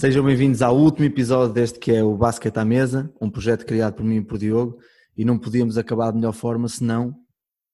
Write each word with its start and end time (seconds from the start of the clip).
Sejam 0.00 0.24
bem-vindos 0.24 0.62
ao 0.62 0.74
último 0.74 1.04
episódio 1.04 1.52
deste 1.52 1.78
que 1.78 1.92
é 1.92 2.02
o 2.02 2.16
Basket 2.16 2.56
à 2.56 2.64
Mesa, 2.64 3.12
um 3.20 3.28
projeto 3.28 3.66
criado 3.66 3.96
por 3.96 4.02
mim 4.02 4.16
e 4.16 4.24
por 4.24 4.38
Diogo, 4.38 4.78
e 5.14 5.26
não 5.26 5.38
podíamos 5.38 5.76
acabar 5.76 6.10
de 6.10 6.16
melhor 6.16 6.32
forma 6.32 6.68
senão 6.68 7.14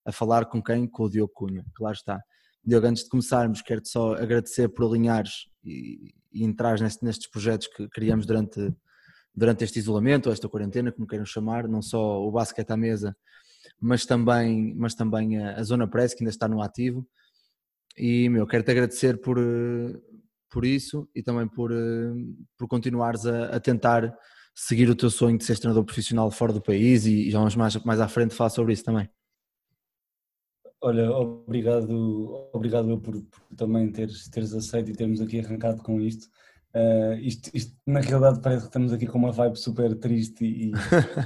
a 0.05 0.11
falar 0.11 0.47
com 0.47 0.61
quem? 0.61 0.89
Com 0.89 1.05
o 1.05 1.09
Diogo 1.09 1.33
Cunha, 1.33 1.65
claro 1.73 1.95
está. 1.95 2.20
Diogo, 2.65 2.84
antes 2.84 3.05
de 3.05 3.11
começarmos, 3.11 3.62
quero-te 3.62 3.89
só 3.91 4.15
agradecer 4.15 4.69
por 4.70 4.89
alinhares 4.89 5.47
e, 5.62 6.15
e 6.33 6.43
entrar 6.43 6.80
neste, 6.80 7.05
nestes 7.05 7.30
projetos 7.30 7.69
que 7.69 7.89
criamos 7.91 8.27
durante, 8.27 8.74
durante 9.33 9.62
este 9.62 9.79
isolamento, 9.79 10.27
ou 10.27 10.33
esta 10.33 10.48
quarentena, 10.48 10.91
como 10.91 11.06
queiram 11.06 11.24
chamar, 11.24 11.69
não 11.69 11.80
só 11.80 12.20
o 12.20 12.33
Basket 12.33 12.69
à 12.69 12.77
Mesa, 12.77 13.16
mas 13.80 14.05
também, 14.05 14.74
mas 14.74 14.97
também 14.97 15.38
a, 15.38 15.61
a 15.61 15.62
Zona 15.62 15.87
Press, 15.87 16.12
que 16.12 16.24
ainda 16.24 16.30
está 16.30 16.48
no 16.48 16.61
ativo. 16.61 17.06
E, 17.97 18.29
meu, 18.29 18.48
quero-te 18.48 18.73
agradecer 18.73 19.20
por, 19.20 19.38
por 20.56 20.65
isso 20.65 21.06
e 21.15 21.23
também 21.23 21.46
por, 21.46 21.70
eh, 21.70 22.15
por 22.56 22.66
continuares 22.66 23.27
a, 23.27 23.56
a, 23.56 23.60
tentar 23.60 24.16
seguir 24.55 24.88
o 24.88 24.97
teu 24.97 25.10
sonho 25.10 25.37
de 25.37 25.45
ser 25.45 25.59
treinador 25.59 25.84
profissional 25.84 26.30
fora 26.30 26.51
do 26.51 26.62
país 26.62 27.05
e, 27.05 27.30
já 27.30 27.38
vamos 27.38 27.55
mais, 27.55 27.77
mais 27.84 28.01
à 28.01 28.09
frente 28.09 28.34
falar 28.34 28.48
sobre 28.48 28.73
isso 28.73 28.83
também. 28.83 29.06
Olha, 30.80 31.11
obrigado, 31.11 32.48
obrigado 32.55 32.98
por, 32.98 33.20
por 33.20 33.42
também 33.55 33.92
teres, 33.92 34.30
teres 34.30 34.55
aceito 34.55 34.91
e 34.91 34.97
termos 34.97 35.20
aqui 35.20 35.41
arrancado 35.41 35.83
com 35.83 36.00
isto. 36.00 36.27
Uh, 36.75 37.16
isto, 37.20 37.50
isto, 37.52 37.77
na 37.86 38.00
realidade 38.00 38.41
parece 38.41 38.62
que 38.62 38.69
estamos 38.69 38.95
aqui 38.95 39.06
com 39.06 39.19
uma 39.19 39.33
vibe 39.33 39.59
super 39.59 39.95
triste 39.95 40.42
e, 40.42 40.73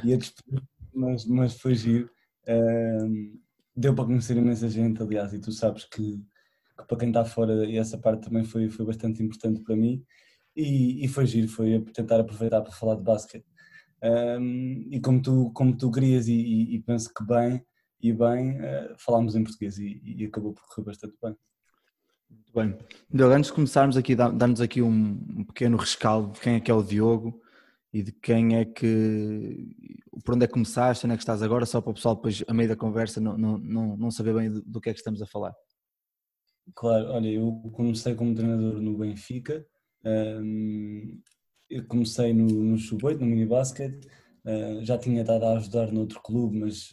e 0.02 0.10
a 0.12 0.16
despedir, 0.16 0.60
mas, 0.92 1.24
mas 1.24 1.54
foi 1.54 1.76
giro. 1.76 2.10
Uh, 2.48 3.38
deu 3.76 3.94
para 3.94 4.06
conhecer 4.06 4.36
imensa 4.36 4.68
gente, 4.68 5.00
aliás, 5.00 5.32
e 5.32 5.38
tu 5.38 5.52
sabes 5.52 5.84
que 5.84 6.20
que 6.80 6.86
para 6.86 6.98
quem 6.98 7.08
está 7.08 7.24
fora, 7.24 7.64
e 7.64 7.76
essa 7.78 7.98
parte 7.98 8.24
também 8.28 8.44
foi, 8.44 8.68
foi 8.68 8.86
bastante 8.86 9.22
importante 9.22 9.62
para 9.62 9.76
mim, 9.76 10.04
e, 10.56 11.04
e 11.04 11.08
foi 11.08 11.26
giro, 11.26 11.48
foi 11.48 11.80
tentar 11.94 12.20
aproveitar 12.20 12.60
para 12.62 12.72
falar 12.72 12.96
de 12.96 13.02
basquete. 13.02 13.46
Um, 14.02 14.88
e 14.90 15.00
como 15.00 15.20
tu, 15.20 15.50
como 15.52 15.76
tu 15.76 15.90
querias, 15.90 16.26
e, 16.28 16.34
e, 16.34 16.74
e 16.76 16.82
penso 16.82 17.12
que 17.12 17.24
bem, 17.24 17.64
e 18.02 18.12
bem, 18.12 18.58
uh, 18.58 18.94
falámos 18.96 19.36
em 19.36 19.44
português 19.44 19.78
e, 19.78 20.00
e, 20.02 20.24
acabou 20.24 20.54
por 20.54 20.62
correr 20.68 20.86
bastante 20.86 21.14
bem. 21.22 21.36
Muito 22.30 22.52
bem. 22.54 23.26
Antes 23.32 23.50
de 23.50 23.54
começarmos 23.54 23.96
aqui, 23.96 24.14
dá-nos 24.14 24.60
aqui 24.60 24.80
um, 24.80 25.20
um, 25.36 25.44
pequeno 25.44 25.76
rescaldo 25.76 26.32
de 26.32 26.40
quem 26.40 26.54
é 26.54 26.60
que 26.60 26.70
é 26.70 26.74
o 26.74 26.82
Diogo 26.82 27.40
e 27.92 28.02
de 28.02 28.12
quem 28.12 28.56
é 28.56 28.64
que, 28.64 29.68
por 30.24 30.34
onde 30.34 30.44
é 30.44 30.46
que 30.46 30.52
começaste, 30.52 31.04
onde 31.04 31.14
é 31.14 31.16
que 31.16 31.22
estás 31.22 31.42
agora, 31.42 31.66
só 31.66 31.80
para 31.80 31.90
o 31.90 31.94
pessoal 31.94 32.14
depois, 32.14 32.42
a 32.46 32.54
meio 32.54 32.68
da 32.68 32.76
conversa, 32.76 33.20
não, 33.20 33.36
não, 33.36 33.58
não, 33.58 33.96
não 33.96 34.10
saber 34.10 34.34
bem 34.34 34.50
do, 34.50 34.62
do 34.62 34.80
que 34.80 34.88
é 34.88 34.92
que 34.92 35.00
estamos 35.00 35.20
a 35.20 35.26
falar. 35.26 35.52
Claro, 36.74 37.12
olha, 37.12 37.28
eu 37.28 37.52
comecei 37.72 38.14
como 38.14 38.34
treinador 38.34 38.80
no 38.80 38.96
Benfica, 38.96 39.66
eu 41.68 41.84
comecei 41.86 42.32
no, 42.32 42.46
no 42.46 42.78
Sub-8, 42.78 43.18
no 43.18 43.26
minibasket, 43.26 43.94
uh, 44.44 44.84
já 44.84 44.98
tinha 44.98 45.20
estado 45.20 45.44
a 45.44 45.58
ajudar 45.58 45.92
noutro 45.92 46.20
clube, 46.20 46.58
mas, 46.58 46.90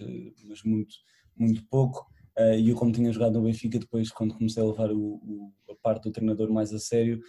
mas 0.47 0.63
muito, 0.63 0.95
muito 1.35 1.65
pouco, 1.67 2.07
uh, 2.37 2.53
e 2.53 2.69
eu 2.69 2.75
como 2.75 2.91
tinha 2.91 3.11
jogado 3.11 3.33
no 3.39 3.45
Benfica, 3.45 3.79
depois 3.79 4.11
quando 4.11 4.35
comecei 4.35 4.61
a 4.61 4.65
levar 4.65 4.91
o, 4.91 5.15
o, 5.15 5.53
a 5.69 5.75
parte 5.75 6.03
do 6.03 6.11
treinador 6.11 6.51
mais 6.51 6.73
a 6.73 6.79
sério, 6.79 7.21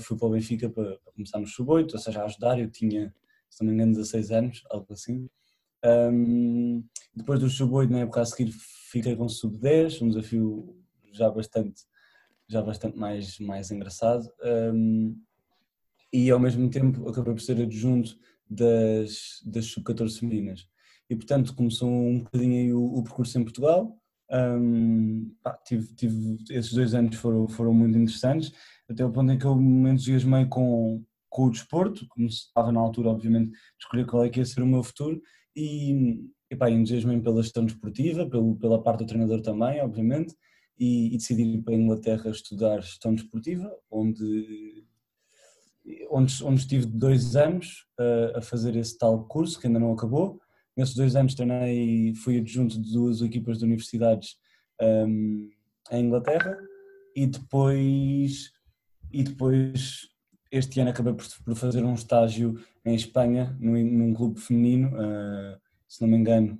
fui 0.00 0.16
para 0.16 0.28
o 0.28 0.30
Benfica 0.30 0.70
para, 0.70 0.98
para 0.98 1.12
começar 1.12 1.40
no 1.40 1.46
Sub-8, 1.46 1.92
ou 1.92 1.98
seja, 1.98 2.22
a 2.22 2.24
ajudar, 2.26 2.58
eu 2.60 2.70
tinha, 2.70 3.12
se 3.50 3.62
não 3.62 3.68
me 3.68 3.74
engano, 3.74 3.92
16 3.92 4.30
anos, 4.30 4.62
algo 4.70 4.92
assim. 4.92 5.28
Depois 7.14 7.40
do 7.40 7.50
Sub-8, 7.50 7.90
na 7.90 8.00
época 8.00 8.20
a 8.20 8.24
seguir, 8.24 8.52
fiquei 8.52 9.16
com 9.16 9.24
o 9.24 9.28
Sub-10, 9.28 10.00
um 10.00 10.08
desafio 10.08 10.83
já 11.16 11.30
bastante, 11.30 11.82
já 12.48 12.62
bastante 12.62 12.98
mais, 12.98 13.38
mais 13.38 13.70
engraçado. 13.70 14.28
Um, 14.72 15.16
e 16.12 16.30
ao 16.30 16.38
mesmo 16.38 16.70
tempo 16.70 17.08
acabei 17.08 17.34
por 17.34 17.40
ser 17.40 17.60
adjunto 17.60 18.16
das, 18.48 19.42
das 19.44 19.66
sub-14 19.66 20.20
femininas. 20.20 20.68
E 21.08 21.16
portanto 21.16 21.54
começou 21.54 21.90
um 21.90 22.20
bocadinho 22.20 22.54
aí 22.54 22.72
o, 22.72 22.84
o 22.84 23.02
percurso 23.02 23.38
em 23.38 23.44
Portugal. 23.44 23.98
Um, 24.30 25.34
pá, 25.42 25.54
tive, 25.64 25.94
tive, 25.94 26.38
esses 26.50 26.72
dois 26.72 26.94
anos 26.94 27.16
foram, 27.16 27.48
foram 27.48 27.74
muito 27.74 27.98
interessantes, 27.98 28.52
até 28.88 29.04
o 29.04 29.12
ponto 29.12 29.30
em 29.30 29.38
que 29.38 29.44
eu 29.44 29.54
me 29.54 29.90
entusiasmei 29.90 30.46
com, 30.46 31.04
com 31.28 31.44
o 31.44 31.50
desporto, 31.50 32.06
como 32.08 32.26
estava 32.26 32.72
na 32.72 32.80
altura, 32.80 33.10
obviamente, 33.10 33.50
de 33.50 33.58
escolher 33.80 34.06
qual 34.06 34.24
é 34.24 34.30
que 34.30 34.40
ia 34.40 34.46
ser 34.46 34.62
o 34.62 34.66
meu 34.66 34.82
futuro, 34.82 35.20
e, 35.54 36.24
e 36.50 36.56
pá, 36.56 36.70
entusiasmei 36.70 37.20
pela 37.20 37.42
gestão 37.42 37.64
desportiva, 37.64 38.28
pelo, 38.28 38.56
pela 38.56 38.82
parte 38.82 39.00
do 39.00 39.06
treinador 39.06 39.42
também, 39.42 39.80
obviamente, 39.82 40.34
e, 40.78 41.14
e 41.14 41.18
decidi 41.18 41.42
ir 41.42 41.62
para 41.62 41.74
a 41.74 41.76
Inglaterra 41.76 42.30
estudar 42.30 42.82
gestão 42.82 43.14
desportiva, 43.14 43.70
onde, 43.90 44.84
onde, 46.10 46.44
onde 46.44 46.60
estive 46.60 46.86
dois 46.86 47.36
anos 47.36 47.86
a, 47.98 48.38
a 48.38 48.40
fazer 48.42 48.76
esse 48.76 48.96
tal 48.98 49.24
curso 49.26 49.60
que 49.60 49.66
ainda 49.66 49.78
não 49.78 49.92
acabou. 49.92 50.40
Nesses 50.76 50.94
dois 50.94 51.14
anos 51.14 51.34
treinei, 51.34 52.14
fui 52.16 52.38
adjunto 52.38 52.80
de 52.80 52.92
duas 52.92 53.22
equipas 53.22 53.58
de 53.58 53.64
universidades 53.64 54.36
um, 54.80 55.50
em 55.92 56.04
Inglaterra 56.04 56.56
e 57.14 57.26
depois, 57.26 58.50
e 59.12 59.22
depois 59.22 60.08
este 60.50 60.80
ano 60.80 60.90
acabei 60.90 61.14
por, 61.14 61.26
por 61.44 61.54
fazer 61.54 61.84
um 61.84 61.94
estágio 61.94 62.58
em 62.84 62.94
Espanha, 62.94 63.56
num, 63.60 63.82
num 63.84 64.14
clube 64.14 64.40
feminino, 64.40 64.88
uh, 64.88 65.58
se 65.94 66.02
não 66.02 66.08
me 66.08 66.16
engano, 66.16 66.58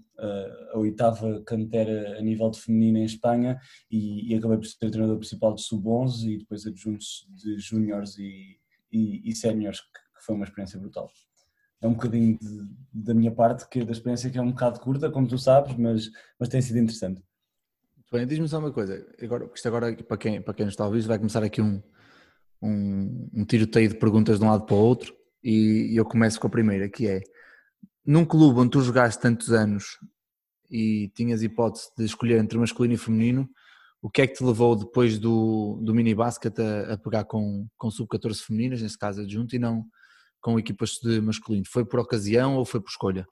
a 0.72 0.78
oitava 0.78 1.42
cantera 1.44 2.16
a 2.16 2.22
nível 2.22 2.48
de 2.50 2.60
feminino 2.60 2.98
em 2.98 3.04
Espanha 3.04 3.58
e, 3.90 4.32
e 4.32 4.36
acabei 4.36 4.58
por 4.58 4.66
ser 4.66 4.88
treinador 4.90 5.18
principal 5.18 5.54
de 5.54 5.62
sub-11 5.62 6.28
e 6.28 6.38
depois 6.38 6.64
adjuntos 6.64 7.26
de 7.34 7.58
júniores 7.58 8.16
e, 8.16 8.60
e, 8.92 9.28
e 9.28 9.34
séniores, 9.34 9.80
que 9.80 10.24
foi 10.24 10.36
uma 10.36 10.44
experiência 10.44 10.78
brutal. 10.78 11.10
É 11.82 11.88
um 11.88 11.94
bocadinho 11.94 12.38
de, 12.38 12.68
da 12.92 13.12
minha 13.12 13.32
parte, 13.32 13.68
que 13.68 13.84
da 13.84 13.90
experiência 13.90 14.30
que 14.30 14.38
é 14.38 14.42
um 14.42 14.52
bocado 14.52 14.78
curta, 14.78 15.10
como 15.10 15.26
tu 15.26 15.36
sabes, 15.36 15.74
mas, 15.76 16.08
mas 16.38 16.48
tem 16.48 16.62
sido 16.62 16.78
interessante. 16.78 17.20
Muito 17.96 18.12
bem, 18.12 18.26
diz-me 18.28 18.48
só 18.48 18.60
uma 18.60 18.70
coisa, 18.70 19.04
agora, 19.20 19.50
isto 19.52 19.66
agora 19.66 19.96
para 19.96 20.16
quem, 20.16 20.40
para 20.40 20.54
quem 20.54 20.64
nos 20.64 20.74
está 20.74 20.84
a 20.84 20.86
ouvir 20.86 21.02
vai 21.02 21.18
começar 21.18 21.42
aqui 21.42 21.60
um, 21.60 21.82
um, 22.62 23.30
um 23.34 23.44
tiroteio 23.44 23.88
de 23.88 23.96
perguntas 23.96 24.38
de 24.38 24.44
um 24.44 24.48
lado 24.48 24.64
para 24.64 24.76
o 24.76 24.78
outro 24.78 25.12
e 25.42 25.98
eu 25.98 26.04
começo 26.04 26.38
com 26.38 26.46
a 26.46 26.50
primeira, 26.50 26.88
que 26.88 27.08
é 27.08 27.20
num 28.04 28.24
clube 28.24 28.60
onde 28.60 28.70
tu 28.70 28.80
jogaste 28.80 29.20
tantos 29.20 29.52
anos 29.52 29.98
e 30.70 31.10
tinhas 31.14 31.42
hipótese 31.42 31.90
de 31.96 32.04
escolher 32.04 32.38
entre 32.38 32.58
masculino 32.58 32.94
e 32.94 32.98
feminino, 32.98 33.48
o 34.02 34.10
que 34.10 34.20
é 34.20 34.26
que 34.26 34.34
te 34.34 34.44
levou 34.44 34.76
depois 34.76 35.18
do, 35.18 35.80
do 35.82 35.94
mini 35.94 36.14
basket 36.14 36.58
a, 36.58 36.92
a 36.92 36.98
pegar 36.98 37.24
com, 37.24 37.66
com 37.78 37.90
sub-14 37.90 38.42
femininas, 38.42 38.82
nesse 38.82 38.98
caso 38.98 39.22
adjunto, 39.22 39.56
e 39.56 39.58
não 39.58 39.86
com 40.40 40.58
equipas 40.58 40.98
de 41.02 41.22
masculino? 41.22 41.64
Foi 41.66 41.86
por 41.86 42.00
ocasião 42.00 42.56
ou 42.56 42.66
foi 42.66 42.80
por 42.80 42.90
escolha? 42.90 43.26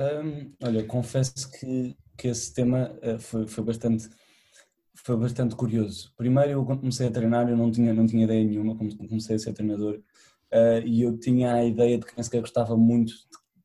Um, 0.00 0.54
olha, 0.62 0.82
confesso 0.84 1.50
que, 1.52 1.94
que 2.16 2.28
esse 2.28 2.54
tema 2.54 2.90
uh, 3.02 3.18
foi, 3.18 3.46
foi, 3.46 3.64
bastante, 3.64 4.08
foi 4.94 5.16
bastante 5.16 5.54
curioso. 5.54 6.12
Primeiro, 6.16 6.52
eu 6.52 6.64
comecei 6.64 7.06
a 7.06 7.10
treinar, 7.10 7.48
eu 7.48 7.56
não 7.56 7.70
tinha, 7.70 7.92
não 7.92 8.06
tinha 8.06 8.24
ideia 8.24 8.42
nenhuma, 8.42 8.76
comecei 8.76 9.36
a 9.36 9.38
ser 9.38 9.52
treinador, 9.52 10.00
uh, 10.54 10.86
e 10.86 11.02
eu 11.02 11.18
tinha 11.18 11.54
a 11.54 11.64
ideia 11.64 11.98
de 11.98 12.06
que 12.06 12.22
sequer 12.22 12.40
gostava 12.40 12.76
muito 12.76 13.08
de, 13.12 13.14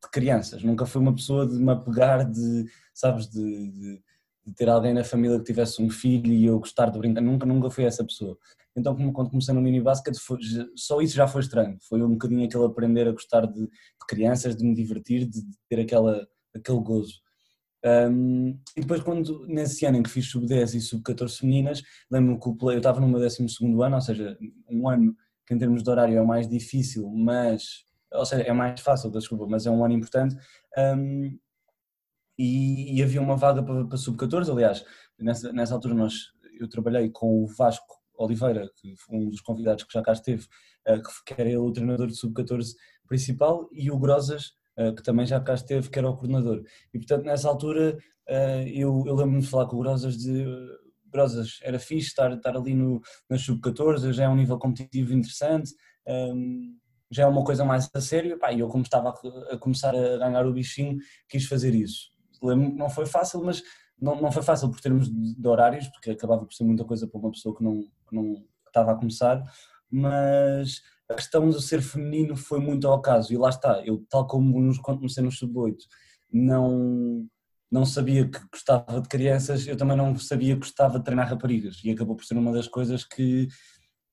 de, 0.02 0.10
crianças. 0.12 0.64
Nunca 0.64 0.86
fui 0.86 1.02
uma 1.02 1.14
pessoa 1.14 1.48
de 1.48 1.56
me 1.56 1.72
apegar, 1.72 2.30
de, 2.30 2.66
sabes, 2.94 3.30
de, 3.30 3.72
de, 3.72 4.02
de, 4.46 4.54
ter 4.56 4.68
alguém 4.68 4.94
na 4.94 5.04
família 5.04 5.38
que 5.38 5.46
tivesse 5.46 5.82
um 5.82 5.90
filho 5.90 6.32
e 6.34 6.46
eu 6.46 6.60
gostar 6.60 6.90
de 6.90 6.98
brincar. 6.98 7.22
Nunca, 7.22 7.46
nunca 7.46 7.70
fui 7.70 7.84
essa 7.84 8.04
pessoa. 8.04 8.38
Então, 8.76 8.96
quando 9.12 9.30
comecei 9.30 9.54
no 9.54 9.62
mini 9.62 9.82
basket, 9.82 10.16
foi, 10.18 10.38
só 10.76 11.02
isso 11.02 11.16
já 11.16 11.28
foi 11.28 11.42
estranho. 11.42 11.78
Foi 11.88 12.02
um 12.02 12.12
bocadinho 12.12 12.46
aquele 12.46 12.66
aprender 12.66 13.08
a 13.08 13.12
gostar 13.12 13.46
de, 13.46 13.68
crianças, 14.08 14.56
de 14.56 14.64
me 14.64 14.74
divertir, 14.74 15.26
de, 15.28 15.42
ter 15.70 15.82
aquela, 15.82 16.26
aquele 16.56 16.80
gozo. 16.80 17.14
Um, 17.86 18.60
e 18.76 18.82
depois, 18.82 19.02
quando, 19.02 19.48
nesse 19.48 19.86
ano 19.86 19.98
em 19.98 20.04
que 20.04 20.10
fiz 20.10 20.30
sub-10 20.30 20.76
e 20.76 20.82
sub-14 20.82 21.44
meninas, 21.44 21.82
lembro-me 22.12 22.40
que 22.40 22.66
eu 22.66 22.78
estava 22.78 23.00
no 23.00 23.08
meu 23.08 23.20
12 23.20 23.46
ano, 23.82 23.96
ou 23.96 24.02
seja, 24.02 24.38
um 24.70 24.90
ano 24.90 25.16
que 25.50 25.56
em 25.56 25.58
termos 25.58 25.82
de 25.82 25.90
horário 25.90 26.16
é 26.16 26.24
mais 26.24 26.48
difícil, 26.48 27.10
mas, 27.10 27.84
ou 28.14 28.24
seja, 28.24 28.44
é 28.44 28.54
mais 28.54 28.80
fácil, 28.82 29.10
desculpa, 29.10 29.48
mas 29.50 29.66
é 29.66 29.72
um 29.72 29.84
ano 29.84 29.96
importante. 29.96 30.38
Um, 30.78 31.36
e, 32.38 32.96
e, 32.96 33.02
havia 33.02 33.20
uma 33.20 33.36
vaga 33.36 33.64
para, 33.64 33.84
para 33.84 33.98
sub-14, 33.98 34.52
aliás, 34.52 34.86
nessa, 35.18 35.52
nessa 35.52 35.74
altura 35.74 35.96
nós, 35.96 36.28
eu 36.60 36.70
trabalhei 36.70 37.10
com 37.10 37.44
o 37.44 37.48
Vasco 37.48 38.00
Oliveira, 38.16 38.70
que 38.76 38.96
foi 38.96 39.18
um 39.18 39.28
dos 39.28 39.42
convidados 39.42 39.86
que 39.86 39.92
já 39.92 40.04
cá 40.04 40.14
esteve, 40.14 40.46
uh, 40.88 41.02
que 41.26 41.34
era 41.34 41.50
ele 41.50 41.58
o 41.58 41.74
treinador 41.74 42.06
de 42.06 42.16
sub-14 42.16 42.76
principal, 43.08 43.68
e 43.72 43.90
o 43.90 43.98
Grosas, 43.98 44.54
uh, 44.78 44.94
que 44.94 45.02
também 45.02 45.26
já 45.26 45.40
cá 45.40 45.56
esteve, 45.56 45.90
que 45.90 45.98
era 45.98 46.08
o 46.08 46.16
coordenador. 46.16 46.64
E 46.94 47.00
portanto, 47.00 47.26
nessa 47.26 47.50
altura, 47.50 47.98
uh, 48.30 48.68
eu, 48.68 49.04
eu 49.08 49.16
lembro-me 49.16 49.42
de 49.42 49.48
falar 49.48 49.66
com 49.66 49.78
o 49.78 49.80
Grosas 49.80 50.16
de 50.16 50.46
Brosas, 51.10 51.60
era 51.62 51.80
fixe 51.80 52.08
estar, 52.08 52.32
estar 52.32 52.56
ali 52.56 52.74
no, 52.74 53.02
na 53.30 53.38
sub-14, 53.38 54.12
já 54.14 54.24
é 54.24 54.30
um 54.30 54.36
nível 54.36 54.58
competitivo 54.58 55.14
interessante, 55.14 55.74
um, 56.08 56.78
já 57.12 57.24
é 57.24 57.26
uma 57.26 57.44
coisa 57.44 57.66
mais 57.66 57.90
a 57.94 58.02
sério, 58.02 58.38
e 58.52 58.60
eu 58.60 58.68
como 58.68 58.84
estava 58.84 59.10
a, 59.10 59.54
a, 59.54 59.58
começar 59.58 59.96
a 59.96 60.18
ganhar 60.18 60.46
o 60.46 60.54
bichinho, 60.54 60.98
quis 61.28 61.46
fazer 61.46 61.74
isso. 61.74 62.12
Não 62.42 62.90
foi 62.90 63.06
fácil, 63.06 63.44
mas 63.44 63.62
não, 64.00 64.22
não 64.22 64.32
foi 64.32 64.44
fácil 64.44 64.70
por 64.70 64.80
termos 64.80 65.10
de, 65.10 65.36
de 65.36 65.48
horários, 65.48 65.88
porque 65.88 66.12
acabava 66.12 66.46
por 66.46 66.54
ser 66.54 66.64
muita 66.64 66.86
coisa 66.86 67.08
para 67.08 67.20
uma 67.20 67.32
pessoa 67.32 67.56
que 67.56 67.64
não, 67.64 67.82
que 67.82 68.16
não 68.16 68.46
estava 68.68 68.92
a 68.92 68.96
começar, 68.96 69.44
mas 69.90 70.82
a 71.10 71.16
questão 71.16 71.50
de 71.50 71.62
ser 71.62 71.82
feminino 71.82 72.36
foi 72.36 72.60
muito 72.60 72.88
ao 72.88 73.02
caso, 73.02 73.34
e 73.34 73.38
lá 73.38 73.50
está, 73.50 73.82
eu 73.84 74.06
tal 74.10 74.28
como 74.28 74.62
nos, 74.62 74.78
comecei 74.78 75.24
no 75.24 75.32
sub-8, 75.32 75.76
não, 76.32 77.28
não 77.72 77.86
sabia 77.86 78.28
que 78.28 78.40
gostava 78.52 79.00
de 79.02 79.08
crianças, 79.08 79.68
eu 79.68 79.78
também 79.78 79.96
não 79.96 80.18
sabia 80.18 80.56
que 80.56 80.62
gostava 80.62 80.98
de 80.98 81.06
treinar 81.06 81.30
raparigas, 81.30 81.82
e 81.84 81.92
acabou 81.92 82.16
por 82.16 82.26
ser 82.26 82.36
uma 82.38 82.52
das 82.52 82.68
coisas 82.68 83.04
que, 83.04 83.48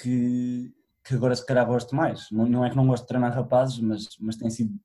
que, 0.01 0.73
que 1.05 1.15
agora 1.15 1.35
se 1.35 1.45
calhar 1.45 1.67
gosto 1.67 1.95
mais. 1.95 2.27
Não, 2.31 2.47
não 2.47 2.65
é 2.65 2.71
que 2.71 2.77
não 2.77 2.87
gosto 2.87 3.05
de 3.05 3.09
treinar 3.09 3.33
rapazes, 3.35 3.81
mas, 3.81 4.09
mas 4.21 4.37
tem 4.37 4.51
sido 4.51 4.79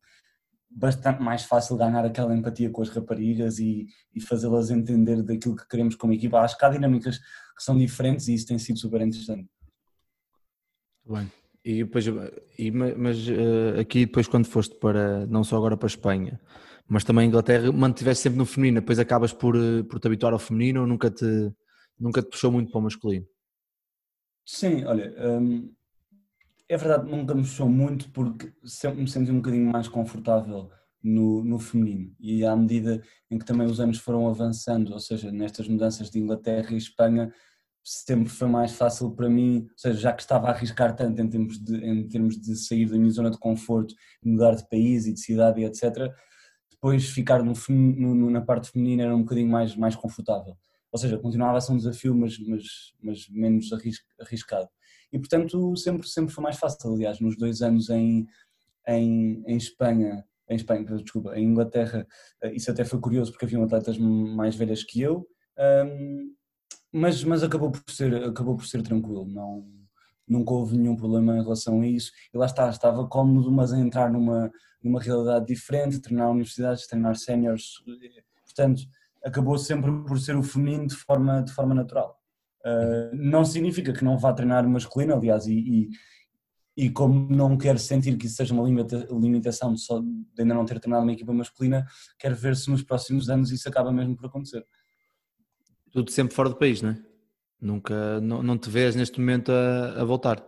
bastante 0.70 1.22
mais 1.22 1.44
fácil 1.44 1.76
ganhar 1.76 2.06
aquela 2.06 2.36
empatia 2.36 2.70
com 2.70 2.82
as 2.82 2.90
raparigas 2.90 3.60
e, 3.60 3.88
e 4.16 4.22
fazê-las 4.22 4.72
entender 4.72 5.22
daquilo 5.22 5.56
que 5.56 5.68
queremos 5.68 5.96
como 5.96 6.14
equipa. 6.14 6.40
Acho 6.40 6.58
que 6.58 6.64
há 6.64 6.70
dinâmicas 6.70 7.18
que 7.18 7.64
são 7.64 7.78
diferentes 7.78 8.28
e 8.28 8.34
isso 8.34 8.48
tem 8.48 8.58
sido 8.58 8.80
super 8.80 9.02
interessante. 9.02 9.50
Bem, 11.06 11.30
e 11.66 11.84
depois, 11.84 12.06
e, 12.58 12.72
mas 12.72 13.28
uh, 13.28 13.80
aqui 13.82 14.06
depois 14.06 14.28
quando 14.28 14.46
foste 14.46 14.76
para, 14.76 15.26
não 15.28 15.44
só 15.44 15.58
agora 15.58 15.76
para 15.76 15.88
a 15.88 15.90
Espanha, 15.90 16.40
mas 16.92 17.06
também 17.06 17.24
a 17.24 17.28
Inglaterra, 17.30 17.72
mantiveste 17.72 18.24
sempre 18.24 18.38
no 18.38 18.46
feminino, 18.46 18.82
depois 18.82 19.00
acabas 19.00 19.32
por, 19.32 19.56
eh, 19.56 19.82
por 19.84 19.98
te 19.98 20.08
habituar 20.08 20.34
ao 20.34 20.40
feminino 20.40 20.82
ou 20.82 20.88
nunca 20.88 21.10
te, 21.10 21.50
nunca 21.98 22.22
te 22.22 22.30
puxou 22.30 22.52
muito 22.52 22.70
para 22.70 22.80
o 22.80 22.84
masculino? 22.84 23.26
Sim, 24.46 24.84
olha, 24.84 25.16
hum, 25.18 25.72
é 26.68 26.76
verdade, 26.76 27.10
nunca 27.10 27.34
me 27.34 27.44
puxou 27.44 27.70
muito 27.70 28.12
porque 28.12 28.52
sempre 28.66 29.00
me 29.00 29.08
senti 29.08 29.32
um 29.32 29.38
bocadinho 29.38 29.72
mais 29.72 29.88
confortável 29.88 30.70
no, 31.02 31.42
no 31.46 31.60
feminino 31.60 32.14
e 32.20 32.44
à 32.44 32.54
medida 32.58 33.02
em 33.30 33.40
que 33.40 33.46
também 33.46 33.68
os 33.68 33.80
anos 33.80 33.98
foram 33.98 34.28
avançando, 34.28 34.92
ou 34.92 35.00
seja, 35.00 35.32
nestas 35.32 35.70
mudanças 35.70 36.12
de 36.12 36.20
Inglaterra 36.20 36.74
e 36.74 36.78
Espanha, 36.78 37.34
sempre 37.82 38.28
foi 38.28 38.50
mais 38.50 38.74
fácil 38.74 39.12
para 39.12 39.30
mim, 39.30 39.62
ou 39.62 39.78
seja, 39.78 39.98
já 39.98 40.12
que 40.12 40.24
estava 40.24 40.48
a 40.48 40.52
arriscar 40.52 40.94
tanto 40.94 41.22
em 41.22 41.30
termos 41.30 41.58
de, 41.58 41.74
em 41.78 42.06
termos 42.10 42.36
de 42.38 42.54
sair 42.58 42.86
da 42.90 42.98
minha 42.98 43.12
zona 43.12 43.32
de 43.32 43.40
conforto, 43.40 43.96
mudar 44.22 44.56
de 44.56 44.68
país 44.68 45.06
e 45.06 45.14
de 45.14 45.22
cidade 45.22 45.62
e 45.62 45.64
etc., 45.64 46.14
depois 46.82 47.10
ficar 47.10 47.44
no, 47.44 47.54
no, 47.70 48.32
na 48.32 48.42
parte 48.42 48.72
feminina 48.72 49.04
era 49.04 49.16
um 49.16 49.22
bocadinho 49.22 49.48
mais, 49.48 49.76
mais 49.76 49.96
confortável. 49.96 50.58
Ou 50.92 51.00
seja, 51.00 51.18
continuava 51.20 51.60
a 51.60 51.62
ser 51.62 51.74
um 51.74 51.78
desafio, 51.78 52.16
mas, 52.16 52.40
mas, 52.40 52.64
mas 53.00 53.30
menos 53.30 53.70
arriscado. 54.20 54.68
E 55.14 55.20
portanto 55.20 55.76
sempre, 55.76 56.08
sempre 56.08 56.34
foi 56.34 56.44
mais 56.44 56.58
fácil. 56.58 56.92
Aliás, 56.94 57.20
nos 57.20 57.38
dois 57.38 57.62
anos 57.62 57.90
em, 57.92 58.26
em, 58.88 59.44
em 59.46 59.58
Espanha, 59.58 60.26
em 60.50 60.56
Espanha, 60.56 60.84
desculpa, 60.84 61.38
em 61.38 61.46
Inglaterra, 61.46 62.06
eh, 62.42 62.54
isso 62.56 62.72
até 62.72 62.84
foi 62.84 63.00
curioso 63.00 63.32
porque 63.32 63.46
haviam 63.46 63.64
atletas 63.64 63.98
mais 64.00 64.56
velhas 64.56 64.84
que 64.84 65.02
eu, 65.02 65.26
mas, 66.92 67.24
mas 67.24 67.44
acabou, 67.44 67.72
por 67.72 67.84
ser, 67.90 68.14
acabou 68.24 68.58
por 68.58 68.66
ser 68.66 68.82
tranquilo. 68.82 69.26
Não, 69.28 69.64
nunca 70.32 70.54
houve 70.54 70.78
nenhum 70.78 70.96
problema 70.96 71.38
em 71.38 71.44
relação 71.44 71.82
a 71.82 71.88
isso. 71.88 72.12
E 72.34 72.38
lá 72.38 72.46
está, 72.46 72.70
estava 72.70 73.06
cómodo, 73.08 73.52
mas 73.52 73.74
a 73.74 73.80
entrar 73.80 74.10
numa, 74.10 74.50
numa 74.82 75.00
realidade 75.00 75.46
diferente, 75.46 76.00
treinar 76.00 76.32
universidades, 76.32 76.88
treinar 76.88 77.16
séniores, 77.18 77.84
portanto, 78.46 78.84
acabou 79.24 79.58
sempre 79.58 79.92
por 80.04 80.18
ser 80.20 80.36
o 80.36 80.44
feminino 80.44 80.88
de 80.88 80.96
forma, 80.96 81.44
de 81.44 81.52
forma 81.52 81.76
natural. 81.76 82.18
Uh, 82.66 83.14
não 83.14 83.44
significa 83.44 83.92
que 83.92 84.04
não 84.04 84.18
vá 84.18 84.32
treinar 84.34 84.68
masculino, 84.68 85.16
aliás, 85.16 85.48
e, 85.48 85.54
e, 85.58 85.90
e, 86.86 86.90
como 86.90 87.28
não 87.30 87.58
quero 87.58 87.80
sentir 87.80 88.16
que 88.18 88.28
isso 88.28 88.36
seja 88.36 88.54
uma 88.54 88.64
limita, 88.64 89.08
limitação 89.12 89.74
de, 89.74 89.82
só, 89.82 90.00
de 90.00 90.42
ainda 90.42 90.54
não 90.54 90.66
ter 90.66 90.80
treinado 90.80 91.04
uma 91.04 91.12
equipa 91.12 91.34
masculina, 91.34 91.86
quero 92.18 92.36
ver 92.36 92.56
se 92.56 92.70
nos 92.70 92.84
próximos 92.84 93.30
anos 93.30 93.52
isso 93.52 93.68
acaba 93.68 93.92
mesmo 93.92 94.16
por 94.16 94.28
acontecer. 94.28 94.66
Tudo 95.92 96.10
sempre 96.12 96.34
fora 96.34 96.50
do 96.50 96.56
país, 96.56 96.82
não 96.82 96.92
é? 96.92 97.11
Nunca, 97.62 98.20
não, 98.22 98.42
não 98.42 98.58
te 98.58 98.70
vês 98.70 98.96
neste 98.96 99.20
momento 99.20 99.52
a, 99.52 100.02
a 100.02 100.04
voltar? 100.04 100.44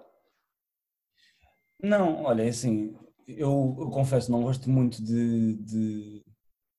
Não, 1.81 2.23
olha, 2.23 2.43
é 2.43 2.49
assim, 2.49 2.95
eu, 3.27 3.75
eu 3.79 3.89
confesso, 3.89 4.31
não 4.31 4.41
gosto 4.41 4.69
muito 4.69 5.03
de, 5.03 5.55
de, 5.57 6.23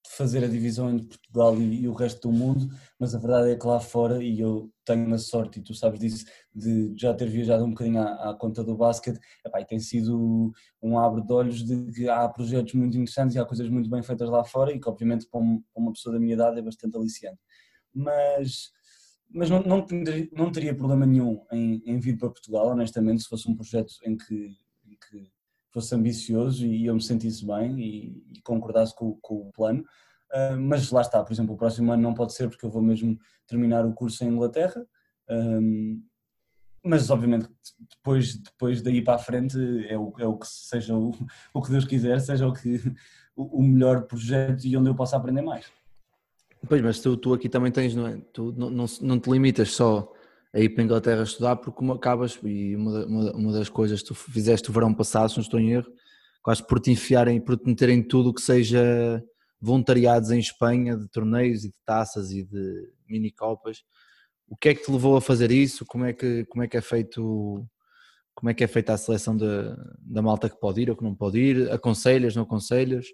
fazer 0.08 0.44
a 0.44 0.48
divisão 0.48 0.90
entre 0.90 1.06
Portugal 1.06 1.56
e, 1.60 1.82
e, 1.82 1.88
o 1.88 1.92
resto 1.92 2.28
do 2.28 2.34
mundo, 2.36 2.68
mas 2.98 3.14
a 3.14 3.18
verdade 3.18 3.50
é 3.50 3.56
que 3.56 3.66
lá 3.66 3.80
fora, 3.80 4.22
e 4.22 4.40
eu 4.40 4.70
tenho 4.84 5.12
a 5.12 5.18
sorte, 5.18 5.58
e 5.58 5.62
tu 5.62 5.74
sabes 5.74 6.00
disso, 6.00 6.24
de 6.54 6.94
já 6.96 7.12
ter 7.14 7.28
viajado 7.28 7.64
um 7.64 7.70
bocadinho 7.70 8.00
à, 8.00 8.30
à 8.30 8.34
conta 8.34 8.62
do 8.62 8.76
basquete, 8.76 9.18
epá, 9.44 9.60
e 9.60 9.66
tem 9.66 9.78
sido 9.78 10.52
um 10.82 10.98
abre 10.98 11.22
de 11.22 11.32
olhos 11.32 11.64
de 11.64 11.92
que 11.92 12.08
há 12.08 12.28
projetos 12.28 12.74
muito 12.74 12.96
interessantes 12.96 13.36
e 13.36 13.38
há 13.38 13.44
coisas 13.44 13.68
muito 13.68 13.90
bem 13.90 14.02
feitas 14.02 14.28
lá 14.28 14.44
fora 14.44 14.72
e 14.72 14.80
que 14.80 14.88
obviamente 14.88 15.26
para 15.28 15.40
uma 15.40 15.92
pessoa 15.92 16.14
da 16.14 16.20
minha 16.20 16.34
idade 16.34 16.58
é 16.58 16.62
bastante 16.62 16.96
aliciante. 16.96 17.38
Mas, 17.94 18.70
mas 19.34 19.50
não, 19.50 19.60
não, 19.64 19.82
teria, 19.84 20.28
não 20.32 20.52
teria 20.52 20.74
problema 20.74 21.04
nenhum 21.04 21.44
em, 21.50 21.82
em 21.84 21.98
vir 21.98 22.16
para 22.16 22.30
Portugal, 22.30 22.68
honestamente, 22.68 23.24
se 23.24 23.28
fosse 23.28 23.50
um 23.50 23.56
projeto 23.56 23.92
em 24.04 24.16
que, 24.16 24.56
em 24.86 24.96
que 24.96 25.28
fosse 25.72 25.92
ambicioso 25.92 26.64
e 26.64 26.86
eu 26.86 26.94
me 26.94 27.02
sentisse 27.02 27.44
bem 27.44 27.80
e, 27.80 28.24
e 28.32 28.40
concordasse 28.42 28.94
com, 28.94 29.18
com, 29.20 29.48
o 29.48 29.52
plano. 29.52 29.82
Uh, 30.32 30.56
mas 30.56 30.88
lá 30.92 31.00
está, 31.00 31.22
por 31.24 31.32
exemplo, 31.32 31.54
o 31.54 31.58
próximo 31.58 31.90
ano 31.90 32.02
não 32.02 32.14
pode 32.14 32.32
ser 32.32 32.48
porque 32.48 32.64
eu 32.64 32.70
vou 32.70 32.80
mesmo 32.80 33.18
terminar 33.44 33.84
o 33.84 33.92
curso 33.92 34.22
em 34.22 34.28
Inglaterra. 34.28 34.86
Um, 35.28 36.00
mas 36.84 37.10
obviamente 37.10 37.48
depois, 37.90 38.36
depois 38.36 38.82
daí 38.82 39.02
para 39.02 39.14
a 39.14 39.18
frente 39.18 39.58
é 39.88 39.98
o, 39.98 40.12
é 40.18 40.26
o 40.26 40.38
que 40.38 40.46
seja 40.46 40.94
o, 40.94 41.10
o 41.52 41.60
que 41.60 41.70
Deus 41.70 41.84
quiser, 41.84 42.20
seja 42.20 42.46
o, 42.46 42.52
que, 42.52 42.80
o 43.34 43.60
melhor 43.62 44.02
projeto 44.02 44.64
e 44.64 44.76
onde 44.76 44.90
eu 44.90 44.94
possa 44.94 45.16
aprender 45.16 45.42
mais. 45.42 45.66
Pois, 46.68 46.82
mas 46.82 47.00
tu, 47.00 47.16
tu 47.16 47.34
aqui 47.34 47.48
também 47.48 47.72
tens, 47.72 47.94
não 47.94 48.06
é? 48.06 48.20
Tu 48.32 48.52
não, 48.56 48.70
não, 48.70 48.86
não 49.00 49.20
te 49.20 49.30
limitas 49.30 49.72
só 49.72 50.12
a 50.52 50.60
ir 50.60 50.68
para 50.70 50.82
a 50.82 50.84
Inglaterra 50.84 51.22
estudar, 51.22 51.56
porque 51.56 51.76
como 51.76 51.92
acabas, 51.92 52.38
e 52.44 52.76
uma, 52.76 53.04
uma, 53.06 53.32
uma, 53.32 53.52
das 53.52 53.68
coisas 53.68 54.02
que 54.02 54.08
tu 54.08 54.14
fizeste 54.14 54.70
o 54.70 54.72
verão 54.72 54.94
passado, 54.94 55.28
se 55.28 55.36
não 55.36 55.42
estou 55.42 55.58
em 55.58 55.72
erro, 55.72 55.92
quase 56.42 56.64
por 56.64 56.78
te 56.78 56.92
enfiarem, 56.92 57.40
por 57.40 57.56
te 57.56 57.66
meterem 57.66 58.02
tudo 58.02 58.30
o 58.30 58.34
que 58.34 58.40
seja 58.40 59.22
voluntariados 59.60 60.30
em 60.30 60.38
Espanha, 60.38 60.96
de 60.96 61.08
torneios 61.08 61.64
e 61.64 61.68
de 61.68 61.74
taças 61.84 62.30
e 62.30 62.44
de 62.44 62.92
mini 63.08 63.32
copas. 63.32 63.82
O 64.46 64.56
que 64.56 64.68
é 64.68 64.74
que 64.74 64.84
te 64.84 64.92
levou 64.92 65.16
a 65.16 65.20
fazer 65.20 65.50
isso? 65.50 65.84
Como 65.86 66.04
é 66.04 66.12
que, 66.12 66.44
como 66.44 66.62
é, 66.62 66.68
que 66.68 66.76
é 66.76 66.80
feito 66.80 67.66
como 68.34 68.50
é 68.50 68.54
que 68.54 68.62
é 68.62 68.66
feita 68.68 68.92
a 68.92 68.98
seleção 68.98 69.36
da, 69.36 69.74
da 69.98 70.20
malta 70.20 70.50
que 70.50 70.60
pode 70.60 70.82
ir 70.82 70.90
ou 70.90 70.96
que 70.96 71.04
não 71.04 71.14
pode 71.14 71.38
ir? 71.38 71.70
Aconselhas, 71.72 72.36
não 72.36 72.42
aconselhas? 72.42 73.06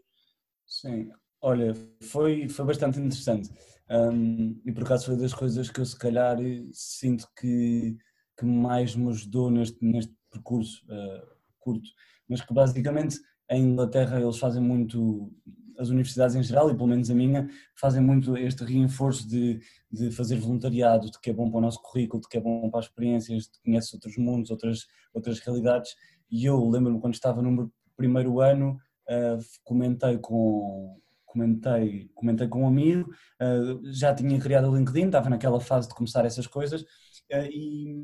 Sim, 0.66 1.10
olha, 1.40 1.74
foi, 2.00 2.48
foi 2.48 2.64
bastante 2.64 2.98
interessante. 2.98 3.50
Um, 3.90 4.60
e 4.64 4.72
por 4.72 4.84
acaso 4.84 5.06
foi 5.06 5.16
das 5.16 5.34
coisas 5.34 5.68
que 5.68 5.80
eu 5.80 5.84
se 5.84 5.98
calhar 5.98 6.38
sinto 6.72 7.26
que, 7.38 7.96
que 8.38 8.44
mais 8.44 8.94
me 8.94 9.08
ajudou 9.10 9.50
neste, 9.50 9.84
neste 9.84 10.14
percurso 10.30 10.84
uh, 10.86 11.26
curto, 11.58 11.88
mas 12.28 12.40
que 12.40 12.54
basicamente 12.54 13.18
em 13.50 13.64
Inglaterra 13.64 14.20
eles 14.20 14.38
fazem 14.38 14.62
muito, 14.62 15.32
as 15.76 15.88
universidades 15.88 16.36
em 16.36 16.42
geral, 16.42 16.70
e 16.70 16.74
pelo 16.74 16.86
menos 16.86 17.10
a 17.10 17.14
minha, 17.14 17.48
fazem 17.74 18.00
muito 18.00 18.36
este 18.36 18.62
reforço 18.62 19.28
de, 19.28 19.60
de 19.90 20.10
fazer 20.12 20.36
voluntariado, 20.36 21.10
de 21.10 21.20
que 21.20 21.30
é 21.30 21.32
bom 21.32 21.50
para 21.50 21.58
o 21.58 21.62
nosso 21.62 21.82
currículo, 21.82 22.22
de 22.22 22.28
que 22.28 22.38
é 22.38 22.40
bom 22.40 22.70
para 22.70 22.78
as 22.78 22.86
experiências, 22.86 23.44
de 23.44 23.50
que 23.50 23.62
conhece 23.64 23.96
outros 23.96 24.16
mundos, 24.16 24.52
outras, 24.52 24.86
outras 25.12 25.40
realidades. 25.40 25.96
E 26.30 26.44
eu 26.44 26.64
lembro-me 26.68 27.00
quando 27.00 27.14
estava 27.14 27.42
no 27.42 27.72
primeiro 27.96 28.40
ano, 28.40 28.78
uh, 29.08 29.44
comentei 29.64 30.16
com, 30.18 30.96
comentei, 31.30 32.10
comentei 32.14 32.48
com 32.48 32.64
um 32.64 32.66
amigo, 32.66 33.10
uh, 33.40 33.80
já 33.92 34.14
tinha 34.14 34.38
criado 34.38 34.68
o 34.68 34.76
LinkedIn, 34.76 35.06
estava 35.06 35.30
naquela 35.30 35.60
fase 35.60 35.88
de 35.88 35.94
começar 35.94 36.24
essas 36.24 36.46
coisas 36.46 36.82
uh, 36.82 37.48
e, 37.50 38.02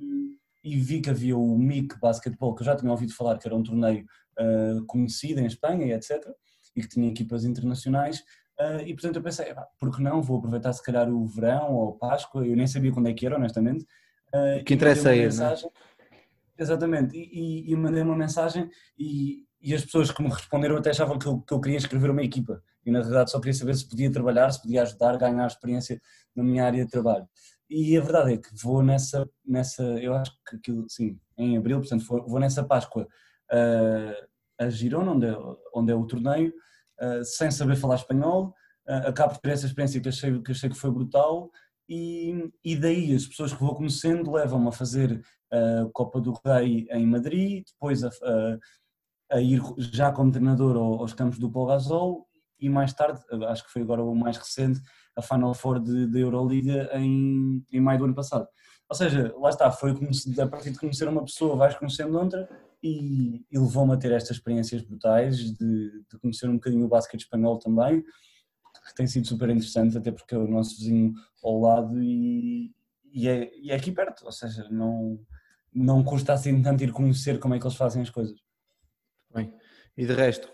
e, 0.62 0.76
vi 0.76 1.00
que 1.00 1.10
havia 1.10 1.36
o 1.36 1.58
MIC 1.58 1.98
Basketball, 2.00 2.54
que 2.54 2.62
eu 2.62 2.66
já 2.66 2.76
tinha 2.76 2.90
ouvido 2.90 3.12
falar 3.12 3.38
que 3.38 3.46
era 3.46 3.56
um 3.56 3.62
torneio 3.62 4.04
uh, 4.38 4.84
conhecido 4.86 5.40
em 5.40 5.46
Espanha 5.46 5.86
e 5.86 5.92
etc. 5.92 6.24
E 6.74 6.82
que 6.82 6.88
tinha 6.88 7.08
equipas 7.08 7.44
internacionais. 7.44 8.22
e 8.84 8.92
portanto 8.92 9.16
eu 9.16 9.22
pensei, 9.22 9.46
por 9.78 9.94
que 9.94 10.02
não? 10.02 10.22
Vou 10.22 10.38
aproveitar 10.38 10.72
se 10.74 10.82
calhar 10.82 11.08
o 11.08 11.26
verão 11.26 11.72
ou 11.72 11.96
Páscoa, 11.96 12.46
eu 12.46 12.54
nem 12.54 12.66
sabia 12.66 12.92
quando 12.92 13.08
é 13.08 13.14
que 13.14 13.24
era, 13.24 13.36
honestamente. 13.36 13.86
O 14.60 14.64
que 14.64 14.74
interessa 14.74 15.14
é 15.14 15.26
isso. 15.26 15.42
Né? 15.42 15.54
Exatamente, 16.58 17.16
e, 17.16 17.70
e, 17.70 17.72
e 17.72 17.76
mandei 17.76 18.02
uma 18.02 18.14
mensagem 18.14 18.68
e, 18.98 19.46
e 19.60 19.74
as 19.74 19.84
pessoas 19.84 20.10
que 20.10 20.22
me 20.22 20.28
responderam 20.28 20.76
até 20.76 20.90
achavam 20.90 21.18
que 21.18 21.26
eu, 21.26 21.40
que 21.40 21.52
eu 21.52 21.60
queria 21.60 21.78
escrever 21.78 22.10
uma 22.10 22.22
equipa 22.22 22.62
e 22.86 22.90
na 22.92 23.00
verdade 23.00 23.32
só 23.32 23.40
queria 23.40 23.52
saber 23.52 23.74
se 23.74 23.88
podia 23.88 24.10
trabalhar, 24.10 24.48
se 24.50 24.62
podia 24.62 24.82
ajudar, 24.82 25.18
ganhar 25.18 25.46
experiência 25.46 26.00
na 26.34 26.44
minha 26.44 26.64
área 26.64 26.84
de 26.84 26.90
trabalho. 26.90 27.28
E 27.68 27.96
a 27.96 28.00
verdade 28.00 28.34
é 28.34 28.36
que 28.36 28.48
vou 28.62 28.80
nessa, 28.80 29.28
nessa 29.44 29.82
eu 29.82 30.14
acho 30.14 30.32
que 30.48 30.56
aquilo, 30.56 30.88
sim, 30.88 31.18
em 31.36 31.56
abril, 31.56 31.80
portanto 31.80 32.04
vou, 32.06 32.38
nessa 32.38 32.62
Páscoa 32.62 33.08
uh, 33.52 34.26
a 34.58 34.70
Girona, 34.70 35.10
onde 35.12 35.26
é, 35.26 35.36
onde 35.74 35.92
é 35.92 35.94
o 35.96 36.06
torneio, 36.06 36.54
uh, 37.00 37.24
sem 37.24 37.50
saber 37.50 37.74
falar 37.74 37.96
espanhol, 37.96 38.54
uh, 38.88 39.08
acabo 39.08 39.34
por 39.34 39.40
ter 39.40 39.50
essa 39.50 39.66
experiência 39.66 40.00
que 40.00 40.08
achei 40.08 40.40
que, 40.40 40.52
achei 40.52 40.70
que 40.70 40.76
foi 40.76 40.92
brutal 40.92 41.50
e, 41.88 42.52
e 42.64 42.76
daí 42.76 43.12
as 43.14 43.26
pessoas 43.26 43.52
que 43.52 43.60
vou 43.60 43.74
conhecendo 43.74 44.30
levam-me 44.30 44.68
a 44.68 44.72
fazer 44.72 45.20
a 45.50 45.88
Copa 45.92 46.20
do 46.20 46.38
Rei 46.44 46.86
em 46.90 47.06
Madrid, 47.06 47.64
depois 47.66 48.04
a, 48.04 48.08
a, 48.08 48.58
a 49.36 49.40
ir 49.40 49.60
já 49.78 50.12
como 50.12 50.32
treinador 50.32 50.76
aos 50.76 51.12
campos 51.12 51.38
do 51.38 51.48
Gasol 51.48 52.25
e 52.58 52.68
mais 52.68 52.92
tarde, 52.92 53.20
acho 53.48 53.64
que 53.64 53.72
foi 53.72 53.82
agora 53.82 54.02
o 54.02 54.14
mais 54.14 54.36
recente, 54.36 54.80
a 55.14 55.22
Final 55.22 55.54
Four 55.54 55.80
da 55.80 56.18
Euroliga 56.18 56.90
em, 56.94 57.64
em 57.72 57.80
maio 57.80 57.98
do 57.98 58.04
ano 58.06 58.14
passado. 58.14 58.46
Ou 58.88 58.96
seja, 58.96 59.34
lá 59.38 59.50
está, 59.50 59.70
foi 59.70 59.90
a 59.90 60.46
partir 60.46 60.70
de 60.70 60.78
conhecer 60.78 61.08
uma 61.08 61.24
pessoa 61.24 61.56
vais 61.56 61.74
conhecendo 61.74 62.18
outra 62.18 62.48
e, 62.82 63.44
e 63.50 63.58
levou-me 63.58 63.94
a 63.94 63.96
ter 63.96 64.12
estas 64.12 64.36
experiências 64.36 64.82
brutais 64.82 65.38
de, 65.38 66.04
de, 66.08 66.18
conhecer 66.20 66.48
um 66.48 66.54
bocadinho 66.54 66.84
o 66.84 66.88
basquete 66.88 67.22
espanhol 67.22 67.58
também, 67.58 68.02
que 68.02 68.94
tem 68.94 69.06
sido 69.06 69.26
super 69.26 69.48
interessante, 69.50 69.98
até 69.98 70.12
porque 70.12 70.34
é 70.34 70.38
o 70.38 70.46
nosso 70.46 70.76
vizinho 70.76 71.14
ao 71.42 71.60
lado 71.60 72.00
e, 72.00 72.72
e, 73.12 73.28
é, 73.28 73.50
e 73.56 73.72
é 73.72 73.74
aqui 73.74 73.90
perto, 73.90 74.24
ou 74.24 74.32
seja, 74.32 74.68
não, 74.70 75.18
não 75.74 76.04
custa 76.04 76.32
assim 76.32 76.62
tanto 76.62 76.84
ir 76.84 76.92
conhecer 76.92 77.40
como 77.40 77.54
é 77.54 77.58
que 77.58 77.66
eles 77.66 77.76
fazem 77.76 78.02
as 78.02 78.10
coisas. 78.10 78.38
Bem, 79.34 79.52
e 79.96 80.04
de 80.04 80.12
resto, 80.12 80.48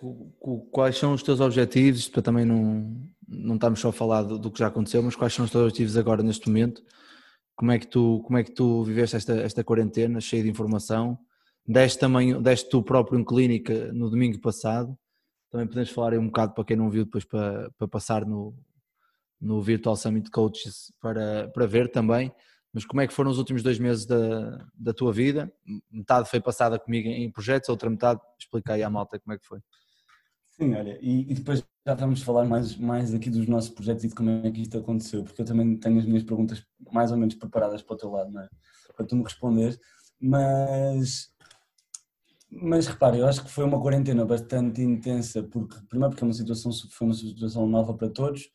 quais 0.71 0.97
são 0.97 1.15
os 1.15 1.23
teus 1.23 1.41
objetivos, 1.41 2.09
para 2.09 2.23
também 2.23 2.45
não, 2.45 2.97
não 3.27 3.57
estamos 3.57 3.81
só 3.81 3.89
a 3.89 3.93
falar 3.93 4.23
do, 4.23 4.39
do 4.39 4.51
que 4.51 4.61
já 4.61 4.69
aconteceu, 4.69 5.03
mas 5.03 5.17
quais 5.17 5.35
são 5.35 5.45
os 5.45 5.51
teus 5.51 5.65
objetivos 5.65 5.97
agora 5.97 6.23
neste 6.23 6.47
momento? 6.49 6.83
Como 7.57 7.73
é 7.73 7.79
que 7.79 7.87
tu, 7.87 8.23
como 8.25 8.39
é 8.39 8.45
que 8.45 8.53
tu 8.53 8.85
viveste 8.85 9.17
esta, 9.17 9.35
esta 9.35 9.65
quarentena 9.65 10.21
cheia 10.21 10.43
de 10.43 10.49
informação? 10.49 11.19
Deste 11.67 11.99
também, 11.99 12.41
deste 12.41 12.71
tu 12.71 12.83
próprio 12.83 13.19
em 13.19 13.25
clínica 13.25 13.93
no 13.93 14.09
domingo 14.11 14.41
passado. 14.41 14.97
Também 15.51 15.67
podemos 15.67 15.91
falar 15.91 16.13
aí 16.13 16.19
um 16.19 16.27
bocado 16.27 16.55
para 16.55 16.65
quem 16.65 16.77
não 16.77 16.89
viu 16.89 17.05
depois 17.05 17.25
para, 17.25 17.71
para 17.77 17.89
passar 17.89 18.25
no, 18.25 18.55
no 19.41 19.61
Virtual 19.61 19.97
Summit 19.97 20.31
Coaches 20.31 20.93
para, 21.01 21.49
para 21.49 21.67
ver 21.67 21.91
também. 21.91 22.33
Mas 22.73 22.87
como 22.87 23.01
é 23.03 23.07
que 23.07 23.13
foram 23.13 23.31
os 23.31 23.39
últimos 23.39 23.63
dois 23.63 23.79
meses 23.79 24.07
da, 24.07 24.67
da 24.75 24.95
tua 24.95 25.13
vida? 25.13 25.53
Metade 25.91 26.29
foi 26.29 26.41
passada 26.41 26.79
comigo 26.79 27.09
em 27.09 27.31
projetos, 27.31 27.69
outra 27.69 27.91
metade, 27.91 28.21
explica 28.39 28.73
aí 28.73 28.83
à 28.83 28.89
malta 28.89 29.19
como 29.19 29.35
é 29.35 29.39
que 29.39 29.47
foi. 29.47 29.61
Sim, 30.53 30.75
olha, 30.75 30.99
e, 31.01 31.31
e, 31.31 31.35
depois 31.35 31.65
já 31.87 31.95
vamos 31.95 32.23
falar 32.23 32.45
mais, 32.45 32.77
mais 32.77 33.13
aqui 33.15 33.29
dos 33.31 33.47
nossos 33.47 33.71
projetos 33.71 34.05
e 34.05 34.09
de 34.09 34.15
como 34.15 34.31
é 34.31 34.51
que 34.51 34.63
isto 34.63 34.79
aconteceu, 34.79 35.25
porque 35.25 35.43
eu 35.43 35.47
também 35.47 35.77
tenho 35.77 35.99
as 35.99 36.05
minhas 36.05 36.23
perguntas 36.23 36.65
mais 36.93 37.11
ou 37.11 37.17
menos 37.17 37.35
preparadas 37.35 37.83
para 37.83 37.95
o 37.95 37.97
teu 37.97 38.11
lado, 38.11 38.31
não 38.31 38.43
é? 38.43 38.49
Para 38.95 39.07
tu 39.07 39.17
me 39.17 39.25
responder, 39.25 39.79
mas, 40.21 41.31
mas 42.51 42.87
repare, 42.87 43.19
eu 43.19 43.27
acho 43.27 43.43
que 43.43 43.51
foi 43.51 43.65
uma 43.65 43.81
quarentena 43.81 44.25
bastante 44.25 44.83
intensa, 44.83 45.43
porque 45.43 45.77
primeiro 45.89 46.11
porque 46.11 46.23
é 46.23 46.27
uma 46.27 46.35
situação, 46.35 46.71
foi 46.91 47.07
uma 47.07 47.15
situação 47.15 47.67
nova 47.67 47.95
para 47.95 48.11
todos, 48.11 48.49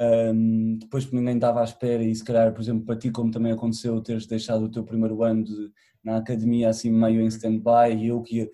um, 0.00 0.78
depois 0.78 1.04
que 1.04 1.14
ninguém 1.14 1.34
estava 1.34 1.60
à 1.60 1.64
espera 1.64 2.02
e 2.02 2.14
se 2.14 2.24
calhar, 2.24 2.52
por 2.52 2.60
exemplo, 2.60 2.84
para 2.86 2.96
ti 2.96 3.10
como 3.10 3.30
também 3.30 3.52
aconteceu, 3.52 4.00
teres 4.00 4.26
deixado 4.26 4.64
o 4.64 4.70
teu 4.70 4.82
primeiro 4.82 5.22
ano 5.22 5.44
de, 5.44 5.72
na 6.02 6.16
academia 6.16 6.70
assim 6.70 6.90
meio 6.90 7.20
em 7.20 7.26
stand-by 7.26 7.94
e 7.96 8.08
eu 8.08 8.22
que 8.22 8.50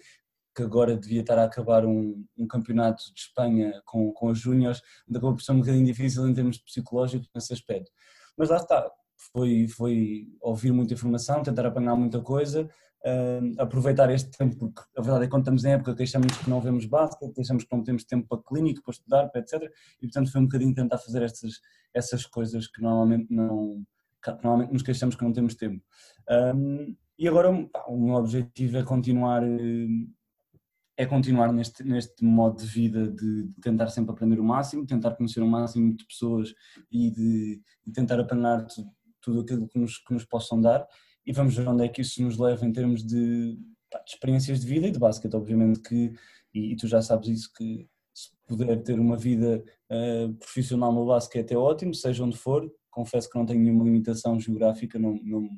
que 0.57 0.62
agora 0.62 0.97
devia 0.97 1.21
estar 1.21 1.38
a 1.38 1.45
acabar 1.45 1.85
um, 1.85 2.25
um 2.37 2.47
campeonato 2.47 3.12
de 3.15 3.21
Espanha 3.21 3.83
com, 3.85 4.11
com 4.11 4.29
os 4.29 4.38
júniores, 4.38 4.81
acabou 5.09 5.35
por 5.35 5.43
ser 5.43 5.53
um 5.53 5.61
bocadinho 5.61 5.85
difícil 5.85 6.26
em 6.26 6.33
termos 6.33 6.57
psicológicos 6.57 7.29
nesse 7.35 7.53
aspecto. 7.53 7.93
Mas 8.38 8.49
lá 8.49 8.57
está, 8.57 8.91
foi, 9.33 9.69
foi 9.69 10.26
ouvir 10.41 10.73
muita 10.73 10.95
informação, 10.95 11.43
tentar 11.43 11.67
apanhar 11.67 11.95
muita 11.95 12.23
coisa, 12.23 12.67
aproveitar 13.58 14.10
este 14.10 14.30
tempo, 14.36 14.56
porque 14.56 14.82
a 14.96 15.00
verdade 15.00 15.25
é 15.25 15.26
que 15.26 15.30
quando 15.30 15.42
estamos 15.42 15.64
em 15.64 15.72
época 15.72 15.94
queixamos 15.94 16.36
que 16.36 16.50
não 16.50 16.60
vemos 16.60 16.86
basquete, 16.86 17.32
queixamos 17.32 17.64
que 17.64 17.76
não 17.76 17.84
temos 17.84 18.04
tempo 18.04 18.26
para 18.28 18.42
clínico, 18.42 18.82
para 18.82 18.92
estudar, 18.92 19.28
para 19.28 19.40
etc. 19.40 19.70
E 20.00 20.06
portanto 20.06 20.32
foi 20.32 20.40
um 20.40 20.44
bocadinho 20.44 20.75
tentar 20.75 20.98
fazer 20.98 21.22
essas, 21.22 21.60
essas 21.94 22.26
coisas 22.26 22.66
que 22.66 22.82
normalmente 22.82 23.32
não 23.32 23.84
que 24.22 24.30
normalmente 24.32 24.72
nos 24.72 24.82
queixamos 24.82 25.14
que 25.14 25.22
não 25.22 25.32
temos 25.32 25.54
tempo. 25.54 25.84
Um, 26.28 26.96
e 27.18 27.28
agora 27.28 27.50
o 27.50 27.96
meu 27.96 28.14
objetivo 28.16 28.76
é 28.78 28.82
continuar 28.82 29.42
é 30.98 31.04
continuar 31.04 31.52
neste, 31.52 31.84
neste 31.84 32.25
modo 32.25 32.56
de 32.58 32.66
vida 32.66 33.08
de, 33.08 33.50
tentar 33.60 33.88
sempre 33.88 34.12
aprender 34.12 34.40
o 34.40 34.44
máximo, 34.44 34.86
tentar 34.86 35.14
conhecer 35.14 35.42
o 35.42 35.46
máximo 35.46 35.94
de 35.94 36.04
pessoas 36.06 36.54
e 36.90 37.10
de, 37.10 37.60
de 37.86 37.92
tentar 37.92 38.18
apanhar 38.18 38.66
tudo, 38.66 38.90
tudo 39.20 39.40
aquilo 39.40 39.68
que 39.68 39.78
nos, 39.78 39.98
que 39.98 40.14
nos 40.14 40.25
possam 40.25 40.60
dar 40.60 40.86
e 41.26 41.33
vamos 41.33 41.56
ver 41.56 41.68
onde 41.68 41.85
é 41.85 41.88
que 41.88 42.02
isso 42.02 42.23
nos 42.23 42.38
leva 42.38 42.64
em 42.64 42.73
termos 42.73 43.04
de, 43.04 43.56
de 43.56 43.61
experiências 44.06 44.61
de 44.61 44.66
vida 44.66 44.87
e 44.87 44.90
de 44.90 44.99
basquete, 44.99 45.35
obviamente 45.35 45.80
que, 45.80 46.12
e, 46.54 46.73
e, 46.73 46.76
tu 46.76 46.87
já 46.87 47.02
sabes 47.02 47.28
isso, 47.28 47.52
que 47.52 47.88
se 48.14 48.30
puder 48.47 48.83
ter 48.83 48.99
uma 48.99 49.16
vida 49.16 49.62
uh, 49.90 50.33
profissional 50.35 50.92
no 50.92 51.06
basquete 51.06 51.52
é 51.52 51.56
ótimo, 51.56 51.92
seja 51.92 52.25
onde 52.25 52.37
for, 52.37 52.71
confesso 52.90 53.28
que 53.28 53.38
não 53.38 53.45
tenho 53.45 53.61
nenhuma 53.61 53.85
limitação 53.85 54.38
geográfica, 54.38 54.99
não, 54.99 55.21
não 55.23 55.49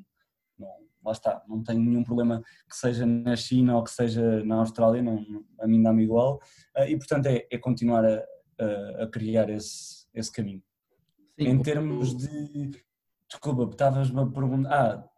lá 1.04 1.12
está, 1.12 1.42
não 1.48 1.62
tenho 1.62 1.80
nenhum 1.80 2.04
problema 2.04 2.42
que 2.68 2.76
seja 2.76 3.06
na 3.06 3.34
China 3.37 3.76
ou 3.76 3.82
que 3.82 3.90
seja 3.90 4.44
na 4.44 4.56
Austrália, 4.56 5.02
não, 5.02 5.25
a 5.60 5.66
mim 5.66 5.82
dá-me 5.82 6.04
igual, 6.04 6.40
eh, 6.76 6.90
e 6.90 6.96
portanto 6.96 7.26
é, 7.26 7.46
é 7.50 7.58
continuar 7.58 8.04
a, 8.04 8.25
a, 8.58 9.04
a, 9.04 9.06
criar 9.08 9.48
esse, 9.50 10.06
esse 10.14 10.30
caminho. 10.30 10.62
Sim, 11.38 11.48
em 11.48 11.62
termos 11.62 12.16
de. 12.16 12.70
Desculpa, 13.28 13.70
estavas-me 13.70 14.20
a 14.20 14.26
perguntar. 14.26 14.72
Ah, 14.72 15.08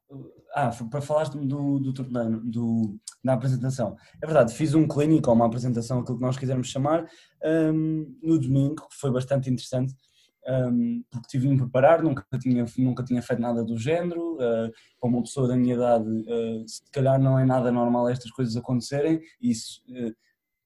ah, 0.55 0.71
para 0.91 1.01
falar 1.01 1.29
do, 1.29 1.79
do 1.79 1.93
torneio, 1.93 2.41
do, 2.41 2.99
da 3.23 3.35
apresentação. 3.35 3.97
É 4.23 4.27
verdade, 4.27 4.55
fiz 4.55 4.75
um 4.75 4.87
clínico 4.87 5.31
ou 5.31 5.37
uma 5.37 5.47
apresentação, 5.47 6.01
aquilo 6.01 6.19
que 6.19 6.25
nós 6.25 6.37
quisermos 6.37 6.69
chamar, 6.69 7.07
um, 7.45 8.17
no 8.23 8.39
domingo, 8.39 8.89
que 8.89 8.97
foi 8.97 9.11
bastante 9.11 9.51
interessante 9.51 9.95
um, 10.49 11.03
porque 11.11 11.29
tive 11.29 11.47
de 11.47 11.53
me 11.53 11.59
preparar, 11.59 12.03
nunca 12.03 12.25
tinha, 12.41 12.65
nunca 12.79 13.05
tinha 13.05 13.23
feito 13.23 13.41
nada 13.41 13.65
do 13.65 13.77
género, 13.77 14.35
uh, 14.35 14.71
para 15.01 15.09
uma 15.09 15.23
pessoa 15.23 15.49
da 15.49 15.57
minha 15.57 15.75
idade, 15.75 16.09
uh, 16.09 16.67
se 16.67 16.83
calhar 16.91 17.21
não 17.21 17.39
é 17.39 17.45
nada 17.45 17.71
normal 17.71 18.09
estas 18.09 18.31
coisas 18.31 18.57
acontecerem, 18.57 19.21
e 19.41 19.51
isso 19.51 19.83
uh, 19.91 20.15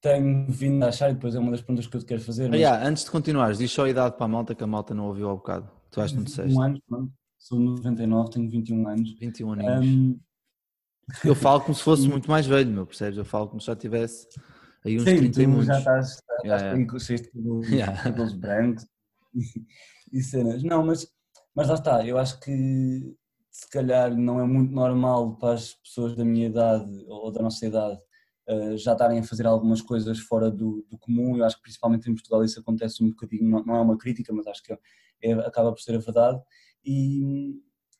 tenho 0.01 0.47
vindo 0.49 0.83
a 0.83 0.87
achar, 0.87 1.09
e 1.09 1.13
depois 1.13 1.35
é 1.35 1.39
uma 1.39 1.51
das 1.51 1.61
perguntas 1.61 1.87
que 1.87 1.95
eu 1.95 1.99
te 1.99 2.05
quero 2.05 2.21
fazer. 2.21 2.49
Mas... 2.49 2.59
Yeah, 2.59 2.87
antes 2.87 3.03
de 3.03 3.11
continuares, 3.11 3.57
diz 3.57 3.71
só 3.71 3.85
a 3.85 3.89
idade 3.89 4.15
para 4.15 4.25
a 4.25 4.29
malta, 4.29 4.55
que 4.55 4.63
a 4.63 4.67
malta 4.67 4.93
não 4.93 5.07
ouviu 5.07 5.29
há 5.29 5.35
bocado, 5.35 5.69
tu 5.91 6.01
acho 6.01 6.13
que 6.13 6.17
não 6.17 6.23
disseste. 6.23 6.49
21 6.49 6.61
anos, 6.61 6.79
pronto. 6.87 7.11
Sou 7.45 7.59
99, 7.59 8.31
tenho 8.31 8.49
21 8.49 8.87
anos. 8.87 9.15
21 9.19 9.51
anos. 9.51 9.87
Um... 9.87 10.19
Eu 11.23 11.35
falo 11.35 11.61
como 11.61 11.75
se 11.75 11.83
fosse 11.83 12.07
muito 12.07 12.27
mais 12.27 12.47
velho, 12.47 12.71
meu, 12.71 12.87
percebes? 12.87 13.19
Eu 13.19 13.25
falo 13.25 13.47
como 13.47 13.61
se 13.61 13.67
já 13.67 13.75
tivesse 13.75 14.27
aí 14.83 14.97
uns 14.97 15.03
Sim, 15.03 15.17
30 15.17 15.43
e 15.43 15.47
muitos. 15.47 15.67
já 15.67 15.77
estás, 15.77 16.09
estás 16.09 16.43
yeah, 16.43 16.75
yeah. 16.75 16.99
cheio 16.99 17.21
de 18.01 18.03
cabelos 18.03 18.33
brancos, 18.33 18.87
e, 20.11 20.23
cenas. 20.23 20.63
Não, 20.63 20.83
mas, 20.83 21.07
mas 21.55 21.67
lá 21.67 21.75
está, 21.75 22.03
eu 22.03 22.17
acho 22.17 22.39
que 22.39 23.15
se 23.51 23.69
calhar 23.69 24.17
não 24.17 24.39
é 24.39 24.43
muito 24.43 24.73
normal 24.73 25.37
para 25.37 25.53
as 25.53 25.75
pessoas 25.75 26.15
da 26.15 26.25
minha 26.25 26.47
idade 26.47 26.89
ou 27.07 27.31
da 27.31 27.43
nossa 27.43 27.63
idade 27.63 27.99
uh, 28.49 28.75
já 28.75 28.93
estarem 28.93 29.19
a 29.19 29.23
fazer 29.23 29.45
algumas 29.45 29.83
coisas 29.83 30.17
fora 30.17 30.49
do, 30.49 30.83
do, 30.89 30.97
comum. 30.97 31.37
Eu 31.37 31.45
acho 31.45 31.57
que 31.57 31.61
principalmente 31.61 32.09
em 32.09 32.15
Portugal 32.15 32.43
isso 32.43 32.59
acontece 32.59 33.03
um 33.03 33.09
bocadinho, 33.09 33.47
não, 33.47 33.63
não 33.63 33.75
é 33.75 33.81
uma 33.81 33.97
crítica, 33.99 34.33
mas 34.33 34.47
acho 34.47 34.63
que 34.63 34.73
é, 34.73 34.79
é, 35.21 35.33
acaba 35.33 35.71
por 35.71 35.79
ser 35.79 35.93
a 35.93 35.99
verdade. 35.99 36.41
E, 36.85 37.55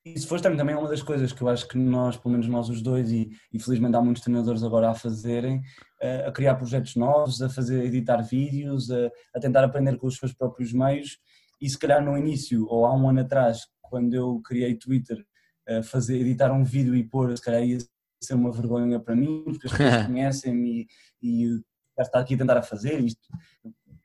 isso 0.06 0.28
foi 0.28 0.40
também, 0.40 0.58
também 0.58 0.76
uma 0.76 0.88
das 0.88 1.02
coisas 1.02 1.34
que 1.34 1.42
eu 1.42 1.50
acho 1.50 1.68
que 1.68 1.78
nós, 1.78 2.16
pelo 2.16 2.34
menos 2.34 2.48
nós 2.48 2.70
os 2.70 2.80
dois, 2.80 3.12
e, 3.12 3.32
e 3.52 3.60
felizmente 3.60 3.96
há 3.96 4.02
muitos 4.02 4.22
treinadores 4.22 4.64
agora 4.64 4.92
a 4.92 4.94
fazerem, 4.94 5.64
a 6.28 6.32
criar 6.32 6.56
projetos 6.56 6.96
novos, 6.96 7.42
a 7.42 7.50
fazer 7.50 7.84
editar 7.84 8.22
vídeos, 8.22 8.92
a, 8.92 9.10
a, 9.34 9.40
tentar 9.40 9.64
aprender 9.64 9.98
com 9.98 10.06
os 10.06 10.18
seus 10.18 10.32
próprios 10.32 10.72
meios. 10.72 11.18
E 11.60 11.68
se 11.68 11.78
calhar 11.80 12.06
no 12.06 12.16
início, 12.16 12.68
ou 12.70 12.86
há 12.86 12.96
um 12.96 13.10
ano 13.10 13.22
atrás, 13.22 13.62
quando 13.82 14.14
eu 14.14 14.40
criei 14.42 14.76
Twitter, 14.76 15.26
fazer, 15.84 16.20
editar 16.20 16.52
um 16.52 16.64
vídeo 16.64 16.96
e 16.96 17.04
pôr, 17.04 17.36
se 17.36 17.44
calhar 17.44 17.64
ia 17.64 17.80
ser 18.22 18.36
uma 18.36 18.52
vergonha 18.52 19.00
para 19.00 19.16
mim, 19.16 19.44
porque 19.44 19.68
as 19.68 19.74
pessoas 19.74 20.06
conhecem-me 20.06 20.88
e, 21.22 21.46
e 21.46 21.62
já 21.98 22.04
está 22.04 22.20
aqui 22.20 22.36
a 22.36 22.38
tentar 22.38 22.58
a 22.58 22.62
fazer 22.62 23.00
isto, 23.00 23.28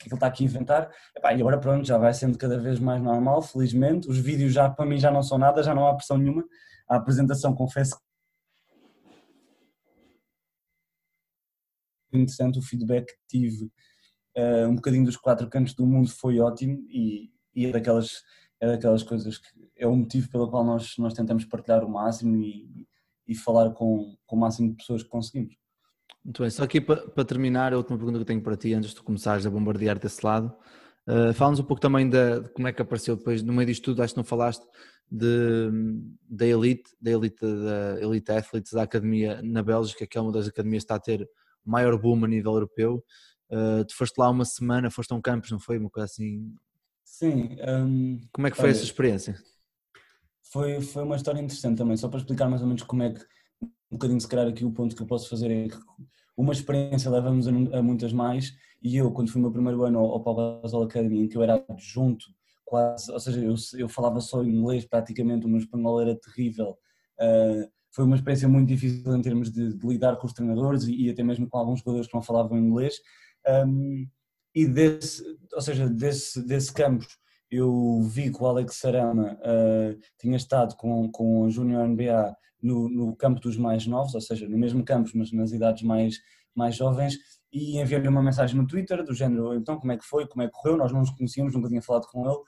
que 0.00 0.08
ele 0.08 0.14
está 0.14 0.26
aqui 0.26 0.44
a 0.44 0.46
inventar. 0.46 0.90
E 1.22 1.40
agora 1.40 1.58
pronto, 1.58 1.86
já 1.86 1.98
vai 1.98 2.14
sendo 2.14 2.38
cada 2.38 2.58
vez 2.58 2.80
mais 2.80 3.02
normal, 3.02 3.42
felizmente. 3.42 4.08
Os 4.08 4.18
vídeos 4.18 4.52
já 4.52 4.68
para 4.68 4.86
mim 4.86 4.98
já 4.98 5.10
não 5.10 5.22
são 5.22 5.36
nada, 5.38 5.62
já 5.62 5.74
não 5.74 5.86
há 5.86 5.94
pressão 5.94 6.16
nenhuma. 6.16 6.44
A 6.88 6.96
apresentação, 6.96 7.54
confesso 7.54 7.96
interessante 12.12 12.58
o 12.58 12.62
feedback 12.62 13.06
que 13.06 13.18
tive 13.28 13.70
uh, 14.36 14.68
um 14.68 14.74
bocadinho 14.74 15.04
dos 15.04 15.16
quatro 15.16 15.48
cantos 15.48 15.74
do 15.74 15.86
mundo 15.86 16.10
foi 16.10 16.40
ótimo 16.40 16.84
e, 16.88 17.30
e 17.54 17.66
é, 17.66 17.70
daquelas, 17.70 18.22
é 18.58 18.66
daquelas 18.66 19.02
coisas 19.02 19.38
que 19.38 19.48
é 19.76 19.86
o 19.86 19.94
motivo 19.94 20.28
pelo 20.28 20.50
qual 20.50 20.64
nós, 20.64 20.94
nós 20.98 21.14
tentamos 21.14 21.44
partilhar 21.44 21.84
o 21.84 21.88
máximo 21.88 22.36
e, 22.36 22.86
e 23.28 23.34
falar 23.34 23.70
com, 23.72 24.16
com 24.26 24.36
o 24.36 24.40
máximo 24.40 24.70
de 24.70 24.76
pessoas 24.76 25.02
que 25.02 25.08
conseguimos. 25.08 25.59
Muito 26.30 26.42
bem, 26.42 26.50
só 26.50 26.62
aqui 26.62 26.80
para, 26.80 27.08
para 27.08 27.24
terminar, 27.24 27.72
a 27.72 27.76
última 27.76 27.98
pergunta 27.98 28.18
que 28.18 28.22
eu 28.22 28.26
tenho 28.26 28.40
para 28.40 28.56
ti 28.56 28.72
antes 28.72 28.94
de 28.94 29.02
começares 29.02 29.44
a 29.44 29.50
bombardear 29.50 29.98
desse 29.98 30.24
lado. 30.24 30.56
Uh, 31.04 31.34
Fala-nos 31.34 31.58
um 31.58 31.64
pouco 31.64 31.80
também 31.80 32.08
de, 32.08 32.40
de, 32.42 32.48
como 32.50 32.68
é 32.68 32.72
que 32.72 32.80
apareceu 32.80 33.16
depois, 33.16 33.42
no 33.42 33.52
meio 33.52 33.66
disto 33.66 33.86
tudo, 33.86 34.00
acho 34.00 34.14
que 34.14 34.16
não 34.16 34.22
falaste 34.22 34.64
de, 35.10 35.72
da 36.28 36.46
Elite, 36.46 36.88
da 37.00 37.10
Elite, 37.10 37.40
da 37.44 38.00
Elite 38.00 38.30
Athletes, 38.30 38.72
da 38.72 38.84
academia 38.84 39.42
na 39.42 39.60
Bélgica, 39.60 40.06
que 40.06 40.16
é 40.16 40.20
uma 40.20 40.30
das 40.30 40.46
academias 40.46 40.84
que 40.84 40.84
está 40.84 40.94
a 40.94 41.00
ter 41.00 41.28
maior 41.64 42.00
boom 42.00 42.24
a 42.24 42.28
nível 42.28 42.52
europeu. 42.52 43.04
Uh, 43.50 43.84
tu 43.84 43.96
foste 43.96 44.16
lá 44.16 44.30
uma 44.30 44.44
semana, 44.44 44.88
foste 44.88 45.10
a 45.10 45.16
um 45.16 45.20
campus, 45.20 45.50
não 45.50 45.58
foi? 45.58 45.78
Uma 45.78 45.90
coisa 45.90 46.04
assim. 46.04 46.54
Sim. 47.04 47.56
Um, 47.66 48.20
como 48.32 48.46
é 48.46 48.52
que 48.52 48.56
foi 48.56 48.66
olha, 48.66 48.70
essa 48.76 48.84
experiência? 48.84 49.36
Foi, 50.52 50.80
foi 50.80 51.02
uma 51.02 51.16
história 51.16 51.40
interessante 51.40 51.78
também, 51.78 51.96
só 51.96 52.08
para 52.08 52.20
explicar 52.20 52.48
mais 52.48 52.62
ou 52.62 52.68
menos 52.68 52.84
como 52.84 53.02
é 53.02 53.14
que 53.14 53.20
um 53.60 53.96
bocadinho 53.96 54.20
se 54.20 54.28
calhar 54.28 54.46
aqui 54.46 54.64
o 54.64 54.70
ponto 54.70 54.94
que 54.94 55.02
eu 55.02 55.06
posso 55.08 55.28
fazer 55.28 55.50
é 55.50 55.68
que 55.68 55.76
uma 56.40 56.52
experiência 56.52 57.10
leva-nos 57.10 57.46
a, 57.48 57.82
muitas 57.82 58.12
mais 58.12 58.52
e 58.82 58.96
eu 58.96 59.10
quando 59.12 59.30
fui 59.30 59.40
o 59.40 59.42
meu 59.42 59.52
primeiro 59.52 59.82
ano 59.84 59.98
ao, 59.98 60.12
ao 60.12 60.22
Paulo 60.22 60.84
Academy 60.84 61.22
em 61.22 61.28
que 61.28 61.36
eu 61.36 61.42
era 61.42 61.64
adjunto 61.68 62.26
quase, 62.64 63.10
ou 63.10 63.18
seja, 63.18 63.40
eu, 63.40 63.54
eu 63.78 63.88
falava 63.88 64.20
só 64.20 64.42
inglês 64.44 64.84
praticamente, 64.84 65.46
o 65.46 65.48
meu 65.48 65.58
espanhol 65.58 66.00
era 66.00 66.18
terrível 66.18 66.78
uh, 67.20 67.70
foi 67.92 68.04
uma 68.04 68.16
experiência 68.16 68.48
muito 68.48 68.68
difícil 68.68 69.14
em 69.14 69.22
termos 69.22 69.50
de, 69.50 69.74
de 69.74 69.86
lidar 69.86 70.16
com 70.16 70.26
os 70.26 70.32
treinadores 70.32 70.84
e, 70.84 71.06
e, 71.06 71.10
até 71.10 71.22
mesmo 71.22 71.48
com 71.48 71.58
alguns 71.58 71.80
jogadores 71.80 72.06
que 72.06 72.14
não 72.14 72.22
falavam 72.22 72.58
inglês. 72.58 72.94
Um, 73.66 74.06
e 74.54 74.66
desse, 74.66 75.24
ou 75.52 75.60
seja, 75.60 75.88
desse, 75.88 76.46
desse 76.46 76.72
campus 76.72 77.18
eu 77.50 78.00
vi 78.02 78.30
que 78.30 78.40
o 78.40 78.46
Alex 78.46 78.76
Sarama 78.76 79.36
uh, 79.40 79.98
tinha 80.20 80.36
estado 80.36 80.76
com, 80.76 81.10
com 81.10 81.42
o 81.42 81.50
Júnior 81.50 81.86
NBA 81.88 82.36
no, 82.62 82.88
no 82.88 83.16
campo 83.16 83.40
dos 83.40 83.56
mais 83.56 83.86
novos, 83.86 84.14
ou 84.14 84.20
seja, 84.20 84.48
no 84.48 84.58
mesmo 84.58 84.84
campo, 84.84 85.10
mas 85.14 85.32
nas 85.32 85.52
idades 85.52 85.82
mais, 85.82 86.18
mais 86.54 86.76
jovens, 86.76 87.16
e 87.52 87.80
enviei-lhe 87.80 88.08
uma 88.08 88.22
mensagem 88.22 88.56
no 88.56 88.66
Twitter 88.66 89.02
do 89.02 89.14
género, 89.14 89.54
então 89.54 89.78
como 89.78 89.92
é 89.92 89.96
que 89.96 90.04
foi, 90.04 90.26
como 90.26 90.42
é 90.42 90.46
que 90.46 90.52
correu, 90.52 90.76
nós 90.76 90.92
não 90.92 91.00
nos 91.00 91.10
conhecíamos, 91.10 91.54
nunca 91.54 91.68
tinha 91.68 91.82
falado 91.82 92.06
com 92.06 92.28
ele, 92.28 92.38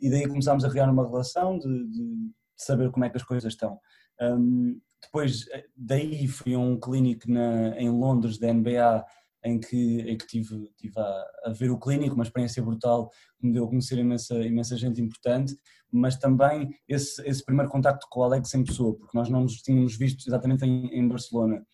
e 0.00 0.10
daí 0.10 0.26
começámos 0.28 0.64
a 0.64 0.70
criar 0.70 0.90
uma 0.90 1.06
relação 1.06 1.58
de, 1.58 1.88
de, 1.88 2.30
saber 2.56 2.90
como 2.90 3.04
é 3.04 3.10
que 3.10 3.16
as 3.16 3.24
coisas 3.24 3.52
estão. 3.52 3.78
Um, 4.20 4.80
depois, 5.02 5.46
daí 5.76 6.28
fui 6.28 6.54
a 6.54 6.58
um 6.58 6.78
clínico 6.78 7.28
na, 7.28 7.76
em 7.76 7.90
Londres 7.90 8.38
da 8.38 8.52
NBA 8.52 9.04
em 9.44 9.58
que, 9.58 10.00
em 10.00 10.16
que 10.16 10.26
tive, 10.26 10.70
tive 10.76 10.98
a, 10.98 11.24
a, 11.46 11.50
ver 11.52 11.70
o 11.70 11.78
clínico, 11.78 12.14
uma 12.14 12.24
experiência 12.24 12.62
brutal 12.62 13.10
que 13.38 13.46
me 13.46 13.52
deu 13.52 13.64
a 13.64 13.68
conhecer 13.68 13.98
imensa, 13.98 14.34
imensa 14.40 14.76
gente 14.76 15.00
importante, 15.00 15.56
mas 15.90 16.16
também 16.16 16.70
esse, 16.88 17.20
esse 17.28 17.44
primeiro 17.44 17.70
contacto 17.70 18.06
com 18.08 18.20
o 18.20 18.22
Alex 18.22 18.54
em 18.54 18.64
pessoa, 18.64 18.96
porque 18.96 19.16
nós 19.16 19.28
não 19.28 19.42
nos 19.42 19.56
tínhamos 19.56 19.96
visto 19.96 20.26
exatamente 20.26 20.64
em, 20.64 20.86
em 20.86 21.08
Barcelona, 21.08 21.64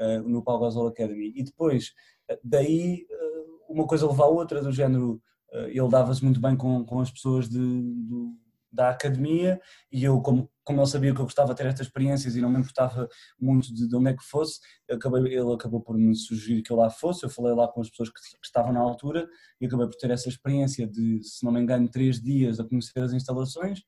uh, 0.00 0.28
no 0.28 0.42
Pau 0.42 0.60
Gasol 0.60 0.88
Academy. 0.88 1.32
E 1.34 1.42
depois, 1.42 1.92
uh, 2.30 2.38
daí, 2.42 3.06
uh, 3.10 3.72
uma 3.72 3.86
coisa 3.86 4.06
leva 4.06 4.24
a 4.24 4.28
outra, 4.28 4.62
do 4.62 4.72
género, 4.72 5.20
ele 5.50 5.88
dava-se 5.88 6.22
muito 6.22 6.38
bem 6.38 6.54
com, 6.54 6.84
com 6.84 7.00
as 7.00 7.10
pessoas 7.10 7.48
de, 7.48 7.58
do, 7.58 8.34
da 8.70 8.90
academia 8.90 9.60
e 9.90 10.04
eu, 10.04 10.20
como, 10.20 10.50
como 10.64 10.80
ele 10.80 10.86
sabia 10.86 11.14
que 11.14 11.20
eu 11.20 11.24
gostava 11.24 11.54
de 11.54 11.58
ter 11.58 11.66
estas 11.66 11.86
experiências 11.86 12.36
e 12.36 12.40
não 12.40 12.50
me 12.50 12.58
importava 12.58 13.08
muito 13.40 13.72
de, 13.72 13.88
de 13.88 13.96
onde 13.96 14.10
é 14.10 14.14
que 14.14 14.24
fosse, 14.24 14.60
acabei, 14.90 15.32
ele 15.32 15.52
acabou 15.52 15.80
por 15.80 15.96
me 15.96 16.14
sugerir 16.14 16.62
que 16.62 16.70
eu 16.70 16.76
lá 16.76 16.90
fosse, 16.90 17.24
eu 17.24 17.30
falei 17.30 17.54
lá 17.54 17.66
com 17.68 17.80
as 17.80 17.88
pessoas 17.88 18.10
que, 18.10 18.20
que, 18.20 18.46
estavam 18.46 18.72
na 18.72 18.80
altura 18.80 19.26
e 19.60 19.66
acabei 19.66 19.86
por 19.86 19.96
ter 19.96 20.10
essa 20.10 20.28
experiência 20.28 20.86
de, 20.86 21.22
se 21.22 21.44
não 21.44 21.52
me 21.52 21.60
engano, 21.60 21.88
três 21.88 22.20
dias 22.20 22.60
a 22.60 22.64
conhecer 22.64 23.00
as 23.00 23.12
instalações, 23.12 23.80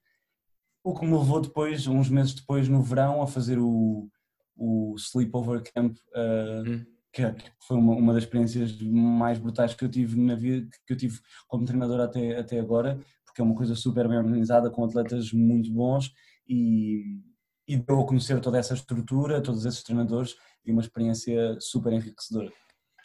o 0.82 0.98
que 0.98 1.04
me 1.04 1.16
levou 1.16 1.40
depois, 1.40 1.86
uns 1.86 2.08
meses 2.08 2.34
depois, 2.34 2.68
no 2.68 2.82
verão, 2.82 3.20
a 3.20 3.26
fazer 3.26 3.58
o, 3.58 4.08
o 4.56 4.94
Sleepover 4.96 5.62
Camp, 5.74 5.96
uh, 6.14 6.68
hum. 6.68 6.86
que, 7.12 7.30
que, 7.32 7.50
foi 7.66 7.76
uma, 7.76 7.94
uma 7.94 8.14
das 8.14 8.22
experiências 8.22 8.80
mais 8.80 9.38
brutais 9.38 9.74
que 9.74 9.84
eu 9.84 9.90
tive 9.90 10.18
na 10.18 10.34
vida, 10.34 10.66
que 10.86 10.92
eu 10.92 10.96
tive 10.96 11.18
como 11.46 11.64
treinador 11.64 12.00
até, 12.00 12.38
até 12.38 12.58
agora, 12.58 12.98
porque 13.40 13.42
é 13.42 13.44
uma 13.44 13.54
coisa 13.54 13.74
super 13.74 14.06
bem 14.06 14.18
organizada, 14.18 14.70
com 14.70 14.84
atletas 14.84 15.32
muito 15.32 15.72
bons 15.72 16.12
e, 16.46 17.20
e 17.66 17.76
deu 17.76 18.00
a 18.00 18.06
conhecer 18.06 18.40
toda 18.40 18.58
essa 18.58 18.74
estrutura, 18.74 19.40
todos 19.40 19.64
esses 19.64 19.82
treinadores 19.82 20.36
e 20.64 20.70
uma 20.70 20.82
experiência 20.82 21.56
super 21.58 21.92
enriquecedora. 21.92 22.52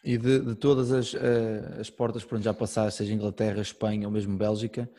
E 0.03 0.17
de, 0.17 0.39
de 0.39 0.55
todas 0.55 0.91
as, 0.91 1.13
uh, 1.13 1.79
as 1.79 1.89
portas 1.89 2.23
por 2.23 2.35
onde 2.35 2.45
já 2.45 2.53
passaste, 2.53 2.99
seja 2.99 3.13
Inglaterra, 3.13 3.61
Espanha 3.61 4.07
ou 4.07 4.13
mesmo 4.13 4.37
Bélgica, 4.37 4.89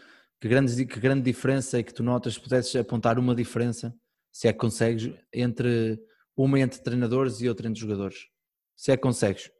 que 0.40 0.48
grande, 0.48 0.84
que 0.84 1.00
grande 1.00 1.22
diferença 1.22 1.78
é 1.78 1.82
que 1.82 1.94
tu 1.94 2.02
notas, 2.02 2.34
se 2.34 2.40
pudesses 2.40 2.74
apontar 2.74 3.18
uma 3.18 3.34
diferença, 3.34 3.94
se 4.32 4.48
é 4.48 4.52
que 4.52 4.58
consegues, 4.58 5.14
entre 5.32 6.00
uma 6.36 6.58
entre 6.58 6.80
treinadores 6.80 7.40
e 7.40 7.48
outra 7.48 7.68
entre 7.68 7.80
jogadores? 7.80 8.26
Se 8.76 8.90
é 8.90 8.96
que 8.96 9.02
consegues? 9.02 9.50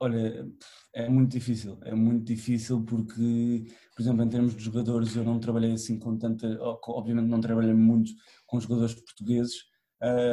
Olha, 0.00 0.48
é 0.94 1.08
muito 1.08 1.32
difícil, 1.32 1.78
é 1.82 1.92
muito 1.92 2.24
difícil 2.24 2.84
porque, 2.84 3.66
por 3.96 4.02
exemplo, 4.02 4.22
em 4.22 4.28
termos 4.28 4.54
de 4.54 4.62
jogadores, 4.62 5.16
eu 5.16 5.24
não 5.24 5.40
trabalhei 5.40 5.72
assim 5.72 5.98
com 5.98 6.16
tanta. 6.16 6.56
Obviamente, 6.86 7.28
não 7.28 7.40
trabalhei 7.40 7.74
muito 7.74 8.12
com 8.46 8.60
jogadores 8.60 8.94
portugueses, 8.94 9.64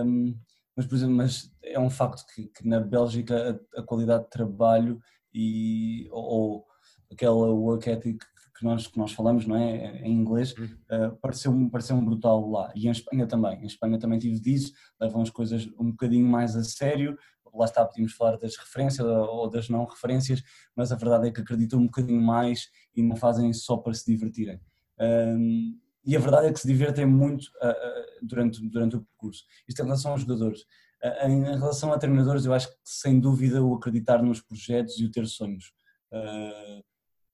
um, 0.06 0.38
mas, 0.76 0.86
por 0.86 0.96
exemplo, 0.96 1.16
mas 1.16 1.52
é 1.64 1.80
um 1.80 1.90
facto 1.90 2.26
que, 2.34 2.48
que 2.48 2.68
na 2.68 2.80
Bélgica 2.80 3.62
a, 3.76 3.80
a, 3.80 3.84
qualidade 3.84 4.26
de 4.26 4.30
trabalho 4.30 5.00
e, 5.34 6.08
ou, 6.12 6.66
aquela 7.12 7.52
work 7.52 7.90
ethic 7.90 8.20
que 8.58 8.64
nós, 8.64 8.88
que 8.88 8.98
nós 8.98 9.12
falamos, 9.12 9.46
não 9.46 9.56
é? 9.56 10.00
Em 10.02 10.14
inglês, 10.14 10.54
uh, 10.54 11.16
pareceu-me 11.22 11.70
pareceu 11.70 12.00
brutal 12.02 12.50
lá. 12.50 12.72
E 12.76 12.88
em 12.88 12.92
Espanha 12.92 13.28
também. 13.28 13.62
Em 13.62 13.66
Espanha 13.66 14.00
também 14.00 14.20
tive 14.20 14.40
disso, 14.40 14.72
levam 15.00 15.22
as 15.22 15.30
coisas 15.30 15.68
um 15.80 15.92
bocadinho 15.92 16.26
mais 16.26 16.56
a 16.56 16.64
sério, 16.64 17.18
lá 17.58 17.66
está, 17.66 17.86
podíamos 17.86 18.14
falar 18.14 18.38
das 18.38 18.56
referências 18.58 19.06
ou 19.06 19.50
das 19.50 19.70
não 19.70 19.86
referências, 19.86 20.44
mas 20.76 20.92
a 20.92 20.96
verdade 20.96 21.28
é 21.28 21.32
que 21.32 21.42
acreditam 21.42 21.80
um 21.80 21.86
bocadinho 21.86 22.22
mais 22.22 22.70
e 22.96 23.02
não 23.02 23.16
fazem 23.16 23.52
só 23.54 23.78
para 23.78 23.94
se 23.94 24.06
divertirem. 24.06 24.60
Um, 25.00 25.80
e 26.06 26.16
a 26.16 26.20
verdade 26.20 26.48
é 26.48 26.54
que 26.54 26.60
se 26.60 26.68
divertem 26.68 27.06
muito 27.06 27.46
uh, 27.62 27.70
uh, 27.70 28.28
durante, 28.28 28.62
durante 28.70 28.96
o 28.96 29.02
percurso. 29.02 29.44
Isto 29.68 29.82
em 29.82 29.86
relação 29.86 30.12
aos 30.12 30.22
jogadores. 30.22 30.62
Uh, 31.04 31.28
em 31.28 31.44
relação 31.44 31.92
a 31.92 31.98
treinadores, 31.98 32.46
eu 32.46 32.54
acho 32.54 32.70
que 32.70 32.76
sem 32.84 33.20
dúvida 33.20 33.64
o 33.64 33.74
acreditar 33.74 34.22
nos 34.22 34.42
projetos 34.42 35.00
e 35.00 35.06
o 35.06 35.12
ter 35.12 35.26
sonhos. 35.26 35.74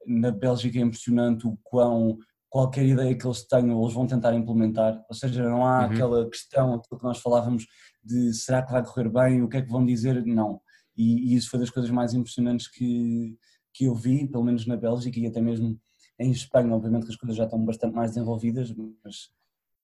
na 0.08 0.32
Bélgica 0.32 0.80
é 0.80 0.82
impressionante 0.82 1.46
o 1.46 1.58
quão 1.62 2.18
qualquer 2.52 2.86
ideia 2.86 3.18
que 3.18 3.26
eles 3.26 3.48
tenham, 3.48 3.82
eles 3.82 3.94
vão 3.94 4.06
tentar 4.06 4.36
implementar, 4.36 5.02
ou 5.08 5.16
seja, 5.16 5.42
não 5.42 5.66
há 5.66 5.80
uhum. 5.80 5.86
aquela 5.86 6.30
questão, 6.30 6.74
aquilo 6.74 7.00
que 7.00 7.06
nós 7.06 7.18
falávamos 7.18 7.66
de 8.04 8.34
será 8.34 8.64
que 8.64 8.72
vai 8.72 8.84
correr 8.84 9.10
bem, 9.10 9.42
o 9.42 9.50
que 9.50 9.58
é 9.58 9.62
que 9.62 9.72
vão 9.72 9.86
dizer, 9.86 10.26
não. 10.26 10.62
E, 10.98 11.34
e, 11.34 11.36
isso 11.36 11.50
foi 11.50 11.60
das 11.60 11.70
coisas 11.70 11.92
mais 11.92 12.14
impressionantes 12.14 12.68
que, 12.68 13.38
que 13.74 13.86
eu 13.86 13.96
vi, 13.96 14.28
pelo 14.28 14.44
menos 14.44 14.66
na 14.66 14.76
Bélgica 14.76 15.20
e 15.20 15.28
até 15.28 15.42
mesmo 15.42 15.80
em 16.20 16.32
Espanha, 16.32 16.74
obviamente 16.76 17.06
que 17.06 17.12
as 17.12 17.18
coisas 17.18 17.36
já 17.36 17.46
estão 17.46 17.64
bastante 17.64 17.96
mais 17.96 18.12
desenvolvidas, 18.12 18.72
mas, 19.04 19.32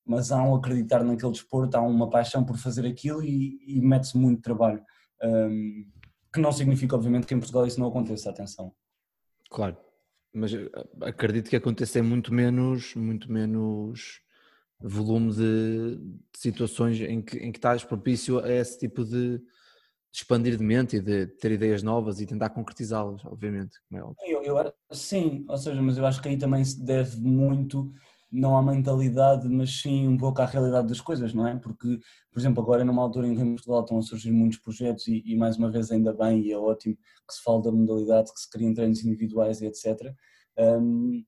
mas 0.06 0.32
há 0.32 0.42
um 0.44 0.56
acreditar 0.56 1.04
naquele 1.04 1.32
desporto, 1.32 1.76
há 1.76 1.82
uma 1.82 2.10
paixão 2.10 2.44
por 2.44 2.58
fazer 2.58 2.86
aquilo 2.86 3.24
e, 3.24 3.60
e 3.66 3.82
mete-se 3.82 4.18
muito 4.18 4.42
trabalho. 4.42 4.84
Um, 5.24 5.90
que 6.32 6.40
não 6.40 6.52
significa, 6.52 6.96
obviamente, 6.96 7.26
que 7.26 7.34
em 7.34 7.40
Portugal 7.40 7.66
isso 7.66 7.80
não 7.80 7.88
aconteça, 7.88 8.30
atenção. 8.30 8.72
Claro, 9.50 9.78
mas 10.34 10.54
eh, 10.54 10.70
acredito 11.02 11.50
que 11.50 11.56
aconteça 11.56 12.04
muito 12.04 12.34
menos, 12.34 12.94
muito 12.96 13.32
menos 13.32 14.22
volume 14.80 15.34
de, 15.34 16.00
situações 16.36 17.00
em 17.02 17.22
que, 17.22 17.38
em 17.38 17.52
que 17.52 17.58
estás 17.58 17.84
propício 17.84 18.40
a 18.40 18.52
esse 18.52 18.78
tipo 18.78 19.04
de, 19.04 19.38
de, 19.40 19.44
expandir 20.13 20.58
de 20.58 20.63
mente 20.63 20.98
e 20.98 21.02
de 21.02 21.28
ter 21.28 21.52
ideias 21.52 21.82
novas 21.82 22.22
e 22.22 22.26
tentar 22.26 22.50
concretizá-las, 22.50 23.26
obviamente. 23.26 23.78
É 23.92 24.00
eu, 24.00 24.44
eu, 24.44 24.74
sim, 24.92 25.46
ou 25.48 25.58
seja, 25.58 25.82
mas 25.82 25.98
eu 25.98 26.06
acho 26.06 26.22
que 26.22 26.30
aí 26.30 26.38
também 26.38 26.63
se 26.63 26.84
deve 26.84 27.18
muito 27.18 27.92
não 28.32 28.58
à 28.58 28.62
mentalidade, 28.62 29.48
mas 29.48 29.82
sim 29.82 30.08
um 30.08 30.18
pouco 30.18 30.42
à 30.42 30.46
realidade 30.46 30.88
das 30.88 31.00
coisas, 31.00 31.34
não 31.34 31.48
é? 31.48 31.56
Porque, 31.56 32.00
por 32.32 32.40
exemplo, 32.40 32.62
agora 32.62 32.84
numa 32.84 33.02
altura 33.02 33.28
em 33.28 33.36
que 33.36 33.42
em 33.42 33.56
Portugal 33.56 33.82
estão 33.82 33.98
a 33.98 34.02
surgir 34.02 34.32
muitos 34.32 34.60
projetos 34.60 35.08
e, 35.08 35.24
e 35.26 35.36
mais 35.36 35.58
uma 35.58 35.72
vez 35.72 35.92
ainda 35.92 36.13
bem 36.13 36.42
e 36.42 36.52
é 36.52 36.58
ótimo 36.58 36.96
que 36.96 37.34
se 37.34 37.42
fale 37.42 37.63
da 37.63 37.72
modalidade, 37.72 38.34
que 38.34 38.40
se 38.40 38.50
criem 38.50 38.74
treinos 38.74 39.04
individuais 39.04 39.62
e 39.62 39.66
etc. 39.68 40.13
Um, 40.58 41.24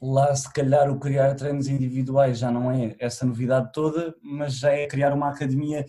lá 0.00 0.34
se 0.34 0.50
calhar 0.52 0.90
o 0.90 0.98
criar 0.98 1.34
treinos 1.34 1.68
individuais 1.68 2.38
já 2.38 2.50
não 2.50 2.70
é 2.70 2.96
essa 2.98 3.26
novidade 3.26 3.70
toda, 3.72 4.14
mas 4.22 4.58
já 4.58 4.70
é 4.70 4.86
criar 4.86 5.12
uma 5.12 5.28
academia 5.28 5.84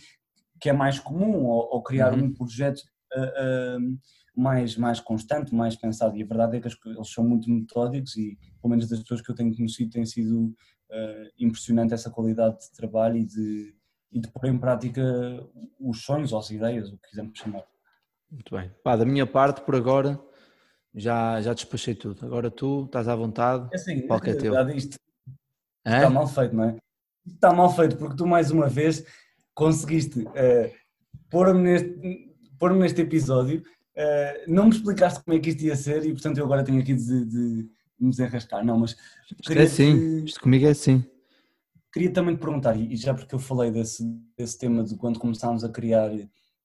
que 0.60 0.70
é 0.70 0.74
mais 0.74 1.00
comum 1.00 1.46
ou, 1.46 1.70
ou 1.72 1.82
criar 1.82 2.14
uhum. 2.14 2.26
um 2.26 2.34
projeto 2.34 2.82
uh, 3.16 3.80
uh, 3.80 3.98
mais, 4.36 4.76
mais 4.76 5.00
constante, 5.00 5.56
mais 5.56 5.76
pensado. 5.76 6.16
E 6.18 6.24
a 6.24 6.26
verdade 6.26 6.58
é 6.58 6.60
que 6.60 6.68
eles 6.68 7.12
são 7.12 7.24
muito 7.24 7.50
metódicos 7.50 8.16
e, 8.18 8.38
pelo 8.62 8.70
menos 8.70 8.88
das 8.88 9.00
pessoas 9.00 9.22
que 9.22 9.32
eu 9.32 9.36
tenho 9.36 9.56
conhecido, 9.56 9.92
tem 9.92 10.06
sido 10.06 10.46
uh, 10.46 11.30
impressionante 11.40 11.94
essa 11.94 12.12
qualidade 12.12 12.60
de 12.60 12.72
trabalho 12.74 13.18
e 13.18 13.26
de, 13.26 13.76
e 14.12 14.20
de 14.20 14.28
pôr 14.30 14.48
em 14.48 14.58
prática 14.58 15.04
os 15.80 16.04
sonhos 16.04 16.32
ou 16.34 16.40
as 16.40 16.50
ideias, 16.52 16.90
o 16.90 16.98
que 16.98 17.10
quisermos 17.10 17.40
chamar. 17.40 17.64
Muito 18.30 18.56
bem. 18.56 18.72
Pá, 18.84 18.96
da 18.96 19.06
minha 19.06 19.26
parte, 19.26 19.62
por 19.62 19.76
agora, 19.76 20.20
já, 20.94 21.42
já 21.42 21.54
despachei 21.54 21.96
tudo. 21.96 22.26
Agora 22.26 22.52
tu 22.52 22.86
estás 22.86 23.08
à 23.08 23.16
vontade. 23.16 23.68
É 23.72 23.76
assim, 23.76 24.02
qualquer 24.02 24.36
teu. 24.38 24.54
Isto 24.76 24.98
é? 25.86 25.96
está 25.98 26.10
mal 26.10 26.28
feito, 26.28 26.56
não 26.56 26.64
é? 26.64 26.78
Está 27.28 27.54
mal 27.54 27.74
feito 27.76 27.98
porque 27.98 28.16
tu 28.16 28.26
mais 28.26 28.52
uma 28.52 28.68
vez 28.68 29.06
conseguiste 29.54 30.20
uh, 30.20 30.72
pôr-me 31.30 31.62
neste, 31.62 32.36
pôr 32.58 32.74
neste 32.74 33.02
episódio, 33.02 33.64
uh, 33.96 34.52
não 34.52 34.66
me 34.66 34.72
explicaste 34.72 35.24
como 35.24 35.38
é 35.38 35.40
que 35.40 35.50
isto 35.50 35.64
ia 35.64 35.76
ser 35.76 36.06
e 36.06 36.12
portanto 36.12 36.38
eu 36.38 36.46
agora 36.46 36.64
tenho 36.64 36.80
aqui 36.80 36.94
de, 36.94 37.26
de 37.26 37.70
me 38.00 38.10
desenrascar. 38.10 38.66
Não, 38.66 38.80
mas 38.80 38.96
isto 39.40 39.54
é 39.54 39.64
assim, 39.64 40.24
isto 40.24 40.40
comigo 40.40 40.66
é 40.66 40.72
assim. 40.72 41.04
Queria 41.94 42.12
também 42.12 42.36
te 42.36 42.40
perguntar, 42.40 42.78
e 42.78 42.96
já 42.96 43.14
porque 43.14 43.36
eu 43.36 43.40
falei 43.40 43.70
desse, 43.70 44.04
desse 44.38 44.58
tema 44.58 44.82
de 44.84 44.96
quando 44.96 45.20
começámos 45.20 45.64
a 45.64 45.70
criar 45.70 46.10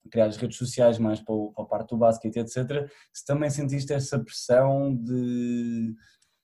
criar 0.07 0.27
as 0.27 0.37
redes 0.37 0.57
sociais 0.57 0.99
mais 0.99 1.21
para, 1.21 1.35
o, 1.35 1.53
para 1.53 1.65
a 1.65 1.67
parte 1.67 1.91
do 1.91 1.99
basquete, 1.99 2.37
etc. 2.37 2.91
Se 3.13 3.25
também 3.25 3.51
sentiste 3.51 3.93
essa 3.93 4.19
pressão 4.19 4.95
de, 4.95 5.95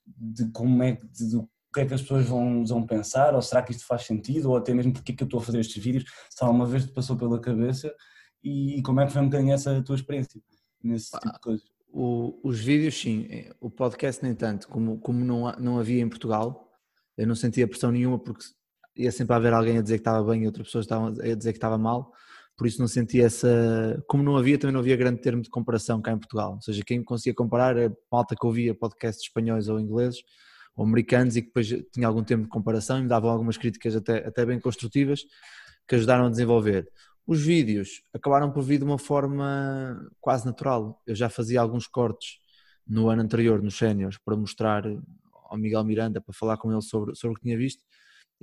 de 0.05 0.49
como 0.51 0.83
é 0.83 0.93
de, 0.93 1.29
de, 1.29 1.37
o 1.37 1.49
que 1.73 1.81
é 1.81 1.85
que 1.85 1.93
as 1.93 2.01
pessoas 2.01 2.25
vão, 2.25 2.65
vão 2.65 2.85
pensar, 2.85 3.33
ou 3.33 3.41
será 3.41 3.61
que 3.63 3.71
isto 3.71 3.85
faz 3.85 4.03
sentido, 4.03 4.49
ou 4.49 4.57
até 4.57 4.73
mesmo 4.73 4.93
porque 4.93 5.11
é 5.11 5.15
que 5.15 5.23
eu 5.23 5.25
estou 5.25 5.39
a 5.39 5.43
fazer 5.43 5.59
estes 5.59 5.83
vídeos, 5.83 6.05
se 6.29 6.43
alguma 6.43 6.65
vez 6.65 6.85
te 6.85 6.91
passou 6.91 7.17
pela 7.17 7.39
cabeça 7.39 7.93
e, 8.43 8.81
como 8.83 8.99
é 8.99 9.05
que 9.05 9.13
foi 9.13 9.21
um 9.21 9.25
bocadinho 9.25 9.53
essa 9.53 9.81
tua 9.81 9.95
experiência 9.95 10.41
nesse 10.83 11.11
tipo 11.11 11.31
de 11.31 11.39
coisas? 11.39 11.65
O, 11.87 12.39
os 12.43 12.59
vídeos 12.59 12.99
sim, 12.99 13.27
o 13.61 13.69
podcast 13.69 14.21
nem 14.23 14.35
tanto, 14.35 14.67
como, 14.67 14.99
como 14.99 15.23
não, 15.23 15.51
não 15.53 15.79
havia 15.79 16.01
em 16.01 16.09
Portugal, 16.09 16.69
eu 17.17 17.25
não 17.25 17.35
sentia 17.35 17.67
pressão 17.67 17.91
nenhuma 17.91 18.19
porque 18.19 18.43
ia 18.95 19.11
sempre 19.11 19.35
haver 19.35 19.53
alguém 19.53 19.77
a 19.77 19.81
dizer 19.81 19.95
que 19.95 20.01
estava 20.01 20.23
bem 20.29 20.43
e 20.43 20.45
outras 20.45 20.67
pessoas 20.67 20.85
estavam 20.85 21.07
a 21.07 21.35
dizer 21.35 21.51
que 21.51 21.57
estava 21.57 21.77
mal, 21.77 22.11
por 22.55 22.67
isso 22.67 22.79
não 22.79 22.87
sentia 22.87 23.25
essa. 23.25 24.03
Como 24.07 24.23
não 24.23 24.37
havia, 24.37 24.57
também 24.57 24.73
não 24.73 24.79
havia 24.79 24.95
grande 24.95 25.21
termo 25.21 25.41
de 25.41 25.49
comparação 25.49 26.01
cá 26.01 26.11
em 26.11 26.17
Portugal. 26.17 26.53
Ou 26.53 26.61
seja, 26.61 26.83
quem 26.85 27.03
conseguia 27.03 27.33
comparar 27.33 27.77
era 27.77 27.95
malta 28.11 28.35
que 28.39 28.45
ouvia 28.45 28.75
podcasts 28.75 29.25
espanhóis 29.25 29.67
ou 29.67 29.79
ingleses 29.79 30.23
ou 30.75 30.85
americanos 30.85 31.35
e 31.35 31.41
que 31.41 31.47
depois 31.47 31.67
tinha 31.91 32.07
algum 32.07 32.23
tempo 32.23 32.43
de 32.43 32.49
comparação 32.49 32.99
e 32.99 33.03
me 33.03 33.07
davam 33.07 33.29
algumas 33.29 33.57
críticas 33.57 33.95
até, 33.95 34.25
até 34.25 34.45
bem 34.45 34.59
construtivas 34.59 35.23
que 35.87 35.95
ajudaram 35.95 36.25
a 36.25 36.29
desenvolver. 36.29 36.89
Os 37.25 37.41
vídeos 37.41 38.03
acabaram 38.13 38.51
por 38.51 38.63
vir 38.63 38.79
de 38.79 38.83
uma 38.83 38.97
forma 38.97 40.09
quase 40.19 40.45
natural. 40.45 41.01
Eu 41.05 41.15
já 41.15 41.29
fazia 41.29 41.61
alguns 41.61 41.87
cortes 41.87 42.39
no 42.87 43.09
ano 43.09 43.21
anterior 43.21 43.61
nos 43.61 43.77
séniores 43.77 44.17
para 44.17 44.35
mostrar 44.35 44.83
ao 45.49 45.57
Miguel 45.57 45.83
Miranda 45.83 46.19
para 46.19 46.33
falar 46.33 46.57
com 46.57 46.71
ele 46.71 46.81
sobre, 46.81 47.15
sobre 47.15 47.33
o 47.33 47.35
que 47.35 47.43
tinha 47.43 47.57
visto 47.57 47.83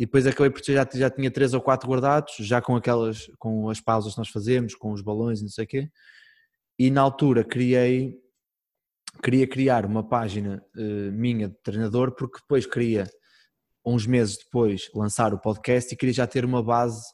e 0.00 0.06
depois 0.06 0.26
acabei 0.26 0.48
por 0.48 0.62
já, 0.64 0.88
já 0.94 1.10
tinha 1.10 1.30
três 1.30 1.52
ou 1.52 1.60
quatro 1.60 1.86
guardados, 1.86 2.34
já 2.38 2.62
com 2.62 2.74
aquelas, 2.74 3.30
com 3.38 3.68
as 3.68 3.82
pausas 3.82 4.14
que 4.14 4.18
nós 4.18 4.30
fazemos, 4.30 4.74
com 4.74 4.92
os 4.92 5.02
balões 5.02 5.40
e 5.40 5.42
não 5.42 5.50
sei 5.50 5.66
o 5.66 5.68
quê. 5.68 5.90
E 6.78 6.90
na 6.90 7.02
altura 7.02 7.44
criei, 7.44 8.18
queria 9.22 9.46
criar 9.46 9.84
uma 9.84 10.02
página 10.02 10.64
uh, 10.74 11.12
minha 11.12 11.50
de 11.50 11.56
treinador, 11.62 12.12
porque 12.12 12.38
depois 12.40 12.64
queria, 12.64 13.10
uns 13.84 14.06
meses 14.06 14.38
depois, 14.38 14.88
lançar 14.94 15.34
o 15.34 15.38
podcast 15.38 15.92
e 15.92 15.96
queria 15.98 16.14
já 16.14 16.26
ter 16.26 16.46
uma 16.46 16.62
base 16.62 17.04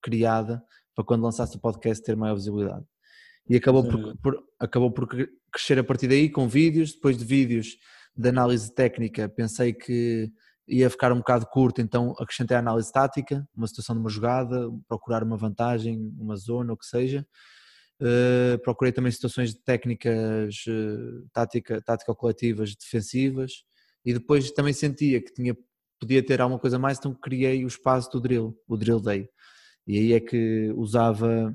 criada 0.00 0.62
para 0.94 1.04
quando 1.04 1.24
lançasse 1.24 1.56
o 1.56 1.60
podcast 1.60 2.00
ter 2.04 2.14
maior 2.14 2.36
visibilidade. 2.36 2.84
E 3.48 3.56
acabou 3.56 3.82
por, 3.82 4.16
por, 4.18 4.44
acabou 4.60 4.92
por 4.92 5.08
crescer 5.52 5.80
a 5.80 5.82
partir 5.82 6.06
daí 6.06 6.30
com 6.30 6.46
vídeos, 6.46 6.92
depois 6.92 7.18
de 7.18 7.24
vídeos 7.24 7.76
de 8.14 8.28
análise 8.28 8.72
técnica, 8.72 9.28
pensei 9.28 9.72
que 9.72 10.32
ia 10.70 10.88
ficar 10.88 11.12
um 11.12 11.18
bocado 11.18 11.46
curto, 11.46 11.80
então 11.80 12.14
acrescentei 12.18 12.56
a 12.56 12.60
análise 12.60 12.92
tática, 12.92 13.46
uma 13.54 13.66
situação 13.66 13.96
de 13.96 14.00
uma 14.00 14.08
jogada, 14.08 14.70
procurar 14.86 15.22
uma 15.24 15.36
vantagem, 15.36 16.14
uma 16.16 16.36
zona, 16.36 16.72
o 16.72 16.76
que 16.76 16.86
seja. 16.86 17.26
Uh, 18.00 18.58
procurei 18.62 18.92
também 18.92 19.12
situações 19.12 19.52
técnicas, 19.52 20.64
uh, 20.68 21.28
tática, 21.32 21.82
tática 21.82 22.14
coletivas 22.14 22.74
defensivas 22.74 23.64
e 24.04 24.14
depois 24.14 24.50
também 24.52 24.72
sentia 24.72 25.20
que 25.20 25.34
tinha, 25.34 25.54
podia 25.98 26.24
ter 26.24 26.40
alguma 26.40 26.58
coisa 26.58 26.78
mais, 26.78 26.98
então 26.98 27.12
criei 27.12 27.62
o 27.64 27.68
espaço 27.68 28.10
do 28.12 28.20
drill, 28.20 28.56
o 28.66 28.76
drill 28.76 29.00
day. 29.00 29.28
E 29.86 29.98
aí 29.98 30.12
é 30.14 30.20
que 30.20 30.72
usava 30.76 31.54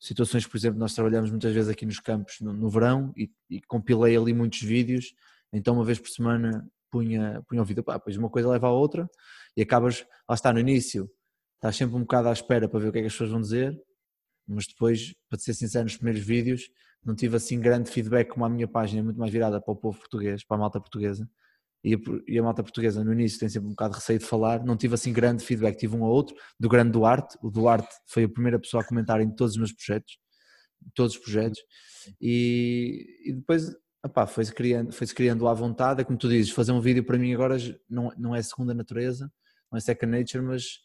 situações, 0.00 0.46
por 0.46 0.56
exemplo, 0.56 0.78
nós 0.78 0.94
trabalhamos 0.94 1.30
muitas 1.30 1.52
vezes 1.52 1.68
aqui 1.68 1.84
nos 1.84 2.00
campos 2.00 2.36
no, 2.40 2.52
no 2.52 2.70
verão 2.70 3.12
e, 3.16 3.30
e 3.50 3.60
compilei 3.62 4.16
ali 4.16 4.32
muitos 4.32 4.62
vídeos, 4.62 5.12
então 5.52 5.74
uma 5.74 5.84
vez 5.84 5.98
por 5.98 6.08
semana 6.08 6.66
punha, 6.90 7.42
punha 7.48 7.62
o 7.62 7.84
pá, 7.84 7.98
pois 7.98 8.16
uma 8.16 8.30
coisa 8.30 8.48
leva 8.48 8.68
à 8.68 8.70
outra 8.70 9.08
e 9.56 9.62
acabas, 9.62 10.04
lá 10.28 10.34
está 10.34 10.52
no 10.52 10.58
início, 10.58 11.10
estás 11.56 11.76
sempre 11.76 11.96
um 11.96 12.00
bocado 12.00 12.28
à 12.28 12.32
espera 12.32 12.68
para 12.68 12.80
ver 12.80 12.88
o 12.88 12.92
que 12.92 12.98
é 12.98 13.00
que 13.02 13.06
as 13.06 13.12
pessoas 13.12 13.30
vão 13.30 13.40
dizer, 13.40 13.78
mas 14.46 14.66
depois, 14.66 15.14
para 15.28 15.38
ser 15.38 15.54
sincero, 15.54 15.84
nos 15.84 15.96
primeiros 15.96 16.24
vídeos 16.24 16.70
não 17.04 17.14
tive 17.14 17.36
assim 17.36 17.60
grande 17.60 17.90
feedback 17.90 18.28
como 18.28 18.44
a 18.44 18.48
minha 18.48 18.66
página 18.66 19.00
é 19.00 19.02
muito 19.02 19.18
mais 19.18 19.32
virada 19.32 19.60
para 19.60 19.72
o 19.72 19.76
povo 19.76 19.98
português, 19.98 20.44
para 20.44 20.56
a 20.56 20.60
malta 20.60 20.80
portuguesa, 20.80 21.28
e 21.84 21.94
a, 21.94 21.98
e 22.26 22.38
a 22.38 22.42
malta 22.42 22.62
portuguesa 22.62 23.04
no 23.04 23.12
início 23.12 23.38
tem 23.38 23.48
sempre 23.48 23.68
um 23.68 23.70
bocado 23.70 23.92
de 23.94 24.00
receio 24.00 24.18
de 24.18 24.24
falar, 24.24 24.64
não 24.64 24.76
tive 24.76 24.94
assim 24.94 25.12
grande 25.12 25.44
feedback, 25.44 25.76
tive 25.76 25.96
um 25.96 26.02
ou 26.02 26.10
outro, 26.10 26.34
do 26.58 26.68
grande 26.68 26.92
Duarte, 26.92 27.38
o 27.42 27.50
Duarte 27.50 27.94
foi 28.06 28.24
a 28.24 28.28
primeira 28.28 28.58
pessoa 28.58 28.82
a 28.82 28.86
comentar 28.86 29.20
em 29.20 29.30
todos 29.30 29.52
os 29.52 29.58
meus 29.58 29.72
projetos, 29.72 30.18
todos 30.94 31.14
os 31.14 31.20
projetos, 31.20 31.60
e, 32.20 33.06
e 33.26 33.32
depois 33.32 33.70
Epá, 34.04 34.26
foi-se 34.26 34.52
criando, 34.52 34.92
foi 34.92 35.06
criando 35.08 35.48
à 35.48 35.54
vontade, 35.54 36.00
é 36.00 36.04
como 36.04 36.16
tu 36.16 36.28
dizes, 36.28 36.52
fazer 36.52 36.70
um 36.70 36.80
vídeo 36.80 37.04
para 37.04 37.18
mim 37.18 37.34
agora 37.34 37.56
não, 37.90 38.12
não 38.16 38.34
é 38.34 38.40
segunda 38.42 38.72
natureza, 38.72 39.30
não 39.70 39.76
é 39.76 39.80
second 39.80 40.16
nature, 40.16 40.42
mas, 40.42 40.78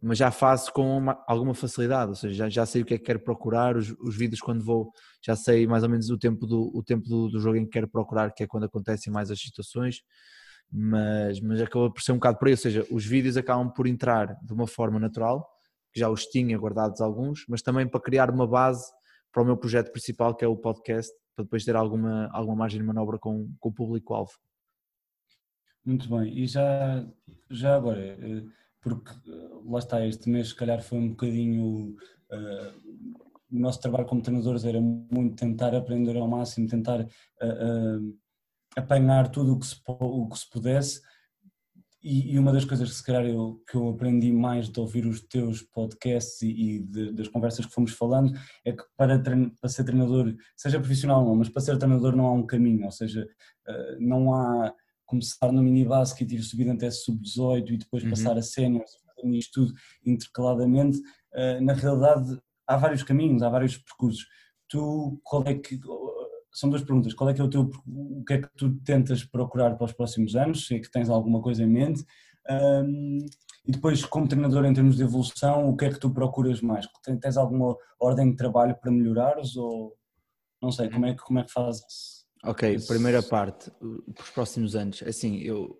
mas 0.00 0.16
já 0.16 0.30
faço 0.30 0.72
com 0.72 0.96
uma, 0.96 1.24
alguma 1.26 1.54
facilidade, 1.54 2.10
ou 2.10 2.14
seja, 2.14 2.34
já, 2.34 2.48
já 2.48 2.66
sei 2.66 2.82
o 2.82 2.84
que 2.84 2.94
é 2.94 2.98
que 2.98 3.04
quero 3.04 3.18
procurar, 3.18 3.76
os, 3.76 3.90
os 4.00 4.16
vídeos 4.16 4.40
quando 4.40 4.64
vou, 4.64 4.92
já 5.20 5.34
sei 5.34 5.66
mais 5.66 5.82
ou 5.82 5.88
menos 5.88 6.08
o 6.08 6.16
tempo, 6.16 6.46
do, 6.46 6.70
o 6.72 6.84
tempo 6.84 7.08
do, 7.08 7.28
do 7.30 7.40
jogo 7.40 7.56
em 7.56 7.64
que 7.64 7.70
quero 7.72 7.88
procurar, 7.88 8.32
que 8.32 8.44
é 8.44 8.46
quando 8.46 8.64
acontecem 8.64 9.12
mais 9.12 9.28
as 9.28 9.40
situações, 9.40 10.02
mas, 10.70 11.40
mas 11.40 11.60
acaba 11.60 11.92
por 11.92 12.00
ser 12.00 12.12
um 12.12 12.16
bocado 12.16 12.38
por 12.38 12.46
aí, 12.46 12.54
ou 12.54 12.58
seja, 12.58 12.86
os 12.92 13.04
vídeos 13.04 13.36
acabam 13.36 13.72
por 13.72 13.88
entrar 13.88 14.36
de 14.40 14.52
uma 14.52 14.68
forma 14.68 15.00
natural, 15.00 15.46
que 15.92 15.98
já 15.98 16.08
os 16.08 16.26
tinha 16.26 16.56
guardados 16.56 17.00
alguns, 17.00 17.44
mas 17.48 17.60
também 17.60 17.88
para 17.88 18.00
criar 18.00 18.30
uma 18.30 18.46
base 18.46 18.84
para 19.32 19.42
o 19.42 19.46
meu 19.46 19.56
projeto 19.56 19.90
principal, 19.90 20.34
que 20.34 20.44
é 20.44 20.48
o 20.48 20.56
podcast, 20.56 21.12
para 21.34 21.44
depois 21.44 21.64
ter 21.64 21.76
alguma, 21.76 22.28
alguma 22.32 22.56
margem 22.56 22.80
de 22.80 22.86
manobra 22.86 23.18
com, 23.18 23.52
com 23.58 23.68
o 23.68 23.72
público-alvo. 23.72 24.32
Muito 25.84 26.08
bem, 26.08 26.38
e 26.38 26.46
já, 26.46 27.04
já 27.50 27.74
agora, 27.74 28.00
eh, 28.00 28.44
porque 28.80 29.10
eh, 29.10 29.48
lá 29.64 29.78
está, 29.78 30.06
este 30.06 30.28
mês 30.30 30.48
se 30.48 30.54
calhar 30.54 30.82
foi 30.82 30.98
um 30.98 31.08
bocadinho. 31.10 31.96
Uh, 32.30 33.12
o 33.50 33.58
nosso 33.58 33.80
trabalho 33.80 34.06
como 34.06 34.22
treinadores 34.22 34.64
era 34.64 34.80
muito 34.80 35.36
tentar 35.36 35.74
aprender 35.74 36.16
ao 36.16 36.26
máximo, 36.26 36.68
tentar 36.68 37.00
uh, 37.00 37.06
uh, 37.06 38.18
apanhar 38.76 39.28
tudo 39.28 39.52
o 39.52 39.58
que, 39.58 39.66
se, 39.66 39.76
o 39.86 40.28
que 40.28 40.38
se 40.38 40.48
pudesse 40.48 41.02
e, 42.02 42.32
e, 42.32 42.38
uma 42.38 42.52
das 42.52 42.64
coisas 42.64 42.90
que 42.90 42.96
se 42.96 43.04
calhar 43.04 43.24
eu, 43.24 43.62
que 43.68 43.76
eu 43.76 43.88
aprendi 43.88 44.32
mais 44.32 44.68
de 44.68 44.80
ouvir 44.80 45.06
os 45.06 45.20
teus 45.20 45.62
podcasts 45.62 46.42
e, 46.42 46.48
e 46.48 46.78
de, 46.80 47.12
das 47.12 47.28
conversas 47.28 47.64
que 47.64 47.72
fomos 47.72 47.92
falando 47.92 48.32
é 48.64 48.72
que 48.72 48.82
para, 48.96 49.18
para 49.18 49.68
ser 49.68 49.84
treinador, 49.84 50.34
seja 50.56 50.80
profissional 50.80 51.20
ou 51.20 51.28
não, 51.28 51.36
mas 51.36 51.48
para 51.48 51.62
ser 51.62 51.78
treinador 51.78 52.16
não 52.16 52.26
há 52.26 52.32
um 52.32 52.46
caminho, 52.46 52.84
ou 52.84 52.90
seja, 52.90 53.26
uh, 53.68 53.96
não 54.00 54.34
há 54.34 54.74
começar 55.06 55.52
no 55.52 55.62
mini 55.62 55.84
basket 55.84 56.30
e 56.32 56.42
subir 56.42 56.68
até 56.70 56.90
sub-18 56.90 57.70
e 57.70 57.76
depois 57.76 58.02
uhum. 58.02 58.10
passar 58.10 58.36
a 58.36 58.42
sénior, 58.42 58.84
isto 59.24 59.66
tudo 59.66 59.78
intercaladamente, 60.04 60.98
uh, 60.98 61.62
na 61.62 61.72
realidade 61.72 62.40
há 62.66 62.76
vários 62.76 63.02
caminhos, 63.02 63.42
há 63.42 63.48
vários 63.48 63.76
percursos. 63.76 64.26
Tu, 64.68 65.20
qual 65.22 65.44
é 65.46 65.54
que, 65.54 65.78
são 66.52 66.70
duas 66.70 66.82
perguntas. 66.82 67.14
Qual 67.14 67.28
é 67.30 67.34
que 67.34 67.40
é 67.40 67.44
o 67.44 67.50
teu, 67.50 67.70
o 67.86 68.24
que 68.24 68.34
é 68.34 68.42
que 68.42 68.48
tu 68.56 68.74
tentas 68.80 69.24
procurar 69.24 69.76
para 69.76 69.84
os 69.84 69.92
próximos 69.92 70.36
anos? 70.36 70.66
Se 70.66 70.76
é 70.76 70.78
que 70.78 70.90
tens 70.90 71.08
alguma 71.08 71.40
coisa 71.40 71.62
em 71.62 71.68
mente. 71.68 72.04
Um, 72.48 73.18
e 73.64 73.70
depois, 73.72 74.04
como 74.04 74.26
treinador 74.26 74.64
em 74.64 74.74
termos 74.74 74.96
de 74.96 75.02
evolução, 75.02 75.68
o 75.68 75.76
que 75.76 75.84
é 75.84 75.90
que 75.90 75.98
tu 75.98 76.10
procuras 76.10 76.60
mais? 76.60 76.86
Tens 77.20 77.36
alguma 77.36 77.76
ordem 78.00 78.30
de 78.30 78.36
trabalho 78.36 78.76
para 78.80 78.90
melhorares 78.90 79.56
ou 79.56 79.96
não 80.60 80.70
sei, 80.70 80.88
como 80.88 81.06
é 81.06 81.14
que, 81.14 81.22
como 81.22 81.40
é 81.40 81.44
que 81.44 81.52
fazes? 81.52 81.82
Ok, 82.44 82.78
primeira 82.86 83.22
parte, 83.22 83.70
para 83.70 84.22
os 84.24 84.30
próximos 84.30 84.76
anos. 84.76 85.02
Assim, 85.02 85.38
eu 85.38 85.76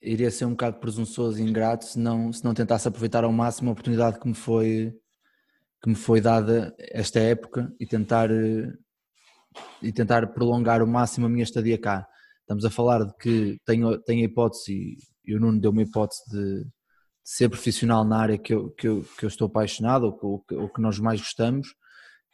iria 0.00 0.30
ser 0.30 0.46
um 0.46 0.50
bocado 0.50 0.78
presunçoso 0.78 1.38
e 1.38 1.42
ingrato 1.42 1.84
se 1.84 1.98
não, 1.98 2.32
se 2.32 2.44
não 2.44 2.54
tentasse 2.54 2.88
aproveitar 2.88 3.22
ao 3.24 3.32
máximo 3.32 3.70
a 3.70 3.72
oportunidade 3.72 4.18
que 4.18 4.26
me 4.26 4.34
foi 4.34 4.94
que 5.82 5.88
me 5.88 5.94
foi 5.96 6.20
dada 6.20 6.74
esta 6.78 7.18
época 7.18 7.74
e 7.78 7.86
tentar 7.86 8.30
eh, 8.30 8.72
e 9.82 9.92
tentar 9.92 10.26
prolongar 10.28 10.82
o 10.82 10.86
máximo 10.86 11.26
a 11.26 11.28
minha 11.28 11.44
estadia 11.44 11.78
cá. 11.78 12.06
Estamos 12.40 12.64
a 12.64 12.70
falar 12.70 13.04
de 13.04 13.16
que 13.16 13.58
tenho, 13.64 13.98
tenho 14.02 14.22
a 14.22 14.24
hipótese, 14.24 14.96
e 15.24 15.34
o 15.34 15.40
Nuno 15.40 15.60
deu 15.60 15.70
uma 15.70 15.82
hipótese 15.82 16.20
de, 16.30 16.64
de 16.64 16.70
ser 17.24 17.48
profissional 17.48 18.04
na 18.04 18.18
área 18.18 18.38
que 18.38 18.52
eu, 18.52 18.70
que 18.70 18.88
eu, 18.88 19.04
que 19.18 19.24
eu 19.24 19.28
estou 19.28 19.46
apaixonado, 19.46 20.04
ou 20.20 20.40
que, 20.40 20.54
ou 20.54 20.68
que 20.68 20.80
nós 20.80 20.98
mais 20.98 21.20
gostamos, 21.20 21.68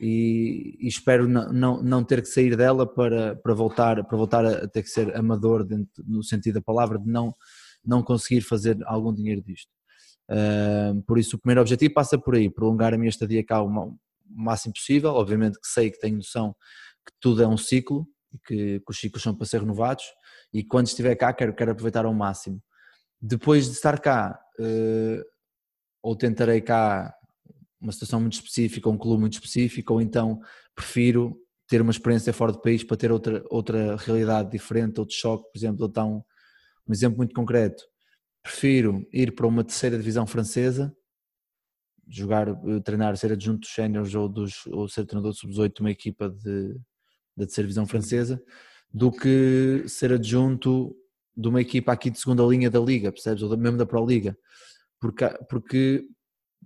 e, 0.01 0.77
e, 0.81 0.87
espero 0.87 1.29
não, 1.29 1.53
não, 1.53 1.83
não 1.83 2.05
ter 2.05 2.23
que 2.23 2.29
sair 2.29 2.57
dela 2.57 2.87
para, 2.87 3.35
para, 3.37 3.55
voltar, 3.55 4.05
para 4.05 4.17
voltar 4.17 4.47
a 4.47 4.69
ter 4.69 4.83
que 4.83 4.89
ser 4.89 5.15
amador 5.17 5.65
dentro, 5.65 6.05
no 6.07 6.23
sentido 6.23 6.55
da 6.55 6.63
palavra, 6.63 6.99
de 6.99 7.09
não, 7.09 7.35
não 7.85 8.03
conseguir 8.03 8.43
fazer 8.43 8.79
algum 8.85 9.13
dinheiro 9.13 9.43
disto. 9.43 9.71
Uh, 10.31 11.03
por 11.03 11.19
isso 11.19 11.37
o 11.37 11.39
primeiro 11.39 11.63
objetivo 11.63 11.95
passa 11.95 12.19
por 12.19 12.35
aí, 12.35 12.51
prolongar 12.51 12.95
a 12.95 12.99
minha 12.99 13.09
estadia 13.09 13.45
cá 13.45 13.63
o 13.63 13.97
máximo 14.29 14.75
possível, 14.75 15.11
obviamente 15.11 15.59
que 15.59 15.67
sei 15.67 15.91
que 15.91 15.99
tenho 15.99 16.17
noção 16.17 16.55
que 17.09 17.19
tudo 17.21 17.43
é 17.43 17.49
um 17.49 17.57
ciclo 17.57 18.07
e 18.33 18.39
que, 18.39 18.81
que, 18.81 18.91
os 18.91 18.99
ciclos 18.99 19.23
são 19.23 19.35
para 19.35 19.47
ser 19.47 19.61
renovados 19.61 20.05
e 20.53 20.63
quando 20.63 20.87
estiver 20.87 21.15
cá 21.17 21.33
quero, 21.33 21.55
quero 21.55 21.73
aproveitar 21.73 22.05
ao 22.05 22.15
máximo. 22.15 22.63
Depois 23.21 23.67
de 23.67 23.73
estar 23.73 23.99
cá, 24.01 24.39
uh, 24.61 25.23
ou 26.03 26.15
tentarei 26.15 26.61
cá 26.61 27.13
uma 27.81 27.93
situação 27.93 28.21
muito 28.21 28.35
específica, 28.35 28.89
um 28.89 28.99
clube 28.99 29.21
muito 29.21 29.35
específico, 29.35 29.95
ou 29.95 30.01
então 30.01 30.41
prefiro 30.75 31.37
ter 31.67 31.81
uma 31.81 31.91
experiência 31.91 32.33
fora 32.33 32.53
do 32.53 32.61
país 32.61 32.85
para 32.85 32.97
ter 32.97 33.11
outra, 33.11 33.43
outra 33.51 33.97
realidade 33.97 34.51
diferente, 34.51 35.01
outro 35.01 35.15
choque, 35.15 35.51
por 35.51 35.59
exemplo, 35.59 35.87
então 35.87 36.25
um 36.87 36.93
exemplo 36.93 37.19
muito 37.19 37.35
concreto, 37.35 37.85
prefiro 38.43 39.07
ir 39.13 39.35
para 39.35 39.47
uma 39.47 39.65
terceira 39.65 39.97
divisão 39.97 40.27
francesa 40.27 40.95
jogar, 42.09 42.49
eh, 42.49 42.81
treinar, 42.83 43.17
ser 43.17 43.33
adjunto 43.33 43.61
dos 43.61 43.71
séniores 43.71 44.15
ou, 44.15 44.29
dos, 44.29 44.67
ou 44.67 44.89
ser 44.89 45.05
treinador 45.05 45.35
sub-18 45.35 45.75
de 45.75 45.81
uma 45.81 45.91
equipa 45.91 46.31
de, 46.31 46.77
da 47.39 47.47
terceira 47.47 47.87
francesa, 47.87 48.43
do 48.93 49.13
que 49.13 49.85
ser 49.87 50.13
adjunto 50.13 50.95
de 51.37 51.49
uma 51.49 51.61
equipa 51.61 51.93
aqui 51.93 52.11
de 52.11 52.19
segunda 52.19 52.43
linha 52.43 52.71
da 52.71 52.81
liga, 52.81 53.13
percebes? 53.13 53.43
Ou 53.43 53.57
mesmo 53.57 53.79
da 53.79 53.87
Pro 53.87 54.05
Liga. 54.05 54.37
Porque, 55.01 55.25
porque 55.49 56.05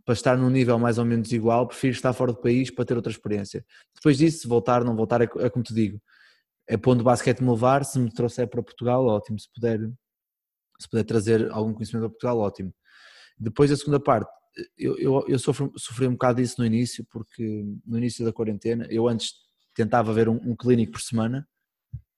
para 0.05 0.15
estar 0.15 0.39
num 0.39 0.49
nível 0.49 0.79
mais 0.79 0.99
ou 0.99 1.05
menos 1.05 1.31
igual, 1.33 1.67
prefiro 1.67 1.95
estar 1.95 2.13
fora 2.13 2.33
do 2.33 2.41
país 2.41 2.71
para 2.71 2.85
ter 2.85 2.97
outra 2.97 3.13
experiência. 3.13 3.65
Depois 3.95 4.17
disso, 4.17 4.49
voltar, 4.49 4.83
não 4.83 4.97
voltar, 4.97 5.21
é, 5.21 5.25
é 5.25 5.51
como 5.51 5.63
te 5.63 5.75
digo, 5.75 6.01
é 6.67 6.77
onde 6.87 7.03
o 7.03 7.05
basquete 7.05 7.41
me 7.41 7.51
levar, 7.51 7.85
se 7.85 7.99
me 7.99 8.11
trouxer 8.13 8.49
para 8.49 8.63
Portugal, 8.63 9.05
ótimo, 9.05 9.39
se 9.39 9.49
puder, 9.53 9.81
se 10.81 10.89
puder 10.89 11.05
trazer 11.05 11.51
algum 11.51 11.75
conhecimento 11.75 12.05
para 12.05 12.11
Portugal, 12.11 12.39
ótimo. 12.39 12.75
Depois 13.39 13.71
a 13.71 13.77
segunda 13.77 14.01
parte, 14.01 14.31
eu, 14.79 14.97
eu, 14.99 15.25
eu 15.29 15.39
sofri, 15.39 15.71
sofri 15.77 16.07
um 16.07 16.13
bocado 16.13 16.41
disso 16.41 16.57
no 16.59 16.67
início, 16.67 17.05
porque 17.11 17.65
no 17.85 17.99
início 17.99 18.25
da 18.25 18.33
quarentena, 18.33 18.87
eu 18.91 19.07
antes 19.07 19.35
tentava 19.75 20.13
ver 20.13 20.29
um, 20.29 20.37
um 20.45 20.57
clínico 20.57 20.93
por 20.93 21.01
semana, 21.01 21.47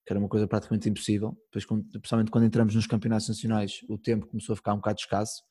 que 0.07 0.13
era 0.13 0.19
uma 0.19 0.29
coisa 0.29 0.47
praticamente 0.47 0.89
impossível, 0.89 1.37
depois, 1.47 1.65
principalmente 1.93 2.31
quando 2.31 2.45
entramos 2.45 2.75
nos 2.75 2.87
campeonatos 2.87 3.29
nacionais, 3.29 3.81
o 3.89 3.97
tempo 3.97 4.27
começou 4.27 4.53
a 4.53 4.57
ficar 4.57 4.75
um 4.75 4.77
bocado 4.77 4.99
escasso, 5.01 5.43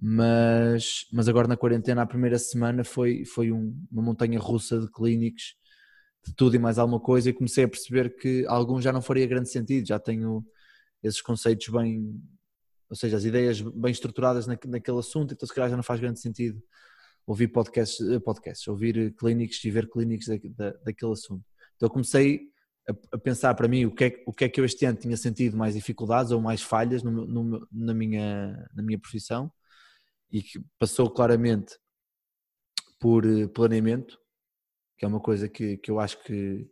mas, 0.00 1.06
mas 1.12 1.28
agora 1.28 1.46
na 1.46 1.56
quarentena, 1.56 2.02
a 2.02 2.06
primeira 2.06 2.38
semana 2.38 2.82
foi, 2.82 3.24
foi 3.24 3.52
um, 3.52 3.78
uma 3.90 4.02
montanha 4.02 4.38
russa 4.38 4.80
de 4.80 4.90
clínicos, 4.90 5.54
de 6.26 6.34
tudo 6.34 6.56
e 6.56 6.58
mais 6.58 6.78
alguma 6.78 6.98
coisa, 6.98 7.30
e 7.30 7.32
comecei 7.32 7.64
a 7.64 7.68
perceber 7.68 8.16
que 8.16 8.44
alguns 8.48 8.82
já 8.82 8.92
não 8.92 9.02
faria 9.02 9.26
grande 9.26 9.50
sentido, 9.50 9.86
já 9.86 9.98
tenho 9.98 10.44
esses 11.02 11.20
conceitos 11.20 11.68
bem, 11.68 12.20
ou 12.90 12.96
seja, 12.96 13.16
as 13.16 13.24
ideias 13.24 13.60
bem 13.60 13.92
estruturadas 13.92 14.46
naquele 14.46 14.98
assunto, 14.98 15.34
então 15.34 15.46
se 15.46 15.54
calhar 15.54 15.70
já 15.70 15.76
não 15.76 15.82
faz 15.84 16.00
grande 16.00 16.18
sentido 16.20 16.60
ouvir 17.26 17.48
podcasts, 17.48 18.00
eh, 18.08 18.18
podcasts 18.20 18.66
ouvir 18.68 19.14
clínicos 19.14 19.62
e 19.64 19.70
ver 19.70 19.88
clínicos 19.88 20.26
da, 20.26 20.36
da, 20.56 20.76
daquele 20.78 21.12
assunto. 21.12 21.44
Então 21.76 21.88
comecei 21.88 22.48
a, 22.88 23.16
a, 23.16 23.18
pensar 23.18 23.54
para 23.54 23.68
mim 23.68 23.86
o 23.86 23.94
que, 23.94 24.04
é, 24.04 24.22
o 24.26 24.32
que 24.32 24.44
é 24.44 24.48
que 24.48 24.60
eu 24.60 24.64
este 24.64 24.84
ano 24.84 24.98
tinha 24.98 25.16
sentido 25.16 25.56
mais 25.56 25.74
dificuldades 25.74 26.32
ou 26.32 26.40
mais 26.40 26.62
falhas 26.62 27.02
no, 27.02 27.10
no, 27.26 27.68
na, 27.72 27.94
minha, 27.94 28.68
na 28.74 28.82
minha 28.82 28.98
profissão 28.98 29.50
e 30.30 30.42
que 30.42 30.62
passou 30.78 31.10
claramente 31.10 31.76
por 33.00 33.24
eh, 33.24 33.46
planeamento, 33.48 34.18
que 34.98 35.04
é 35.04 35.08
uma 35.08 35.20
coisa 35.20 35.48
que, 35.48 35.76
que 35.78 35.90
eu 35.90 35.98
acho 35.98 36.22
que, 36.24 36.68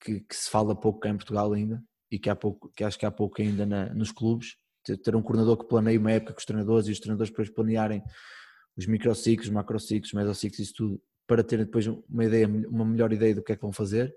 que, 0.00 0.20
que 0.20 0.36
se 0.36 0.50
fala 0.50 0.78
pouco 0.78 1.00
cá 1.00 1.10
em 1.10 1.16
Portugal 1.16 1.52
ainda 1.52 1.82
e 2.10 2.18
que, 2.18 2.28
há 2.28 2.36
pouco, 2.36 2.70
que 2.76 2.84
acho 2.84 2.98
que 2.98 3.06
há 3.06 3.10
pouco 3.10 3.40
ainda 3.40 3.64
na, 3.64 3.92
nos 3.94 4.12
clubes, 4.12 4.56
ter 4.84 5.14
um 5.14 5.22
coordenador 5.22 5.56
que 5.56 5.68
planeie 5.68 5.96
uma 5.96 6.12
época 6.12 6.32
com 6.32 6.38
os 6.38 6.44
treinadores 6.44 6.88
e 6.88 6.92
os 6.92 7.00
treinadores 7.00 7.30
depois 7.30 7.48
planearem 7.50 8.02
os 8.76 8.86
microciclos, 8.86 9.50
macrociclos, 9.50 10.12
mesociclos, 10.12 10.58
isso 10.60 10.74
tudo, 10.74 11.02
para 11.26 11.42
terem 11.42 11.64
depois 11.64 11.86
uma 11.86 12.24
ideia, 12.24 12.46
uma 12.46 12.84
melhor 12.84 13.12
ideia 13.12 13.34
do 13.34 13.42
que 13.42 13.52
é 13.52 13.56
que 13.56 13.62
vão 13.62 13.72
fazer. 13.72 14.14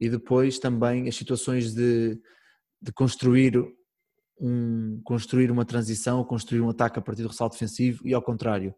E 0.00 0.08
depois 0.08 0.58
também 0.58 1.08
as 1.08 1.16
situações 1.16 1.74
de, 1.74 2.20
de 2.82 2.92
construir 2.92 3.56
um, 4.40 5.00
construir 5.04 5.50
uma 5.50 5.64
transição, 5.64 6.24
construir 6.24 6.60
um 6.60 6.68
ataque 6.68 6.98
a 6.98 7.02
partir 7.02 7.22
do 7.22 7.28
ressalto 7.28 7.54
defensivo 7.54 8.06
e 8.06 8.12
ao 8.12 8.22
contrário, 8.22 8.74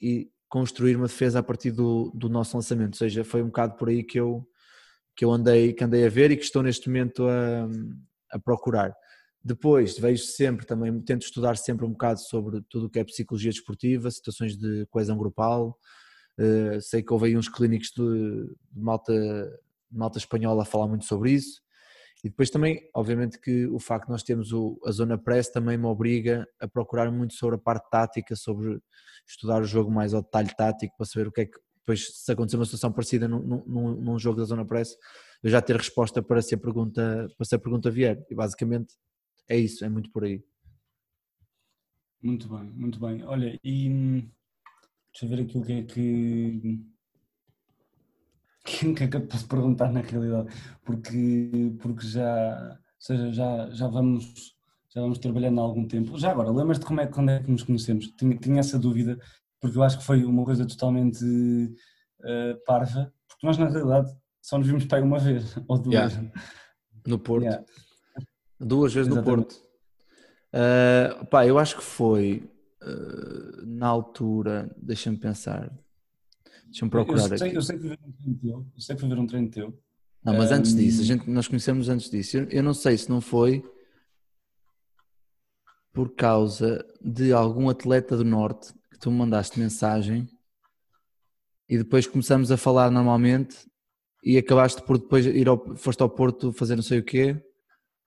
e 0.00 0.30
construir 0.48 0.96
uma 0.96 1.06
defesa 1.06 1.38
a 1.38 1.42
partir 1.42 1.70
do, 1.70 2.10
do 2.14 2.28
nosso 2.28 2.56
lançamento, 2.56 2.94
ou 2.94 2.98
seja, 2.98 3.24
foi 3.24 3.42
um 3.42 3.46
bocado 3.46 3.76
por 3.76 3.88
aí 3.88 4.02
que 4.02 4.18
eu, 4.18 4.46
que 5.14 5.24
eu 5.24 5.30
andei, 5.30 5.72
que 5.72 5.84
andei 5.84 6.06
a 6.06 6.08
ver 6.08 6.30
e 6.30 6.36
que 6.36 6.44
estou 6.44 6.62
neste 6.62 6.88
momento 6.88 7.26
a, 7.28 7.68
a 8.32 8.38
procurar. 8.38 8.94
Depois 9.42 9.98
vejo 9.98 10.24
sempre 10.24 10.66
também, 10.66 11.00
tento 11.00 11.22
estudar 11.22 11.56
sempre 11.56 11.86
um 11.86 11.92
bocado 11.92 12.20
sobre 12.20 12.60
tudo 12.68 12.86
o 12.86 12.90
que 12.90 12.98
é 12.98 13.04
psicologia 13.04 13.50
desportiva, 13.50 14.10
situações 14.10 14.56
de 14.56 14.86
coesão 14.86 15.16
grupal. 15.16 15.78
Uh, 16.38 16.80
sei 16.80 17.02
que 17.02 17.12
houve 17.12 17.26
aí 17.26 17.36
uns 17.36 17.48
clínicos 17.48 17.90
de, 17.96 18.56
malta, 18.72 19.12
malta 19.90 20.18
espanhola 20.18 20.62
a 20.62 20.66
falar 20.66 20.86
muito 20.86 21.04
sobre 21.04 21.32
isso. 21.32 21.60
E 22.22 22.28
depois 22.28 22.50
também, 22.50 22.80
obviamente, 22.94 23.40
que 23.40 23.66
o 23.68 23.78
facto 23.78 24.06
de 24.06 24.12
nós 24.12 24.24
termos 24.24 24.52
o, 24.52 24.78
a 24.84 24.90
zona 24.90 25.16
press 25.16 25.50
também 25.50 25.78
me 25.78 25.86
obriga 25.86 26.46
a 26.60 26.66
procurar 26.66 27.10
muito 27.12 27.34
sobre 27.34 27.56
a 27.56 27.58
parte 27.58 27.88
tática, 27.90 28.34
sobre 28.34 28.80
estudar 29.26 29.62
o 29.62 29.64
jogo 29.64 29.90
mais 29.90 30.12
ao 30.14 30.22
detalhe 30.22 30.50
tático, 30.56 30.96
para 30.96 31.06
saber 31.06 31.28
o 31.28 31.32
que 31.32 31.42
é 31.42 31.46
que, 31.46 31.58
depois, 31.76 32.08
se 32.24 32.32
acontecer 32.32 32.56
uma 32.56 32.64
situação 32.64 32.92
parecida 32.92 33.28
num, 33.28 33.40
num, 33.66 33.94
num 33.94 34.18
jogo 34.18 34.38
da 34.38 34.44
zona 34.44 34.66
press, 34.66 34.96
eu 35.42 35.50
já 35.50 35.62
ter 35.62 35.76
resposta 35.76 36.20
para 36.20 36.42
se 36.42 36.54
a 36.54 36.58
pergunta, 36.58 37.28
para 37.36 37.46
se 37.46 37.54
a 37.54 37.58
pergunta 37.58 37.90
vier. 37.90 38.22
E 38.28 38.34
basicamente 38.34 38.94
é 39.48 39.56
isso, 39.56 39.84
é 39.84 39.88
muito 39.88 40.10
por 40.10 40.24
aí. 40.24 40.42
Muito 42.22 42.48
bem, 42.48 42.64
muito 42.70 42.98
bem. 42.98 43.22
Olha, 43.24 43.58
e 43.62 44.28
deixa 45.12 45.24
eu 45.24 45.28
ver 45.28 45.40
aqui 45.42 45.58
o 45.58 45.62
que 45.62 45.72
é 45.72 45.82
que 45.82 46.80
o 48.86 48.94
que 48.94 49.04
é 49.04 49.08
que 49.08 49.16
eu 49.16 49.26
posso 49.26 49.48
perguntar 49.48 49.90
na 49.90 50.00
realidade? 50.00 50.48
Porque, 50.84 51.76
porque 51.80 52.06
já, 52.06 52.78
seja, 52.98 53.32
já, 53.32 53.70
já 53.70 53.88
vamos 53.88 54.56
já 54.90 55.02
vamos 55.02 55.18
trabalhando 55.18 55.60
há 55.60 55.64
algum 55.64 55.86
tempo. 55.86 56.18
Já 56.18 56.30
agora, 56.30 56.50
lembras-te 56.50 56.86
como 56.86 57.00
é, 57.00 57.06
quando 57.06 57.30
é 57.30 57.42
que 57.42 57.50
nos 57.50 57.62
conhecemos? 57.62 58.08
Tinha, 58.16 58.36
tinha 58.36 58.60
essa 58.60 58.78
dúvida, 58.78 59.18
porque 59.60 59.76
eu 59.76 59.82
acho 59.82 59.98
que 59.98 60.04
foi 60.04 60.24
uma 60.24 60.44
coisa 60.44 60.66
totalmente 60.66 61.24
uh, 61.24 62.64
parva, 62.64 63.12
porque 63.28 63.46
nós 63.46 63.58
na 63.58 63.68
realidade 63.68 64.10
só 64.40 64.58
nos 64.58 64.66
vimos 64.66 64.86
para 64.86 65.04
uma 65.04 65.18
vez, 65.18 65.56
ou 65.68 65.78
duas. 65.78 66.12
Yeah. 66.12 66.32
No 67.06 67.18
Porto. 67.18 67.44
Yeah. 67.44 67.64
Duas 68.60 68.92
vezes 68.92 69.12
Exatamente. 69.12 69.36
no 69.36 69.44
Porto. 69.44 69.68
Uh, 70.52 71.26
pá, 71.26 71.46
eu 71.46 71.58
acho 71.58 71.76
que 71.76 71.82
foi 71.82 72.50
uh, 72.82 73.66
na 73.66 73.86
altura, 73.86 74.74
deixa-me 74.76 75.16
pensar, 75.16 75.70
Deixa-me 76.68 76.90
procurar 76.90 77.30
eu 77.30 77.38
sei, 77.38 77.48
aqui. 77.48 77.56
Eu 77.56 77.62
sei 77.62 77.78
que 77.78 77.88
ver 77.88 77.98
um 78.04 78.12
treino 78.12 78.38
teu. 78.38 78.66
Eu 78.74 78.80
sei 78.80 78.94
que 78.94 79.00
foi 79.00 79.08
ver 79.08 79.18
um 79.18 79.26
treino 79.26 79.50
teu. 79.50 79.82
Não, 80.24 80.36
mas 80.36 80.50
um... 80.50 80.54
antes 80.54 80.74
disso, 80.74 81.00
a 81.00 81.04
gente, 81.04 81.30
nós 81.30 81.48
conhecemos 81.48 81.88
antes 81.88 82.10
disso. 82.10 82.36
Eu, 82.36 82.48
eu 82.50 82.62
não 82.62 82.74
sei 82.74 82.96
se 82.96 83.08
não 83.08 83.20
foi 83.20 83.64
por 85.92 86.14
causa 86.14 86.84
de 87.00 87.32
algum 87.32 87.68
atleta 87.68 88.16
do 88.16 88.24
Norte 88.24 88.72
que 88.90 88.98
tu 88.98 89.10
me 89.10 89.18
mandaste 89.18 89.58
mensagem 89.58 90.28
e 91.68 91.78
depois 91.78 92.06
começamos 92.06 92.52
a 92.52 92.56
falar 92.56 92.90
normalmente 92.90 93.56
e 94.22 94.36
acabaste 94.36 94.82
por 94.82 94.98
depois 94.98 95.26
ir 95.26 95.48
ao, 95.48 95.76
foste 95.76 96.02
ao 96.02 96.10
Porto 96.10 96.52
fazer 96.52 96.76
não 96.76 96.82
sei 96.82 96.98
o 96.98 97.04
quê 97.04 97.42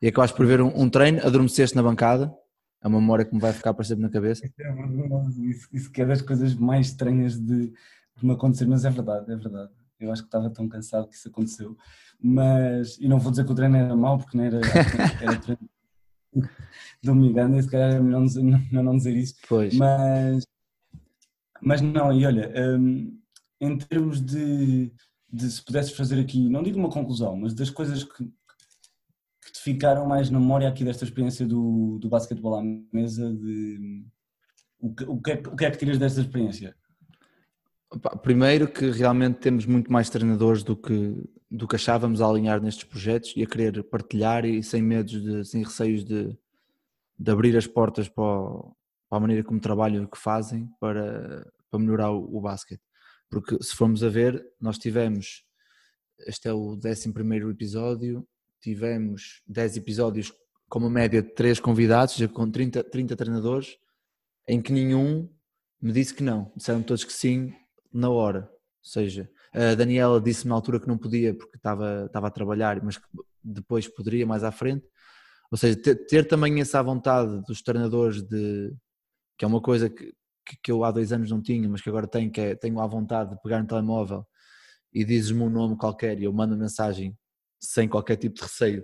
e 0.01 0.07
acabaste 0.07 0.35
por 0.35 0.45
ver 0.45 0.61
um, 0.61 0.71
um 0.75 0.89
treino, 0.89 1.19
adormeceste 1.25 1.75
na 1.75 1.83
bancada. 1.83 2.33
É 2.83 2.87
uma 2.87 2.99
memória 2.99 3.23
que 3.23 3.33
me 3.33 3.39
vai 3.39 3.53
ficar 3.53 3.73
para 3.73 3.85
sempre 3.85 4.01
na 4.01 4.09
cabeça. 4.09 4.49
Isso, 5.39 5.67
isso 5.71 5.91
que 5.91 6.01
é 6.01 6.05
das 6.05 6.21
coisas 6.21 6.55
mais 6.55 6.87
estranhas 6.87 7.37
de, 7.37 7.67
de 7.67 8.25
me 8.25 8.31
acontecer, 8.31 8.65
mas 8.65 8.83
é 8.83 8.89
verdade, 8.89 9.31
é 9.31 9.35
verdade. 9.35 9.71
Eu 9.99 10.11
acho 10.11 10.23
que 10.23 10.27
estava 10.27 10.49
tão 10.49 10.67
cansado 10.67 11.07
que 11.07 11.15
isso 11.15 11.27
aconteceu. 11.27 11.77
Mas, 12.19 12.97
e 12.99 13.07
não 13.07 13.19
vou 13.19 13.29
dizer 13.29 13.45
que 13.45 13.51
o 13.51 13.55
treino 13.55 13.77
era 13.77 13.95
mau, 13.95 14.17
porque 14.17 14.35
não 14.35 14.43
era, 14.43 14.59
era 15.21 15.37
treino 15.37 15.69
e 17.57 17.63
se 17.63 17.69
calhar 17.69 17.93
é 17.93 17.99
melhor 17.99 18.21
não, 18.41 18.59
não 18.83 18.97
dizer 18.97 19.15
isso. 19.15 19.35
Pois. 19.47 19.75
Mas, 19.75 20.43
mas 21.61 21.81
não, 21.81 22.11
e 22.11 22.25
olha, 22.25 22.51
um, 22.79 23.19
em 23.59 23.77
termos 23.77 24.19
de, 24.21 24.91
de 25.31 25.51
se 25.51 25.63
pudesses 25.63 25.91
fazer 25.91 26.19
aqui, 26.19 26.49
não 26.49 26.63
digo 26.63 26.79
uma 26.79 26.89
conclusão, 26.89 27.35
mas 27.35 27.53
das 27.53 27.69
coisas 27.69 28.03
que 28.03 28.31
te 29.51 29.61
ficaram 29.61 30.05
mais 30.05 30.29
na 30.29 30.39
memória 30.39 30.67
aqui 30.67 30.83
desta 30.83 31.03
experiência 31.03 31.45
do, 31.45 31.97
do 31.99 32.09
basquetebol 32.09 32.55
à 32.55 32.63
mesa, 32.93 33.33
de 33.33 34.05
o 34.79 34.93
que, 34.93 35.03
o, 35.03 35.21
que 35.21 35.31
é, 35.31 35.43
o 35.47 35.55
que 35.55 35.65
é 35.65 35.71
que 35.71 35.77
tiras 35.77 35.99
desta 35.99 36.21
experiência? 36.21 36.75
Primeiro 38.23 38.67
que 38.67 38.89
realmente 38.89 39.39
temos 39.39 39.65
muito 39.65 39.91
mais 39.91 40.09
treinadores 40.09 40.63
do 40.63 40.75
que, 40.75 41.15
do 41.49 41.67
que 41.67 41.75
achávamos 41.75 42.21
a 42.21 42.27
alinhar 42.27 42.61
nestes 42.61 42.85
projetos 42.85 43.33
e 43.35 43.43
a 43.43 43.47
querer 43.47 43.83
partilhar 43.83 44.45
e 44.45 44.63
sem 44.63 44.81
medos, 44.81 45.21
de, 45.21 45.45
sem 45.45 45.61
receios 45.63 46.03
de, 46.03 46.35
de 47.19 47.31
abrir 47.31 47.55
as 47.55 47.67
portas 47.67 48.07
para, 48.07 48.23
o, 48.23 48.75
para, 49.09 49.17
a 49.17 49.19
maneira 49.19 49.43
como 49.43 49.59
trabalham 49.59 50.03
e 50.03 50.07
que 50.07 50.17
fazem 50.17 50.67
para, 50.79 51.45
para 51.69 51.79
melhorar 51.79 52.11
o, 52.11 52.37
o 52.37 52.41
basquete. 52.41 52.81
Porque 53.29 53.61
se 53.61 53.75
formos 53.75 54.03
a 54.03 54.09
ver, 54.09 54.43
nós 54.59 54.77
tivemos, 54.77 55.43
este 56.19 56.47
é 56.47 56.53
o 56.53 56.73
11 56.75 57.09
episódio, 57.49 58.27
tivemos 58.61 59.41
10 59.47 59.77
episódios 59.77 60.31
com 60.69 60.79
uma 60.79 60.89
média 60.89 61.21
de 61.21 61.33
3 61.33 61.59
convidados, 61.59 62.17
com 62.27 62.49
30, 62.49 62.83
30 62.83 63.15
treinadores, 63.15 63.77
em 64.47 64.61
que 64.61 64.71
nenhum 64.71 65.29
me 65.81 65.91
disse 65.91 66.13
que 66.13 66.23
não. 66.23 66.51
Disseram 66.55 66.81
todos 66.81 67.03
que 67.03 67.11
sim, 67.11 67.53
na 67.91 68.09
hora. 68.09 68.49
Ou 68.49 68.89
seja, 68.89 69.29
a 69.53 69.75
Daniela 69.75 70.21
disse 70.21 70.47
na 70.47 70.55
altura 70.55 70.79
que 70.79 70.87
não 70.87 70.97
podia 70.97 71.33
porque 71.33 71.57
estava, 71.57 72.05
estava 72.05 72.27
a 72.27 72.31
trabalhar, 72.31 72.81
mas 72.83 72.97
que 72.97 73.05
depois 73.43 73.87
poderia 73.87 74.25
mais 74.25 74.43
à 74.43 74.51
frente. 74.51 74.87
Ou 75.51 75.57
seja, 75.57 75.75
ter, 75.75 75.95
ter 76.05 76.27
também 76.27 76.61
essa 76.61 76.81
vontade 76.81 77.41
dos 77.45 77.61
treinadores 77.61 78.21
de 78.21 78.73
que 79.37 79.43
é 79.43 79.47
uma 79.47 79.61
coisa 79.61 79.89
que, 79.89 80.13
que, 80.63 80.71
eu 80.71 80.83
há 80.83 80.91
dois 80.91 81.11
anos 81.11 81.29
não 81.29 81.41
tinha, 81.41 81.67
mas 81.67 81.81
que 81.81 81.89
agora 81.89 82.07
tenho, 82.07 82.31
que 82.31 82.39
é 82.39 82.55
tenho 82.55 82.79
a 82.79 82.87
vontade 82.87 83.31
de 83.31 83.41
pegar 83.41 83.59
no 83.59 83.67
telemóvel 83.67 84.25
e 84.93 85.03
dizes-me 85.03 85.41
um 85.41 85.49
nome 85.49 85.75
qualquer 85.77 86.19
e 86.19 86.25
eu 86.25 86.33
mando 86.33 86.55
mensagem 86.55 87.17
sem 87.61 87.87
qualquer 87.87 88.17
tipo 88.17 88.35
de 88.35 88.41
receio. 88.41 88.83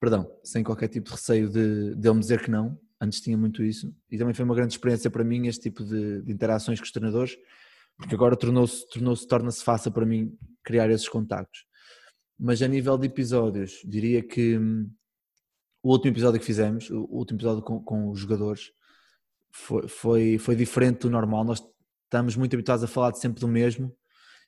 Perdão, 0.00 0.28
sem 0.42 0.64
qualquer 0.64 0.88
tipo 0.88 1.06
de 1.06 1.12
receio 1.12 1.48
de, 1.48 1.94
de 1.94 2.08
ele 2.08 2.14
me 2.14 2.20
dizer 2.20 2.42
que 2.42 2.50
não, 2.50 2.80
Antes 3.02 3.20
tinha 3.20 3.36
muito 3.36 3.64
isso 3.64 3.92
e 4.08 4.16
também 4.16 4.32
foi 4.32 4.44
uma 4.44 4.54
grande 4.54 4.74
experiência 4.74 5.10
para 5.10 5.24
mim 5.24 5.48
este 5.48 5.62
tipo 5.62 5.84
de, 5.84 6.22
de 6.22 6.32
interações 6.32 6.78
com 6.78 6.84
os 6.84 6.92
treinadores, 6.92 7.36
porque 7.96 8.14
agora 8.14 8.36
tornou-se, 8.36 8.88
tornou-se, 8.90 9.26
torna-se 9.26 9.64
fácil 9.64 9.90
para 9.90 10.06
mim 10.06 10.38
criar 10.62 10.88
esses 10.88 11.08
contactos. 11.08 11.66
Mas 12.38 12.62
a 12.62 12.68
nível 12.68 12.96
de 12.96 13.08
episódios, 13.08 13.80
diria 13.84 14.22
que 14.22 14.56
hum, 14.56 14.88
o 15.82 15.90
último 15.90 16.12
episódio 16.12 16.38
que 16.38 16.46
fizemos, 16.46 16.90
o 16.90 17.08
último 17.10 17.38
episódio 17.38 17.60
com, 17.64 17.82
com 17.82 18.08
os 18.08 18.20
jogadores, 18.20 18.70
foi, 19.50 19.88
foi, 19.88 20.38
foi 20.38 20.54
diferente 20.54 21.00
do 21.00 21.10
normal. 21.10 21.42
Nós 21.42 21.60
estamos 22.04 22.36
muito 22.36 22.54
habituados 22.54 22.84
a 22.84 22.86
falar 22.86 23.12
sempre 23.14 23.40
do 23.40 23.48
mesmo 23.48 23.92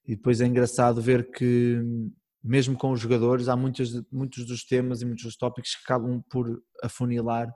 e 0.07 0.15
depois 0.15 0.41
é 0.41 0.47
engraçado 0.47 1.03
ver 1.03 1.29
que 1.33 1.81
hum, 1.83 2.13
mesmo 2.45 2.77
com 2.77 2.93
os 2.93 3.01
jogadores 3.01 3.49
há 3.49 3.57
muitos, 3.57 4.05
muitos 4.13 4.45
dos 4.45 4.65
temas 4.65 5.01
e 5.01 5.07
muitos 5.07 5.25
dos 5.25 5.37
tópicos 5.37 5.75
que 5.75 5.83
acabam 5.83 6.23
por 6.29 6.63
afunilar 6.83 7.51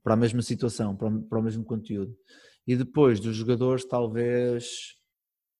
para 0.00 0.14
a 0.14 0.16
mesma 0.16 0.40
situação, 0.42 0.96
para 0.96 1.08
o, 1.08 1.22
para 1.24 1.38
o 1.40 1.42
mesmo 1.42 1.64
conteúdo. 1.64 2.16
E 2.64 2.76
depois 2.76 3.18
dos 3.18 3.34
jogadores, 3.34 3.84
talvez 3.84 4.94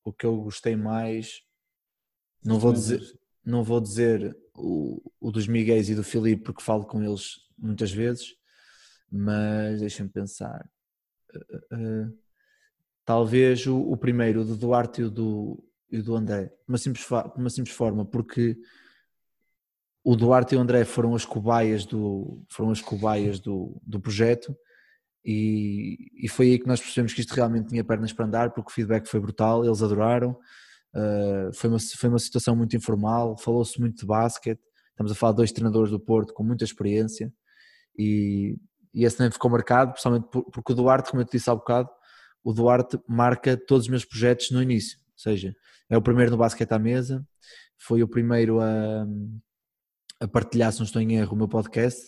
o 0.04 0.12
que 0.12 0.24
eu 0.24 0.36
gostei 0.36 0.76
mais, 0.76 1.42
não 2.44 2.60
vou 2.60 2.72
dizer, 2.72 3.02
não 3.44 3.64
vou 3.64 3.80
dizer 3.80 4.36
o, 4.54 5.02
o 5.20 5.32
dos 5.32 5.48
Miguel 5.48 5.80
e 5.80 5.94
do 5.96 6.04
Filipe, 6.04 6.44
porque 6.44 6.62
falo 6.62 6.86
com 6.86 7.02
eles 7.02 7.40
muitas 7.58 7.90
vezes, 7.90 8.36
mas 9.10 9.80
deixem-me 9.80 10.10
pensar. 10.10 10.68
Uh, 11.34 11.76
uh, 11.76 12.18
talvez 13.04 13.66
o, 13.66 13.76
o, 13.76 13.96
primeiro, 13.96 14.42
o 14.42 14.44
do 14.44 14.56
Duarte 14.56 15.00
e 15.00 15.04
o 15.04 15.10
do, 15.10 15.64
e 15.92 16.00
do 16.00 16.16
André, 16.16 16.50
uma 16.66 16.78
simples, 16.78 17.06
uma 17.36 17.50
simples 17.50 17.76
forma, 17.76 18.04
porque 18.04 18.56
o 20.02 20.16
Duarte 20.16 20.54
e 20.54 20.58
o 20.58 20.60
André 20.60 20.84
foram 20.84 21.14
as 21.14 21.24
cobaias 21.24 21.84
do, 21.84 22.42
foram 22.48 22.70
as 22.70 22.80
cobaias 22.80 23.38
do, 23.38 23.80
do 23.86 24.00
projeto 24.00 24.56
e, 25.24 26.10
e 26.24 26.28
foi 26.28 26.46
aí 26.46 26.58
que 26.58 26.66
nós 26.66 26.80
percebemos 26.80 27.12
que 27.12 27.20
isto 27.20 27.34
realmente 27.34 27.68
tinha 27.68 27.84
pernas 27.84 28.12
para 28.12 28.24
andar 28.24 28.50
porque 28.52 28.70
o 28.70 28.74
feedback 28.74 29.06
foi 29.06 29.20
brutal, 29.20 29.64
eles 29.64 29.82
adoraram 29.82 30.30
uh, 30.94 31.52
foi, 31.54 31.70
uma, 31.70 31.78
foi 31.78 32.08
uma 32.08 32.18
situação 32.18 32.56
muito 32.56 32.74
informal, 32.74 33.36
falou-se 33.36 33.78
muito 33.78 34.00
de 34.00 34.06
basquete, 34.06 34.60
estamos 34.90 35.12
a 35.12 35.14
falar 35.14 35.32
de 35.32 35.36
dois 35.36 35.52
treinadores 35.52 35.90
do 35.90 36.00
Porto 36.00 36.32
com 36.32 36.42
muita 36.42 36.64
experiência 36.64 37.32
e, 37.96 38.56
e 38.94 39.04
esse 39.04 39.18
também 39.18 39.30
ficou 39.30 39.50
marcado, 39.50 39.92
principalmente 39.92 40.26
porque 40.30 40.72
o 40.72 40.74
Duarte, 40.74 41.10
como 41.10 41.22
eu 41.22 41.26
te 41.26 41.32
disse 41.32 41.50
há 41.50 41.54
bocado, 41.54 41.88
o 42.42 42.52
Duarte 42.52 42.98
marca 43.06 43.56
todos 43.56 43.84
os 43.84 43.90
meus 43.90 44.04
projetos 44.04 44.50
no 44.50 44.60
início, 44.60 44.98
seja, 45.22 45.54
é 45.88 45.96
o 45.96 46.02
primeiro 46.02 46.30
no 46.30 46.36
basquete 46.36 46.72
à 46.72 46.78
mesa, 46.78 47.26
foi 47.78 48.02
o 48.02 48.08
primeiro 48.08 48.60
a 48.60 49.06
a 50.22 50.28
partilhar, 50.28 50.72
se 50.72 50.78
não 50.78 50.86
estou 50.86 51.02
em 51.02 51.16
erro, 51.16 51.34
o 51.34 51.36
meu 51.36 51.48
podcast. 51.48 52.00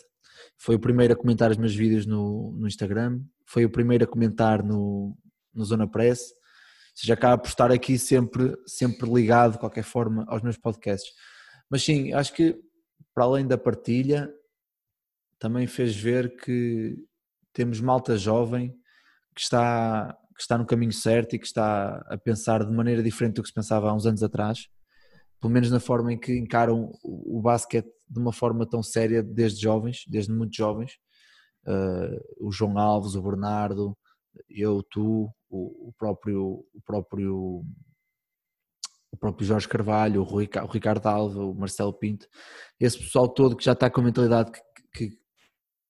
Foi 0.56 0.76
o 0.76 0.78
primeiro 0.78 1.12
a 1.12 1.16
comentar 1.16 1.50
os 1.50 1.56
meus 1.56 1.74
vídeos 1.74 2.06
no, 2.06 2.52
no 2.52 2.68
Instagram. 2.68 3.20
Foi 3.44 3.64
o 3.64 3.70
primeiro 3.70 4.04
a 4.04 4.06
comentar 4.06 4.62
no, 4.62 5.18
no 5.52 5.64
Zona 5.64 5.90
Press. 5.90 6.20
Ou 6.20 6.36
seja, 6.94 7.14
acaba 7.14 7.36
por 7.42 7.48
estar 7.48 7.72
aqui 7.72 7.98
sempre, 7.98 8.56
sempre 8.66 9.12
ligado, 9.12 9.54
de 9.54 9.58
qualquer 9.58 9.82
forma, 9.82 10.24
aos 10.28 10.42
meus 10.42 10.56
podcasts. 10.56 11.12
Mas 11.68 11.82
sim, 11.82 12.12
acho 12.12 12.32
que 12.32 12.56
para 13.12 13.24
além 13.24 13.48
da 13.48 13.58
partilha, 13.58 14.32
também 15.36 15.66
fez 15.66 15.96
ver 15.96 16.36
que 16.36 16.96
temos 17.52 17.80
malta 17.80 18.16
jovem 18.16 18.76
que 19.34 19.40
está, 19.40 20.16
que 20.34 20.42
está 20.42 20.58
no 20.58 20.66
caminho 20.66 20.92
certo 20.92 21.34
e 21.34 21.38
que 21.38 21.46
está 21.46 22.04
a 22.08 22.18
pensar 22.18 22.64
de 22.64 22.72
maneira 22.72 23.02
diferente 23.02 23.36
do 23.36 23.42
que 23.42 23.48
se 23.48 23.54
pensava 23.54 23.88
há 23.88 23.94
uns 23.94 24.06
anos 24.06 24.22
atrás 24.22 24.68
pelo 25.44 25.52
menos 25.52 25.70
na 25.70 25.78
forma 25.78 26.10
em 26.10 26.18
que 26.18 26.34
encaram 26.38 26.90
o, 27.02 27.38
basquete 27.42 27.86
de 28.08 28.18
uma 28.18 28.32
forma 28.32 28.64
tão 28.66 28.82
séria 28.82 29.22
desde 29.22 29.60
jovens, 29.60 30.02
desde 30.08 30.32
muito 30.32 30.56
jovens. 30.56 30.92
Uh, 31.66 32.46
o 32.48 32.50
João 32.50 32.78
Alves, 32.78 33.14
o 33.14 33.20
Bernardo, 33.20 33.94
eu, 34.48 34.82
tu, 34.82 35.30
o, 35.50 35.88
o, 35.88 35.92
próprio, 35.98 36.64
o 36.72 36.80
próprio 36.82 37.62
o 39.12 39.16
próprio 39.18 39.46
Jorge 39.46 39.68
Carvalho, 39.68 40.22
o, 40.22 40.24
Rui, 40.24 40.48
o 40.62 40.66
Ricardo 40.66 41.06
Alva, 41.08 41.44
o 41.44 41.54
Marcelo 41.54 41.92
Pinto, 41.92 42.26
esse 42.80 42.98
pessoal 42.98 43.28
todo 43.28 43.54
que 43.54 43.64
já 43.66 43.72
está 43.72 43.90
com 43.90 44.00
a 44.00 44.04
mentalidade 44.04 44.50
que, 44.50 44.60
que 44.94 45.18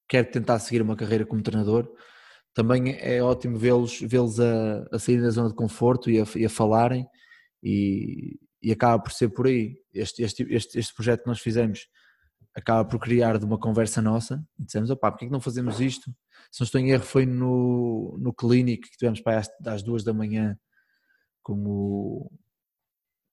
quer 0.09 0.25
tentar 0.33 0.59
seguir 0.59 0.83
uma 0.83 0.97
carreira 0.97 1.25
como 1.25 1.41
treinador, 1.45 1.89
também 2.55 2.97
é 3.01 3.23
ótimo 3.23 3.59
vê-los 3.59 4.01
vê, 4.01 4.19
-los, 4.19 4.41
a, 4.41 4.87
a 4.93 4.99
sair 4.99 5.21
da 5.21 5.31
zona 5.31 5.49
de 5.49 5.55
conforto 5.55 6.09
e 6.09 6.21
a, 6.21 6.25
e 6.37 6.47
a 6.47 6.49
falarem 6.49 7.07
e, 7.63 8.39
e 8.63 8.73
acaba 8.73 9.03
por 9.03 9.13
ser 9.13 9.29
por 9.31 9.47
aí. 9.47 9.77
Este, 9.93 10.23
este, 10.23 10.47
este, 10.49 10.79
este 10.79 10.95
projeto 10.95 11.23
que 11.23 11.29
nós 11.29 11.41
fizemos 11.41 11.89
acaba 12.55 12.89
por 12.89 13.01
criar 13.01 13.39
de 13.39 13.45
uma 13.45 13.59
conversa 13.59 14.01
nossa 14.01 14.47
e 14.59 14.65
dissemos, 14.65 14.89
opá, 14.89 15.11
porquê 15.11 15.27
que 15.27 15.33
não 15.33 15.41
fazemos 15.41 15.81
isto? 15.81 16.15
Se 16.53 16.61
não 16.61 16.65
estou 16.65 16.81
em 16.81 16.91
erro 16.91 17.05
foi 17.05 17.27
no, 17.27 18.17
no 18.21 18.33
clínico 18.33 18.89
que 18.89 18.97
tivemos 18.97 19.21
para 19.21 19.39
às, 19.41 19.51
às 19.67 19.83
duas 19.83 20.05
da 20.05 20.15
manhã 20.15 20.57
com 21.43 21.55
o, 21.67 22.31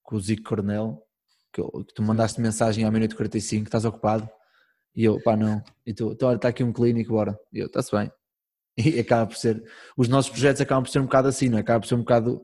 com 0.02 0.16
o 0.16 0.20
Zico 0.20 0.44
Cornel, 0.44 1.02
que, 1.54 1.62
que 1.62 1.94
tu 1.94 2.02
mandaste 2.02 2.42
mensagem 2.42 2.84
à 2.86 2.90
meia-noite 2.90 3.16
45, 3.16 3.66
estás 3.66 3.86
ocupado? 3.86 4.28
E 4.96 5.04
eu, 5.04 5.22
pá, 5.22 5.38
não. 5.38 5.64
E 5.86 5.94
tu, 5.94 6.12
então 6.12 6.28
olha, 6.28 6.36
está 6.36 6.50
aqui 6.50 6.64
um 6.64 6.74
clínico, 6.74 7.14
bora. 7.14 7.40
E 7.54 7.60
eu, 7.60 7.68
está-se 7.68 7.92
bem. 7.92 8.12
E 8.78 9.00
acaba 9.00 9.28
por 9.28 9.36
ser, 9.36 9.62
os 9.98 10.08
nossos 10.08 10.32
projetos 10.32 10.62
acabam 10.62 10.84
por 10.84 10.90
ser 10.90 11.00
um 11.00 11.06
bocado 11.06 11.28
assim, 11.28 11.50
não 11.50 11.58
é? 11.58 11.62
Acaba 11.62 11.82
por 11.82 11.88
ser 11.88 11.96
um 11.96 12.00
bocado 12.00 12.42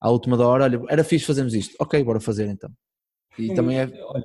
à 0.00 0.10
última 0.10 0.36
da 0.36 0.46
hora, 0.46 0.64
olha, 0.64 0.82
era 0.88 1.04
fixe 1.04 1.26
fazermos 1.26 1.54
isto, 1.54 1.74
ok, 1.78 2.02
bora 2.02 2.20
fazer 2.20 2.48
então. 2.48 2.70
E 3.38 3.48
Sim, 3.48 3.54
também 3.54 3.78
é. 3.78 3.84
Olha, 3.84 4.24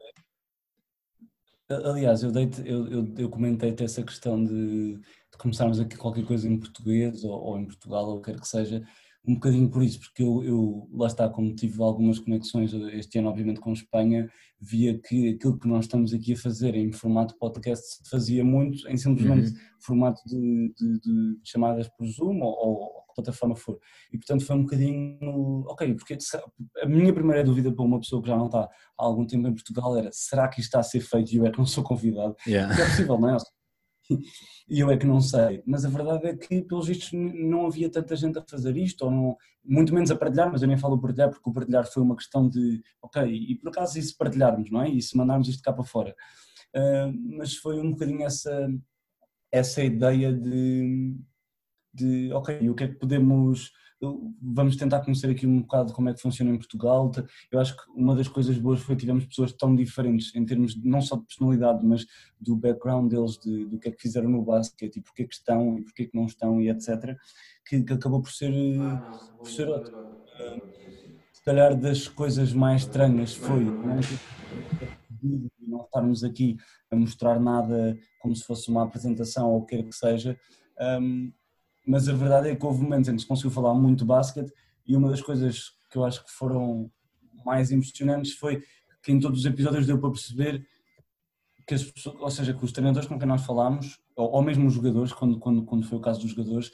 aliás, 1.69 2.23
eu, 2.23 2.31
deito, 2.31 2.61
eu, 2.61 2.87
eu, 2.87 3.13
eu 3.17 3.29
comentei-te 3.29 3.83
essa 3.83 4.03
questão 4.03 4.43
de, 4.43 4.95
de, 4.97 5.37
começarmos 5.37 5.79
aqui 5.79 5.95
qualquer 5.95 6.25
coisa 6.25 6.47
em 6.47 6.59
português 6.59 7.23
ou, 7.23 7.31
ou 7.31 7.59
em 7.59 7.65
Portugal 7.65 8.05
ou 8.05 8.17
o 8.17 8.21
que 8.21 8.31
quer 8.31 8.39
que 8.39 8.47
seja, 8.47 8.83
um 9.25 9.35
bocadinho 9.35 9.69
por 9.69 9.81
isso, 9.83 9.99
porque 9.99 10.21
eu, 10.21 10.43
eu, 10.43 10.89
lá 10.91 11.07
está, 11.07 11.29
como 11.29 11.55
tive 11.55 11.81
algumas 11.81 12.19
conexões 12.19 12.73
este 12.73 13.19
ano, 13.19 13.29
obviamente, 13.29 13.59
com 13.59 13.71
Espanha, 13.71 14.29
via 14.59 14.99
que 14.99 15.29
aquilo 15.29 15.57
que 15.57 15.67
nós 15.67 15.85
estamos 15.85 16.13
aqui 16.13 16.33
a 16.33 16.37
fazer 16.37 16.75
em 16.75 16.91
formato 16.91 17.37
podcast 17.37 17.85
se 17.85 18.09
fazia 18.09 18.43
muito 18.43 18.87
em 18.89 18.97
simplesmente 18.97 19.47
uhum. 19.49 19.57
formato 19.81 20.21
de, 20.25 20.73
de, 20.77 20.99
de, 20.99 21.39
chamadas 21.43 21.87
por 21.97 22.05
Zoom 22.05 22.41
ou, 22.41 22.53
ou 22.53 23.03
plataforma 23.15 23.55
for. 23.55 23.77
E 24.11 24.17
portanto 24.17 24.45
foi 24.45 24.55
um 24.55 24.63
bocadinho, 24.63 25.63
ok, 25.67 25.93
porque 25.93 26.17
a 26.81 26.85
minha 26.85 27.13
primeira 27.13 27.43
dúvida 27.43 27.71
para 27.71 27.85
uma 27.85 27.99
pessoa 27.99 28.21
que 28.21 28.27
já 28.27 28.35
não 28.35 28.47
está 28.47 28.63
há 28.63 28.69
algum 28.97 29.25
tempo 29.25 29.47
em 29.47 29.53
Portugal 29.53 29.97
era, 29.97 30.09
será 30.11 30.47
que 30.47 30.59
isto 30.59 30.69
está 30.69 30.79
a 30.79 30.83
ser 30.83 30.99
feito 30.99 31.31
e 31.31 31.37
eu 31.37 31.45
é 31.45 31.51
que 31.51 31.57
não 31.57 31.65
sou 31.65 31.83
convidado? 31.83 32.35
Yeah. 32.47 32.73
é 32.73 32.85
possível, 32.85 33.19
não 33.19 33.35
é? 33.35 33.37
E 34.69 34.79
eu 34.79 34.89
é 34.89 34.97
que 34.97 35.05
não 35.05 35.19
sei, 35.19 35.61
mas 35.65 35.85
a 35.85 35.89
verdade 35.89 36.27
é 36.27 36.35
que, 36.35 36.61
pelos 36.61 36.87
vistos, 36.87 37.11
não 37.11 37.67
havia 37.67 37.89
tanta 37.89 38.15
gente 38.15 38.39
a 38.39 38.41
fazer 38.41 38.75
isto, 38.77 39.03
ou 39.05 39.11
não, 39.11 39.37
muito 39.63 39.93
menos 39.93 40.09
a 40.09 40.15
partilhar, 40.15 40.51
mas 40.51 40.61
eu 40.61 40.67
nem 40.67 40.77
falo 40.77 40.99
partilhar 40.99 41.29
porque 41.29 41.49
o 41.49 41.53
partilhar 41.53 41.85
foi 41.85 42.01
uma 42.01 42.15
questão 42.15 42.47
de, 42.49 42.81
ok, 43.01 43.23
e 43.23 43.55
por 43.55 43.69
acaso 43.69 43.99
e 43.99 44.01
se 44.01 44.15
partilharmos, 44.17 44.71
não 44.71 44.81
é? 44.81 44.89
E 44.89 45.01
se 45.01 45.15
mandarmos 45.17 45.47
isto 45.47 45.61
cá 45.61 45.73
para 45.73 45.83
fora. 45.83 46.15
Uh, 46.75 47.37
mas 47.37 47.55
foi 47.55 47.79
um 47.79 47.91
bocadinho 47.91 48.23
essa, 48.23 48.67
essa 49.51 49.83
ideia 49.83 50.33
de, 50.33 51.15
de, 51.93 52.33
ok, 52.33 52.69
o 52.69 52.75
que 52.75 52.85
é 52.85 52.87
que 52.87 52.95
podemos, 52.95 53.71
vamos 54.41 54.75
tentar 54.75 55.01
conhecer 55.01 55.29
aqui 55.29 55.45
um 55.45 55.61
bocado 55.61 55.93
como 55.93 56.09
é 56.09 56.13
que 56.13 56.21
funciona 56.21 56.51
em 56.51 56.57
Portugal. 56.57 57.11
Eu 57.51 57.59
acho 57.59 57.75
que 57.75 57.83
uma 57.95 58.15
das 58.15 58.27
coisas 58.27 58.57
boas 58.57 58.79
foi 58.79 58.95
que 58.95 59.01
tivemos 59.01 59.25
pessoas 59.25 59.51
tão 59.53 59.75
diferentes 59.75 60.33
em 60.35 60.45
termos 60.45 60.75
de, 60.75 60.87
não 60.87 61.01
só 61.01 61.15
de 61.15 61.25
personalidade, 61.25 61.85
mas 61.85 62.05
do 62.39 62.55
background 62.55 63.09
deles, 63.09 63.37
de, 63.37 63.65
do 63.65 63.79
que 63.79 63.89
é 63.89 63.91
que 63.91 64.01
fizeram 64.01 64.29
no 64.29 64.43
basquete 64.43 64.97
e 64.97 65.01
porque 65.01 65.23
é 65.23 65.27
que 65.27 65.35
estão 65.35 65.77
e 65.77 65.83
porque 65.83 66.03
é 66.03 66.05
que 66.05 66.15
não 66.15 66.25
estão 66.25 66.61
e 66.61 66.69
etc. 66.69 67.17
Que, 67.67 67.81
que 67.81 67.93
acabou 67.93 68.21
por 68.21 68.31
ser, 68.31 68.53
por 69.37 69.49
ser 69.49 69.69
ótimo. 69.69 69.97
Se 71.31 71.43
calhar 71.43 71.75
das 71.77 72.07
coisas 72.07 72.53
mais 72.53 72.81
estranhas 72.81 73.35
foi 73.35 73.65
não 75.67 75.81
estarmos 75.81 76.23
aqui 76.23 76.57
a 76.91 76.95
mostrar 76.95 77.39
nada 77.39 77.97
como 78.19 78.35
se 78.35 78.43
fosse 78.43 78.69
uma 78.69 78.83
apresentação 78.83 79.49
ou 79.49 79.59
o 79.59 79.65
que 79.65 79.77
quer 79.77 79.83
que 79.83 79.95
seja. 79.95 80.39
Um, 80.79 81.31
mas 81.85 82.07
a 82.07 82.13
verdade 82.13 82.49
é 82.49 82.55
que 82.55 82.65
houve 82.65 82.81
momentos 82.81 83.09
em 83.09 83.15
que 83.15 83.21
se 83.21 83.27
conseguiu 83.27 83.51
falar 83.51 83.73
muito 83.73 84.05
basquete 84.05 84.51
e 84.85 84.95
uma 84.95 85.09
das 85.09 85.21
coisas 85.21 85.71
que 85.89 85.97
eu 85.97 86.05
acho 86.05 86.23
que 86.23 86.31
foram 86.31 86.91
mais 87.45 87.71
impressionantes 87.71 88.33
foi 88.33 88.63
que 89.01 89.11
em 89.11 89.19
todos 89.19 89.39
os 89.39 89.45
episódios 89.45 89.85
deu 89.85 89.99
para 89.99 90.11
perceber 90.11 90.65
que 91.67 91.73
as 91.73 91.83
pessoas, 91.83 92.15
ou 92.19 92.31
seja, 92.31 92.53
que 92.53 92.63
os 92.63 92.71
treinadores 92.71 93.07
com 93.07 93.17
quem 93.17 93.27
nós 93.27 93.45
falámos, 93.45 93.99
ou, 94.15 94.31
ou 94.31 94.41
mesmo 94.41 94.67
os 94.67 94.73
jogadores, 94.73 95.13
quando, 95.13 95.39
quando, 95.39 95.63
quando 95.63 95.85
foi 95.85 95.97
o 95.97 96.01
caso 96.01 96.21
dos 96.21 96.31
jogadores, 96.31 96.71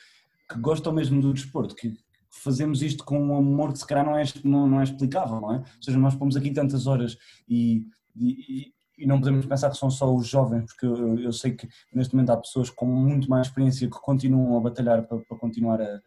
que 0.50 0.60
gostam 0.60 0.94
mesmo 0.94 1.22
do 1.22 1.34
desporto, 1.34 1.76
que 1.76 1.94
fazemos 2.30 2.82
isto 2.82 3.04
com 3.04 3.20
um 3.20 3.36
amor 3.36 3.72
que 3.72 3.80
se 3.80 3.88
calhar 3.88 4.06
não 4.06 4.18
é, 4.18 4.24
não, 4.44 4.68
não 4.68 4.80
é 4.80 4.84
explicável, 4.84 5.42
não 5.42 5.54
é? 5.54 5.58
Ou 5.58 5.84
seja, 5.84 5.98
nós 5.98 6.16
pomos 6.16 6.36
aqui 6.36 6.52
tantas 6.52 6.88
horas 6.88 7.18
e, 7.48 7.86
e, 8.16 8.74
e 9.00 9.08
não 9.08 9.20
podemos 9.20 9.46
pensar 9.46 9.70
que 9.70 9.78
são 9.78 9.90
só 9.90 10.14
os 10.14 10.28
jovens, 10.28 10.66
porque 10.66 10.86
eu, 10.86 11.20
eu, 11.20 11.32
sei 11.32 11.54
que 11.54 11.68
neste 11.94 12.14
momento 12.14 12.32
há 12.32 12.38
pessoas 12.38 12.70
com 12.70 12.86
muito 12.86 13.30
mais 13.30 13.48
experiência 13.48 13.90
que 13.90 14.00
continuam 14.00 14.58
a 14.58 14.62
batalhar 14.62 15.04
para, 15.04 15.20
para 15.20 15.38
continuar 15.38 15.82
a, 15.82 16.02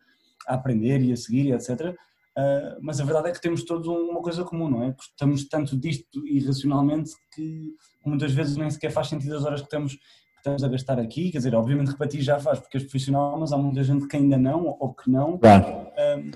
a, 0.47 0.55
aprender 0.55 1.01
e 1.03 1.13
a 1.13 1.17
seguir, 1.17 1.53
etc. 1.53 1.71
Uh, 1.81 1.95
ah, 2.37 2.79
mas 2.81 3.01
a 3.01 3.05
verdade 3.05 3.29
é 3.31 3.33
que 3.33 3.41
temos 3.41 3.65
todos 3.65 3.89
uma 3.89 4.21
coisa 4.21 4.45
comum, 4.45 4.69
não 4.69 4.83
é? 4.83 4.93
Gostamos 4.93 5.49
tanto 5.49 5.77
disto 5.77 6.27
irracionalmente 6.27 7.13
que 7.35 7.75
muitas 8.05 8.33
vezes 8.33 8.57
nem 8.57 8.71
sequer 8.71 8.91
faz 8.91 9.09
sentido 9.09 9.37
as 9.37 9.45
horas 9.45 9.61
que 9.61 9.67
estamos, 9.67 9.95
que 9.95 10.39
estamos 10.39 10.63
a 10.63 10.69
gastar 10.69 10.99
aqui. 11.01 11.31
Quer 11.31 11.39
dizer, 11.39 11.55
obviamente 11.55 11.91
repetir 11.91 12.21
já 12.21 12.39
faz, 12.39 12.59
porque 12.59 12.77
és 12.77 12.85
profissional, 12.85 13.39
mas 13.41 13.53
há 13.53 13.57
muita 13.57 13.83
gente 13.83 14.07
que 14.07 14.17
ainda 14.17 14.37
não 14.37 14.67
ou 14.67 14.93
que 14.93 15.11
não. 15.11 15.37
Uh, 15.37 16.31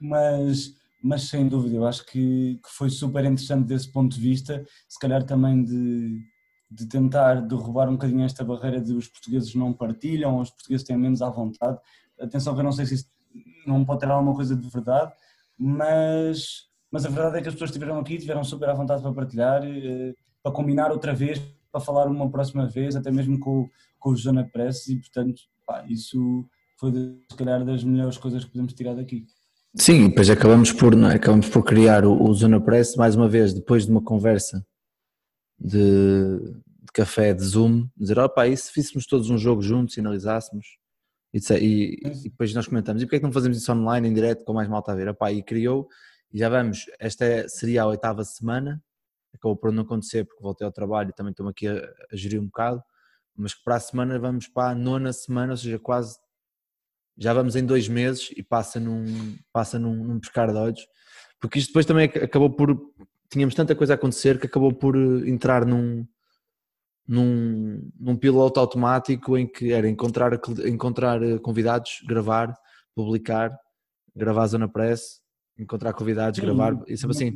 mas 0.00 0.74
mas 1.02 1.22
sem 1.22 1.48
dúvida, 1.48 1.76
eu 1.76 1.86
acho 1.86 2.06
que, 2.06 2.60
que, 2.62 2.70
foi 2.70 2.88
super 2.88 3.24
interessante 3.24 3.66
desse 3.66 3.90
ponto 3.90 4.14
de 4.14 4.20
vista, 4.20 4.64
se 4.88 4.98
calhar 4.98 5.22
também 5.24 5.64
de, 5.64 6.20
de 6.70 6.86
tentar 6.86 7.40
derrubar 7.42 7.88
um 7.88 7.92
bocadinho 7.92 8.24
esta 8.24 8.44
barreira 8.44 8.80
de 8.80 8.94
os 8.94 9.08
portugueses 9.08 9.54
não 9.54 9.72
partilham, 9.72 10.38
os 10.38 10.50
portugueses 10.50 10.86
têm 10.86 10.96
menos 10.96 11.20
à 11.20 11.28
vontade. 11.28 11.78
Atenção 12.20 12.54
que 12.54 12.60
eu 12.60 12.64
não 12.64 12.72
sei 12.72 12.86
se 12.86 12.94
isso 12.94 13.06
não 13.66 13.84
pode 13.84 14.00
ter 14.00 14.10
alguma 14.10 14.34
coisa 14.34 14.54
de 14.54 14.68
verdade, 14.68 15.12
mas, 15.58 16.68
mas 16.90 17.04
a 17.04 17.08
verdade 17.08 17.38
é 17.38 17.42
que 17.42 17.48
as 17.48 17.54
pessoas 17.54 17.70
estiveram 17.70 17.98
aqui, 17.98 18.18
tiveram 18.18 18.44
super 18.44 18.68
à 18.68 18.74
vontade 18.74 19.02
para 19.02 19.12
partilhar, 19.12 19.64
eh, 19.64 20.14
para 20.42 20.52
combinar 20.52 20.92
outra 20.92 21.14
vez, 21.14 21.40
para 21.70 21.80
falar 21.80 22.06
uma 22.06 22.30
próxima 22.30 22.66
vez, 22.66 22.94
até 22.94 23.10
mesmo 23.10 23.40
com, 23.40 23.68
com 23.98 24.10
o 24.10 24.16
Jona 24.16 24.44
Press 24.44 24.86
e 24.88 24.96
portanto 24.96 25.42
pá, 25.66 25.84
isso 25.88 26.46
foi, 26.78 26.92
se 26.92 27.36
calhar, 27.36 27.64
das 27.64 27.82
melhores 27.84 28.18
coisas 28.18 28.44
que 28.44 28.50
podemos 28.50 28.72
tirar 28.74 28.94
daqui. 28.94 29.24
Sim, 29.74 30.08
depois 30.10 30.28
acabamos 30.28 30.70
por, 30.70 30.92
é? 30.92 31.14
acabamos 31.14 31.48
por 31.48 31.64
criar 31.64 32.04
o, 32.04 32.22
o 32.22 32.34
Zona 32.34 32.60
Press, 32.60 32.94
mais 32.94 33.16
uma 33.16 33.28
vez, 33.28 33.54
depois 33.54 33.86
de 33.86 33.90
uma 33.90 34.02
conversa 34.02 34.66
de, 35.58 36.38
de 36.38 36.92
café, 36.92 37.32
de 37.32 37.42
Zoom, 37.42 37.88
dizer, 37.96 38.18
opá, 38.18 38.46
e 38.46 38.56
se 38.56 38.70
fizéssemos 38.70 39.06
todos 39.06 39.30
um 39.30 39.38
jogo 39.38 39.62
juntos 39.62 39.96
e 39.96 40.00
analisássemos? 40.00 40.66
E, 41.32 41.38
e, 41.54 42.00
e, 42.04 42.28
depois 42.28 42.52
nós 42.52 42.66
comentamos, 42.66 43.02
e 43.02 43.06
porquê 43.06 43.16
é 43.16 43.18
que 43.20 43.24
não 43.24 43.32
fazemos 43.32 43.56
isso 43.56 43.72
online, 43.72 44.08
em 44.08 44.12
direto, 44.12 44.44
com 44.44 44.52
mais 44.52 44.68
malta 44.68 44.92
a 44.92 44.94
ver? 44.94 45.08
Opá, 45.08 45.32
e 45.32 45.42
criou, 45.42 45.88
e 46.30 46.38
já 46.38 46.50
vamos, 46.50 46.84
esta 47.00 47.24
é, 47.24 47.48
seria 47.48 47.84
a 47.84 47.86
oitava 47.86 48.22
semana, 48.24 48.82
acabou 49.34 49.56
por 49.56 49.72
não 49.72 49.84
acontecer 49.84 50.26
porque 50.26 50.42
voltei 50.42 50.66
ao 50.66 50.72
trabalho 50.72 51.08
e 51.10 51.12
também 51.14 51.30
estou 51.30 51.48
aqui 51.48 51.66
a, 51.66 51.76
a 52.12 52.16
gerir 52.16 52.38
um 52.38 52.46
bocado, 52.46 52.82
mas 53.34 53.54
que 53.54 53.64
para 53.64 53.76
a 53.76 53.80
semana 53.80 54.18
vamos 54.18 54.48
para 54.48 54.72
a 54.72 54.74
nona 54.74 55.14
semana, 55.14 55.52
ou 55.52 55.56
seja, 55.56 55.78
quase 55.78 56.18
já 57.16 57.32
vamos 57.32 57.56
em 57.56 57.64
dois 57.64 57.88
meses 57.88 58.30
e 58.36 58.42
passa 58.42 58.80
num, 58.80 59.36
passa 59.52 59.78
num, 59.78 59.94
num 60.04 60.20
pescar 60.20 60.50
de 60.50 60.58
olhos, 60.58 60.86
porque 61.40 61.58
isto 61.58 61.68
depois 61.68 61.86
também 61.86 62.06
acabou 62.06 62.50
por, 62.50 62.76
tínhamos 63.30 63.54
tanta 63.54 63.74
coisa 63.74 63.94
a 63.94 63.96
acontecer 63.96 64.38
que 64.38 64.46
acabou 64.46 64.72
por 64.72 64.96
eh, 64.96 65.28
entrar 65.28 65.64
num, 65.66 66.06
num, 67.06 67.90
num 67.98 68.16
piloto 68.16 68.60
automático 68.60 69.36
em 69.36 69.46
que 69.46 69.72
era 69.72 69.88
encontrar, 69.88 70.32
encontrar 70.66 71.22
eh, 71.22 71.38
convidados, 71.38 72.00
gravar, 72.06 72.54
publicar, 72.94 73.56
gravar 74.14 74.44
a 74.44 74.46
Zona 74.46 74.68
Press, 74.68 75.20
encontrar 75.58 75.92
convidados, 75.92 76.38
Sim, 76.38 76.46
gravar, 76.46 76.78
e 76.86 76.96
sempre 76.96 77.16
assim. 77.16 77.32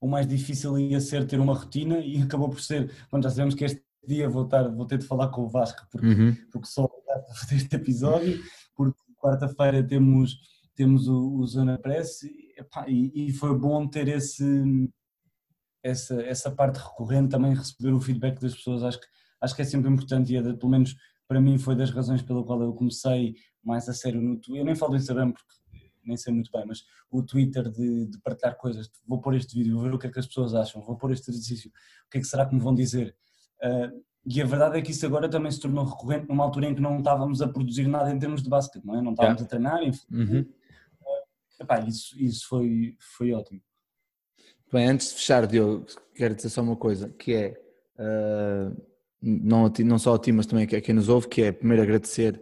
O 0.00 0.06
mais 0.06 0.26
difícil 0.26 0.78
ia 0.78 1.00
ser 1.00 1.26
ter 1.26 1.40
uma 1.40 1.54
rotina 1.54 1.98
e 1.98 2.20
acabou 2.22 2.48
por 2.48 2.60
ser, 2.60 2.92
quando 3.10 3.24
já 3.24 3.30
sabemos 3.30 3.54
que 3.54 3.64
este 3.64 3.82
dia 4.06 4.28
vou, 4.28 4.44
estar, 4.44 4.68
vou 4.68 4.86
ter 4.86 4.98
de 4.98 5.06
falar 5.06 5.28
com 5.28 5.42
o 5.42 5.48
Vasco, 5.48 5.86
porque, 5.90 6.06
uhum. 6.06 6.36
porque 6.52 6.68
só 6.68 6.88
fazer 7.34 7.56
este 7.56 7.76
episódio, 7.76 8.42
porque 8.74 9.00
quarta-feira 9.20 9.86
temos, 9.86 10.38
temos 10.74 11.08
o, 11.08 11.38
o 11.38 11.46
Zona 11.46 11.78
Press 11.78 12.22
e, 12.22 12.54
epá, 12.56 12.84
e, 12.88 13.28
e, 13.28 13.32
foi 13.32 13.56
bom 13.58 13.86
ter 13.86 14.08
esse, 14.08 14.90
essa, 15.82 16.22
essa 16.22 16.50
parte 16.50 16.78
recorrente, 16.78 17.30
também 17.30 17.54
receber 17.54 17.92
o 17.92 18.00
feedback 18.00 18.40
das 18.40 18.54
pessoas, 18.54 18.82
acho 18.82 19.00
que, 19.00 19.06
acho 19.40 19.54
que 19.54 19.62
é 19.62 19.64
sempre 19.64 19.90
importante 19.90 20.32
e 20.32 20.36
é 20.36 20.42
de, 20.42 20.54
pelo 20.54 20.70
menos 20.70 20.96
para 21.26 21.40
mim 21.40 21.58
foi 21.58 21.76
das 21.76 21.90
razões 21.90 22.22
pela 22.22 22.42
qual 22.44 22.62
eu 22.62 22.72
comecei 22.72 23.36
mais 23.62 23.88
a 23.88 23.92
sério 23.92 24.20
no 24.20 24.36
Twitter, 24.36 24.62
eu 24.62 24.64
nem 24.64 24.74
falo 24.74 24.92
do 24.92 24.96
Instagram 24.96 25.32
porque 25.32 25.58
nem 26.04 26.16
sei 26.16 26.32
muito 26.32 26.50
bem, 26.50 26.64
mas 26.66 26.82
o 27.10 27.22
Twitter 27.22 27.70
de, 27.70 28.06
de, 28.06 28.18
partilhar 28.20 28.56
coisas, 28.56 28.90
vou 29.06 29.20
pôr 29.20 29.34
este 29.34 29.54
vídeo, 29.54 29.74
vou 29.74 29.84
ver 29.84 29.94
o 29.94 29.98
que 29.98 30.06
é 30.06 30.10
que 30.10 30.18
as 30.18 30.26
pessoas 30.26 30.54
acham, 30.54 30.80
vou 30.80 30.96
pôr 30.96 31.12
este 31.12 31.30
exercício, 31.30 31.70
o 32.06 32.10
que 32.10 32.18
é 32.18 32.20
que 32.20 32.26
será 32.26 32.46
que 32.46 32.54
me 32.54 32.60
vão 32.60 32.74
dizer, 32.74 33.14
uh, 33.62 34.04
e 34.30 34.42
a 34.42 34.44
verdade 34.44 34.78
é 34.78 34.82
que 34.82 34.90
isso 34.90 35.06
agora 35.06 35.28
também 35.28 35.50
se 35.50 35.58
tornou 35.58 35.84
recorrente 35.84 36.28
numa 36.28 36.44
altura 36.44 36.66
em 36.66 36.74
que 36.74 36.82
não 36.82 36.98
estávamos 36.98 37.40
a 37.40 37.48
produzir 37.48 37.88
nada 37.88 38.12
em 38.12 38.18
termos 38.18 38.42
de 38.42 38.50
basquete, 38.50 38.84
não 38.84 38.98
é? 38.98 39.02
Não 39.02 39.12
estávamos 39.12 39.40
yeah. 39.40 39.44
a 39.44 39.46
treinar, 39.46 39.82
enfim. 39.82 40.06
Uhum. 40.12 40.46
Epá, 41.58 41.80
isso, 41.80 42.14
isso 42.20 42.46
foi, 42.46 42.96
foi 43.16 43.32
ótimo. 43.32 43.60
Bem, 44.70 44.86
antes 44.86 45.08
de 45.08 45.14
fechar, 45.14 45.46
Diogo, 45.46 45.86
quero 46.14 46.34
dizer 46.34 46.50
só 46.50 46.60
uma 46.60 46.76
coisa, 46.76 47.08
que 47.08 47.32
é, 47.32 47.60
uh, 47.98 48.76
não, 49.20 49.72
não 49.84 49.98
só 49.98 50.14
a 50.14 50.18
ti, 50.18 50.30
mas 50.30 50.46
também 50.46 50.64
a 50.64 50.80
quem 50.80 50.94
nos 50.94 51.08
ouve, 51.08 51.26
que 51.26 51.42
é 51.42 51.50
primeiro 51.50 51.82
agradecer 51.82 52.40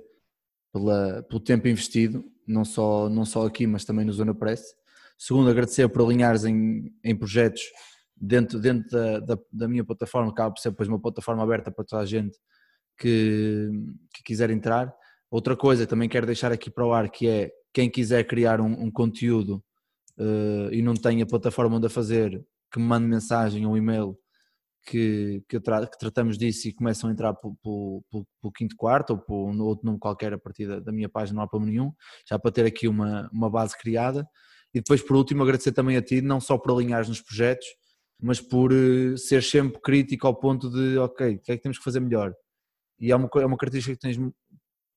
pela, 0.73 1.23
pelo 1.23 1.41
tempo 1.41 1.69
investido, 1.69 2.25
não 2.45 2.65
só, 2.65 3.09
não 3.09 3.25
só 3.25 3.47
aqui, 3.47 3.65
mas 3.65 3.85
também 3.85 4.05
no 4.05 4.13
Zona 4.13 4.35
Press. 4.35 4.75
Segundo, 5.17 5.49
agradecer 5.49 5.89
por 5.89 6.03
alinhares 6.03 6.45
em, 6.45 6.93
em 7.03 7.15
projetos 7.17 7.63
dentro, 8.17 8.59
dentro 8.59 8.91
da, 8.91 9.21
da, 9.21 9.39
da, 9.53 9.69
minha 9.69 9.85
plataforma, 9.85 10.31
acaba 10.31 10.55
por 10.55 10.61
ser 10.61 10.71
depois 10.71 10.89
uma 10.89 11.01
plataforma 11.01 11.43
aberta 11.43 11.71
para 11.71 11.85
toda 11.85 12.03
a 12.03 12.07
gente 12.07 12.39
que, 12.99 13.71
que 14.15 14.23
quiser 14.25 14.51
entrar. 14.51 14.93
Outra 15.31 15.57
coisa 15.57 15.87
também 15.87 16.09
quero 16.09 16.27
deixar 16.27 16.53
aqui 16.53 16.71
para 16.71 16.87
o 16.87 16.93
ar 16.93 17.11
que 17.11 17.29
é 17.29 17.51
quem 17.73 17.91
quiser 17.91 18.25
criar 18.25 18.61
um, 18.61 18.85
um 18.85 18.91
conteúdo 18.91 19.63
uh, 20.19 20.73
e 20.73 20.81
não 20.81 20.95
tem 20.95 21.21
a 21.21 21.27
plataforma 21.27 21.77
onde 21.77 21.87
a 21.87 21.91
fazer, 21.91 22.43
que 22.73 22.79
me 22.79 22.87
mande 22.87 23.07
mensagem 23.07 23.67
ou 23.67 23.77
e-mail 23.77 24.17
que, 24.87 25.43
que, 25.49 25.61
tra 25.61 25.85
que, 25.87 25.99
tratamos 25.99 26.39
disso 26.39 26.69
e 26.69 26.73
começam 26.73 27.11
a 27.11 27.13
entrar 27.13 27.35
pelo, 27.35 28.05
quinto 28.55 28.77
quarto 28.77 29.11
ou 29.11 29.19
por 29.19 29.51
um 29.51 29.61
outro 29.63 29.85
nome 29.85 29.99
qualquer 29.99 30.33
a 30.33 30.39
partir 30.39 30.67
da, 30.67 30.79
da, 30.79 30.93
minha 30.93 31.09
página, 31.09 31.37
não 31.37 31.43
há 31.43 31.49
problema 31.49 31.73
nenhum, 31.73 31.93
já 32.27 32.39
para 32.39 32.53
ter 32.53 32.65
aqui 32.65 32.87
uma, 32.87 33.29
uma 33.33 33.51
base 33.51 33.77
criada. 33.77 34.27
E 34.73 34.79
depois, 34.79 35.03
por 35.03 35.17
último, 35.17 35.43
agradecer 35.43 35.73
também 35.73 35.97
a 35.97 36.03
ti, 36.03 36.21
não 36.21 36.41
só 36.41 36.57
por 36.57 36.73
alinhares 36.73 37.09
nos 37.09 37.21
projetos, 37.21 37.67
mas 38.21 38.41
por 38.41 38.73
uh, 38.73 39.17
ser 39.19 39.43
sempre 39.43 39.81
crítico 39.81 40.27
ao 40.27 40.35
ponto 40.35 40.71
de, 40.71 40.99
ok, 40.99 41.37
o 41.37 41.41
que 41.41 41.53
é 41.53 41.57
que 41.57 41.63
temos 41.63 41.79
que 41.79 41.85
fazer 41.85 42.01
melhor? 42.01 42.35
E 42.99 43.13
é 43.13 43.17
uma, 43.17 43.29
é 43.37 43.47
uma 43.47 43.57
característica 43.57 43.95
que 43.95 44.01
tens 44.01 44.19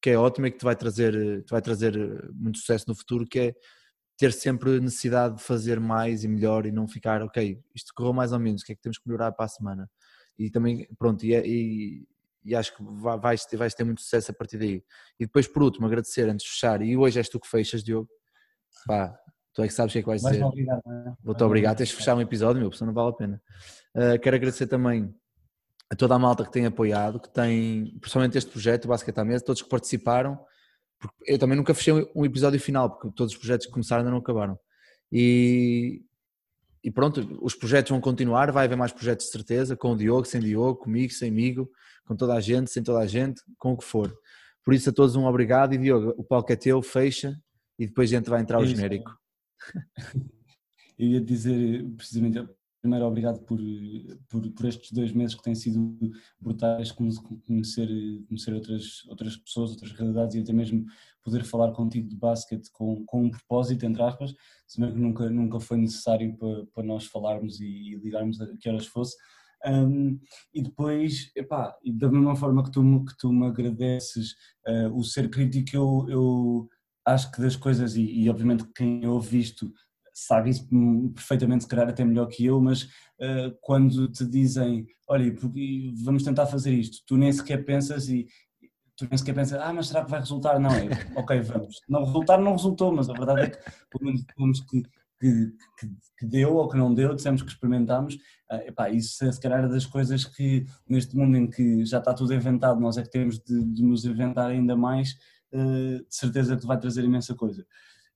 que 0.02 0.12
é 0.12 0.18
ótima 0.18 0.48
e 0.48 0.52
que 0.52 0.58
te 0.58 0.64
vai 0.66 0.76
trazer, 0.76 1.16
eh, 1.16 1.42
te 1.42 1.52
vai 1.52 1.62
trazer 1.62 1.96
eh, 1.98 2.30
muito 2.34 2.60
sucesso 2.60 2.86
no 2.88 2.96
futuro, 2.96 3.28
que 3.28 3.40
é 3.40 3.56
ter 4.18 4.34
sempre 4.34 4.80
necessidade 4.80 5.38
de 5.38 5.44
fazer 5.44 5.80
mais 5.80 6.24
e 6.24 6.28
melhor 6.28 6.66
e 6.66 6.72
não 6.72 6.88
ficar, 6.88 7.22
ok, 7.22 7.60
isto 7.76 7.94
correu 7.96 8.14
mais 8.14 8.32
ou 8.34 8.40
menos, 8.40 8.62
o 8.62 8.66
que 8.66 8.74
é 8.74 8.76
que 8.76 8.82
temos 8.82 8.98
que 8.98 9.08
melhorar 9.08 9.32
para 9.32 9.46
a 9.46 9.50
semana? 9.50 9.90
E 10.38 10.50
também, 10.50 10.88
pronto, 10.98 11.26
e, 11.26 11.34
é, 11.34 11.46
e, 11.46 12.06
e 12.44 12.56
acho 12.56 12.76
que 12.76 12.84
vais, 13.22 13.46
vais 13.54 13.74
ter 13.74 13.84
muito 13.84 14.02
sucesso 14.02 14.32
a 14.32 14.34
partir 14.34 14.58
daí. 14.58 14.84
E 15.20 15.26
depois, 15.26 15.48
por 15.48 15.64
último, 15.64 15.86
agradecer 15.86 16.30
antes 16.30 16.46
de 16.46 16.52
fechar, 16.52 16.82
e 16.82 16.98
hoje 16.98 17.18
és 17.20 17.30
tu 17.30 17.40
que 17.40 17.48
fechas, 17.48 17.84
Diogo, 17.84 18.10
pá, 18.88 19.18
Tu 19.54 19.64
é 19.64 19.68
que 19.68 19.74
sabes 19.74 19.92
o 19.92 19.94
que 19.94 20.00
é 20.00 20.02
que 20.02 20.08
vais 20.08 20.22
dizer. 20.22 20.44
Obrigado, 20.44 20.82
é? 20.88 21.14
Vou-te 21.24 21.44
obrigar, 21.44 21.76
tens 21.76 21.90
de 21.90 21.96
fechar 21.96 22.16
um 22.16 22.22
episódio, 22.22 22.62
meu, 22.62 22.72
senão 22.72 22.88
não 22.88 22.94
vale 22.94 23.10
a 23.10 23.14
pena. 23.14 23.42
Uh, 23.96 24.20
quero 24.20 24.36
agradecer 24.36 24.68
também 24.68 25.14
a 25.90 25.96
toda 25.96 26.16
a 26.16 26.20
malta 26.20 26.46
que 26.46 26.52
tem 26.52 26.66
apoiado, 26.66 27.20
que 27.20 27.30
tem, 27.30 27.98
principalmente 28.00 28.38
este 28.38 28.52
projeto, 28.52 28.86
o 28.86 28.88
Basquete 28.90 29.18
à 29.18 29.26
Mesa, 29.26 29.44
todos 29.44 29.62
que 29.62 29.70
participaram, 29.70 30.40
porque 31.00 31.16
eu 31.26 31.40
também 31.40 31.58
nunca 31.58 31.74
fechei 31.74 31.94
um 32.16 32.26
episódio 32.26 32.60
final, 32.60 32.90
porque 32.90 33.12
todos 33.16 33.34
os 33.34 33.40
projetos 33.40 33.66
que 33.66 33.74
começaram 33.74 34.02
ainda 34.02 34.12
não 34.12 34.20
acabaram. 34.20 34.60
E, 35.12 36.04
e 36.84 36.92
pronto, 36.92 37.40
os 37.42 37.56
projetos 37.56 37.90
vão 37.90 38.00
continuar, 38.00 38.52
vai 38.52 38.66
haver 38.66 38.78
mais 38.78 38.92
projetos 38.92 39.26
de 39.26 39.32
certeza, 39.32 39.76
com 39.76 39.94
o 39.94 39.98
Diogo, 39.98 40.26
sem 40.26 40.40
Diogo, 40.40 40.80
comigo, 40.80 41.12
sem 41.12 41.30
amigo, 41.30 41.70
com 42.06 42.16
toda 42.16 42.36
a 42.36 42.40
gente, 42.40 42.70
sem 42.70 42.84
toda 42.84 43.00
a 43.00 43.08
gente, 43.08 43.42
com 43.58 43.74
o 43.74 43.78
que 43.78 43.84
for. 43.84 44.14
Por 44.64 44.74
isso 44.76 44.90
a 44.90 44.94
todos 44.94 45.16
um 45.16 45.26
obrigado 45.26 45.74
e 45.74 45.78
Diogo, 45.78 46.14
o 46.18 46.24
palco 46.24 46.52
é 46.52 46.56
teu, 46.56 46.82
fecha 46.84 47.36
e 47.80 47.88
depois 47.88 48.12
a 48.12 48.16
gente 48.16 48.30
vai 48.30 48.42
entrar 48.42 48.60
o 48.60 48.66
genérico. 48.66 49.12
Eu 50.98 51.08
ia 51.08 51.22
dizer 51.22 51.86
precisamente, 51.96 52.46
primeiro, 52.82 53.06
obrigado 53.06 53.40
por, 53.42 53.60
por, 54.28 54.52
por, 54.52 54.66
estes 54.66 54.92
dois 54.92 55.12
meses 55.14 55.36
que 55.36 55.44
têm 55.44 55.56
sido 55.56 55.98
brutais, 56.40 56.92
conhecer, 56.92 57.88
conhecer 58.28 58.54
outras, 58.54 59.06
outras 59.08 59.38
pessoas, 59.38 59.72
outras 59.72 59.92
realidades 59.94 60.36
e 60.36 60.40
até 60.40 60.52
mesmo 60.52 60.86
poder 61.24 61.44
falar 61.44 61.72
contigo 61.72 62.08
de 62.08 62.16
basquete 62.16 62.70
com, 62.72 63.06
com 63.06 63.24
um 63.24 63.32
propósito, 63.32 63.86
entre 63.86 64.02
aspas, 64.02 64.34
se 64.68 64.80
bem 64.80 64.92
que 64.92 65.00
nunca, 65.00 65.30
nunca 65.30 65.60
foi 65.60 65.78
necessário 65.78 66.36
para, 66.38 66.66
para 66.68 66.84
nós 66.84 67.06
falarmos 67.06 67.60
e, 67.60 67.66
e 67.66 67.96
ligarmos 67.96 68.40
a 68.42 68.48
que 68.58 68.70
horas 68.70 68.86
fosse. 68.86 69.16
Um, 69.66 70.18
e 70.54 70.62
depois, 70.62 71.32
epá, 71.36 71.76
da 71.86 72.10
mesma 72.10 72.36
forma 72.36 72.64
que 72.64 72.72
tu, 72.72 72.82
que 73.04 73.18
tu 73.18 73.32
me 73.34 73.46
agradeces 73.46 74.32
uh, 74.68 74.98
o 74.98 75.04
ser 75.04 75.30
crítico, 75.30 75.76
eu, 75.76 76.06
eu 76.10 76.70
acho 77.06 77.32
que 77.32 77.42
das 77.42 77.56
coisas, 77.56 77.96
e, 77.96 78.04
e 78.04 78.30
obviamente 78.30 78.66
quem 78.76 79.06
ouve 79.08 79.40
isto 79.40 79.72
sabe 80.14 80.50
isso 80.50 80.68
perfeitamente, 81.14 81.64
se 81.64 81.70
calhar 81.70 81.88
até 81.88 82.04
melhor 82.04 82.28
que 82.28 82.46
eu, 82.46 82.60
mas 82.60 82.84
uh, 82.84 83.56
quando 83.62 84.08
te 84.10 84.26
dizem, 84.26 84.86
olha, 85.08 85.34
vamos 86.04 86.24
tentar 86.24 86.46
fazer 86.46 86.74
isto, 86.74 87.04
tu 87.08 87.18
nem 87.18 87.32
sequer 87.32 87.64
pensas 87.64 88.10
e 88.10 88.28
tu 88.98 89.08
nem 89.10 89.18
sequer 89.18 89.34
pensas, 89.34 89.60
ah, 89.62 89.74
mas 89.74 89.88
será 89.88 90.04
que 90.04 90.12
vai 90.12 90.20
resultar? 90.20 90.60
Não, 90.60 90.72
é, 90.72 90.90
ok, 91.16 91.40
vamos. 91.42 91.80
Não 91.88 92.04
resultar 92.04 92.38
não 92.38 92.52
resultou, 92.52 92.92
mas 92.92 93.10
a 93.10 93.14
verdade 93.14 93.42
é 93.42 93.50
que 93.50 93.58
pelo 93.90 94.06
menos 94.06 94.26
temos 94.36 94.60
que, 94.62 94.84
que, 95.20 95.54
que, 95.80 95.90
que, 96.18 96.26
deu 96.26 96.56
ou 96.56 96.68
que 96.68 96.78
não 96.78 96.94
deu, 96.94 97.16
dissemos 97.16 97.42
que 97.42 97.50
experimentámos, 97.50 98.16
uh, 98.52 98.68
epá, 98.68 98.90
isso 98.90 99.24
é 99.24 99.32
se 99.32 99.40
calhar 99.40 99.70
das 99.70 99.86
coisas 99.86 100.26
que 100.26 100.66
neste 100.88 101.16
mundo 101.16 101.38
em 101.38 101.48
que 101.50 101.86
já 101.86 102.00
está 102.00 102.14
tudo 102.14 102.34
inventado, 102.34 102.80
nós 102.82 102.98
é 102.98 103.04
que 103.04 103.10
temos 103.10 103.40
de, 103.40 103.64
de 103.64 103.82
nos 103.82 104.04
inventar 104.04 104.50
ainda 104.50 104.76
mais, 104.76 105.16
de 105.52 106.06
certeza 106.10 106.56
que 106.56 106.66
vai 106.66 106.80
trazer 106.80 107.04
imensa 107.04 107.34
coisa. 107.36 107.66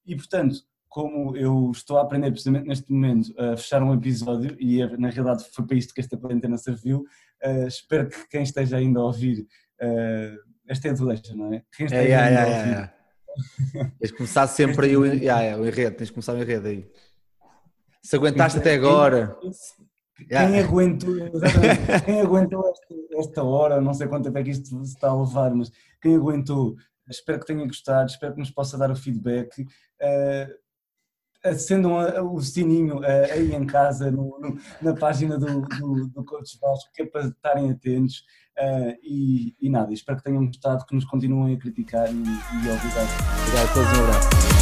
E 0.05 0.15
portanto, 0.15 0.55
como 0.93 1.35
eu 1.35 1.71
estou 1.71 1.97
a 1.97 2.03
aprender 2.03 2.29
precisamente 2.29 2.67
neste 2.67 2.91
momento 2.91 3.33
a 3.35 3.57
fechar 3.57 3.81
um 3.81 3.95
episódio, 3.95 4.55
e 4.59 4.79
é, 4.79 4.95
na 4.95 5.09
realidade 5.09 5.43
foi 5.51 5.65
para 5.65 5.75
isto 5.75 5.91
que 5.91 5.99
esta 5.99 6.15
quarentena 6.15 6.55
serviu, 6.55 6.99
uh, 7.43 7.67
espero 7.67 8.09
que 8.09 8.27
quem 8.29 8.43
esteja 8.43 8.77
ainda 8.77 8.99
a 8.99 9.03
ouvir, 9.05 9.39
uh, 9.81 10.53
esta 10.67 10.89
é 10.89 10.91
a 10.91 10.93
deixa, 10.93 11.35
não 11.35 11.51
é? 11.51 11.63
Quem 11.75 11.87
esteja 11.87 12.09
é, 12.09 12.15
ainda 12.15 12.39
é, 12.39 12.43
a 12.43 12.57
ouvir. 12.59 12.73
É, 12.75 13.79
é. 13.79 13.91
Tens 13.99 14.11
de 14.11 14.17
começar 14.17 14.45
sempre 14.45 14.85
aí 14.85 14.95
o, 14.95 15.03
yeah, 15.03 15.57
o 15.57 15.65
enredo, 15.65 15.97
tens 15.97 16.09
de 16.09 16.13
começar 16.13 16.33
o 16.33 16.41
enredo 16.41 16.67
aí. 16.67 16.87
Se 18.03 18.15
aguentaste 18.15 18.59
até 18.59 18.75
agora. 18.75 19.35
Quem, 20.15 20.27
yeah. 20.29 20.59
aguentou, 20.59 21.15
quem 22.05 22.21
aguentou 22.21 22.69
esta, 22.69 23.19
esta, 23.19 23.43
hora, 23.43 23.81
não 23.81 23.95
sei 23.95 24.07
quanto 24.07 24.25
tempo 24.25 24.37
é 24.37 24.43
que 24.43 24.51
isto 24.51 24.67
se 24.85 24.93
está 24.93 25.09
a 25.09 25.19
levar, 25.19 25.55
mas 25.55 25.71
quem 25.99 26.15
aguentou, 26.15 26.75
espero 27.09 27.39
que 27.39 27.45
tenha 27.45 27.65
gostado, 27.65 28.09
espero 28.09 28.33
que 28.33 28.39
nos 28.39 28.51
possa 28.51 28.77
dar 28.77 28.91
o 28.91 28.95
feedback. 28.95 29.61
Uh, 29.61 30.63
acendam 31.43 31.97
o 32.33 32.41
sininho 32.41 33.01
aí 33.03 33.53
em 33.53 33.65
casa, 33.65 34.09
no, 34.09 34.39
no, 34.39 34.57
na 34.81 34.95
página 34.95 35.37
do, 35.37 35.61
do, 35.61 36.07
do 36.07 36.23
Coach 36.23 36.57
Vasco, 36.59 36.89
que 36.93 37.03
é 37.03 37.05
para 37.05 37.27
estarem 37.27 37.69
atentos. 37.69 38.23
Uh, 38.57 38.95
e, 39.01 39.55
e, 39.59 39.69
nada, 39.69 39.91
espero 39.91 40.17
que 40.19 40.23
tenham 40.23 40.45
gostado, 40.45 40.85
que 40.85 40.95
nos 40.95 41.05
continuem 41.05 41.55
a 41.55 41.59
criticar 41.59 42.07
e, 42.07 42.13
e 42.13 42.69
obrigado. 42.69 43.09
Obrigado 43.41 43.69
a 43.69 43.73
todos, 43.73 43.99
um 43.99 44.03
abraço. 44.03 44.52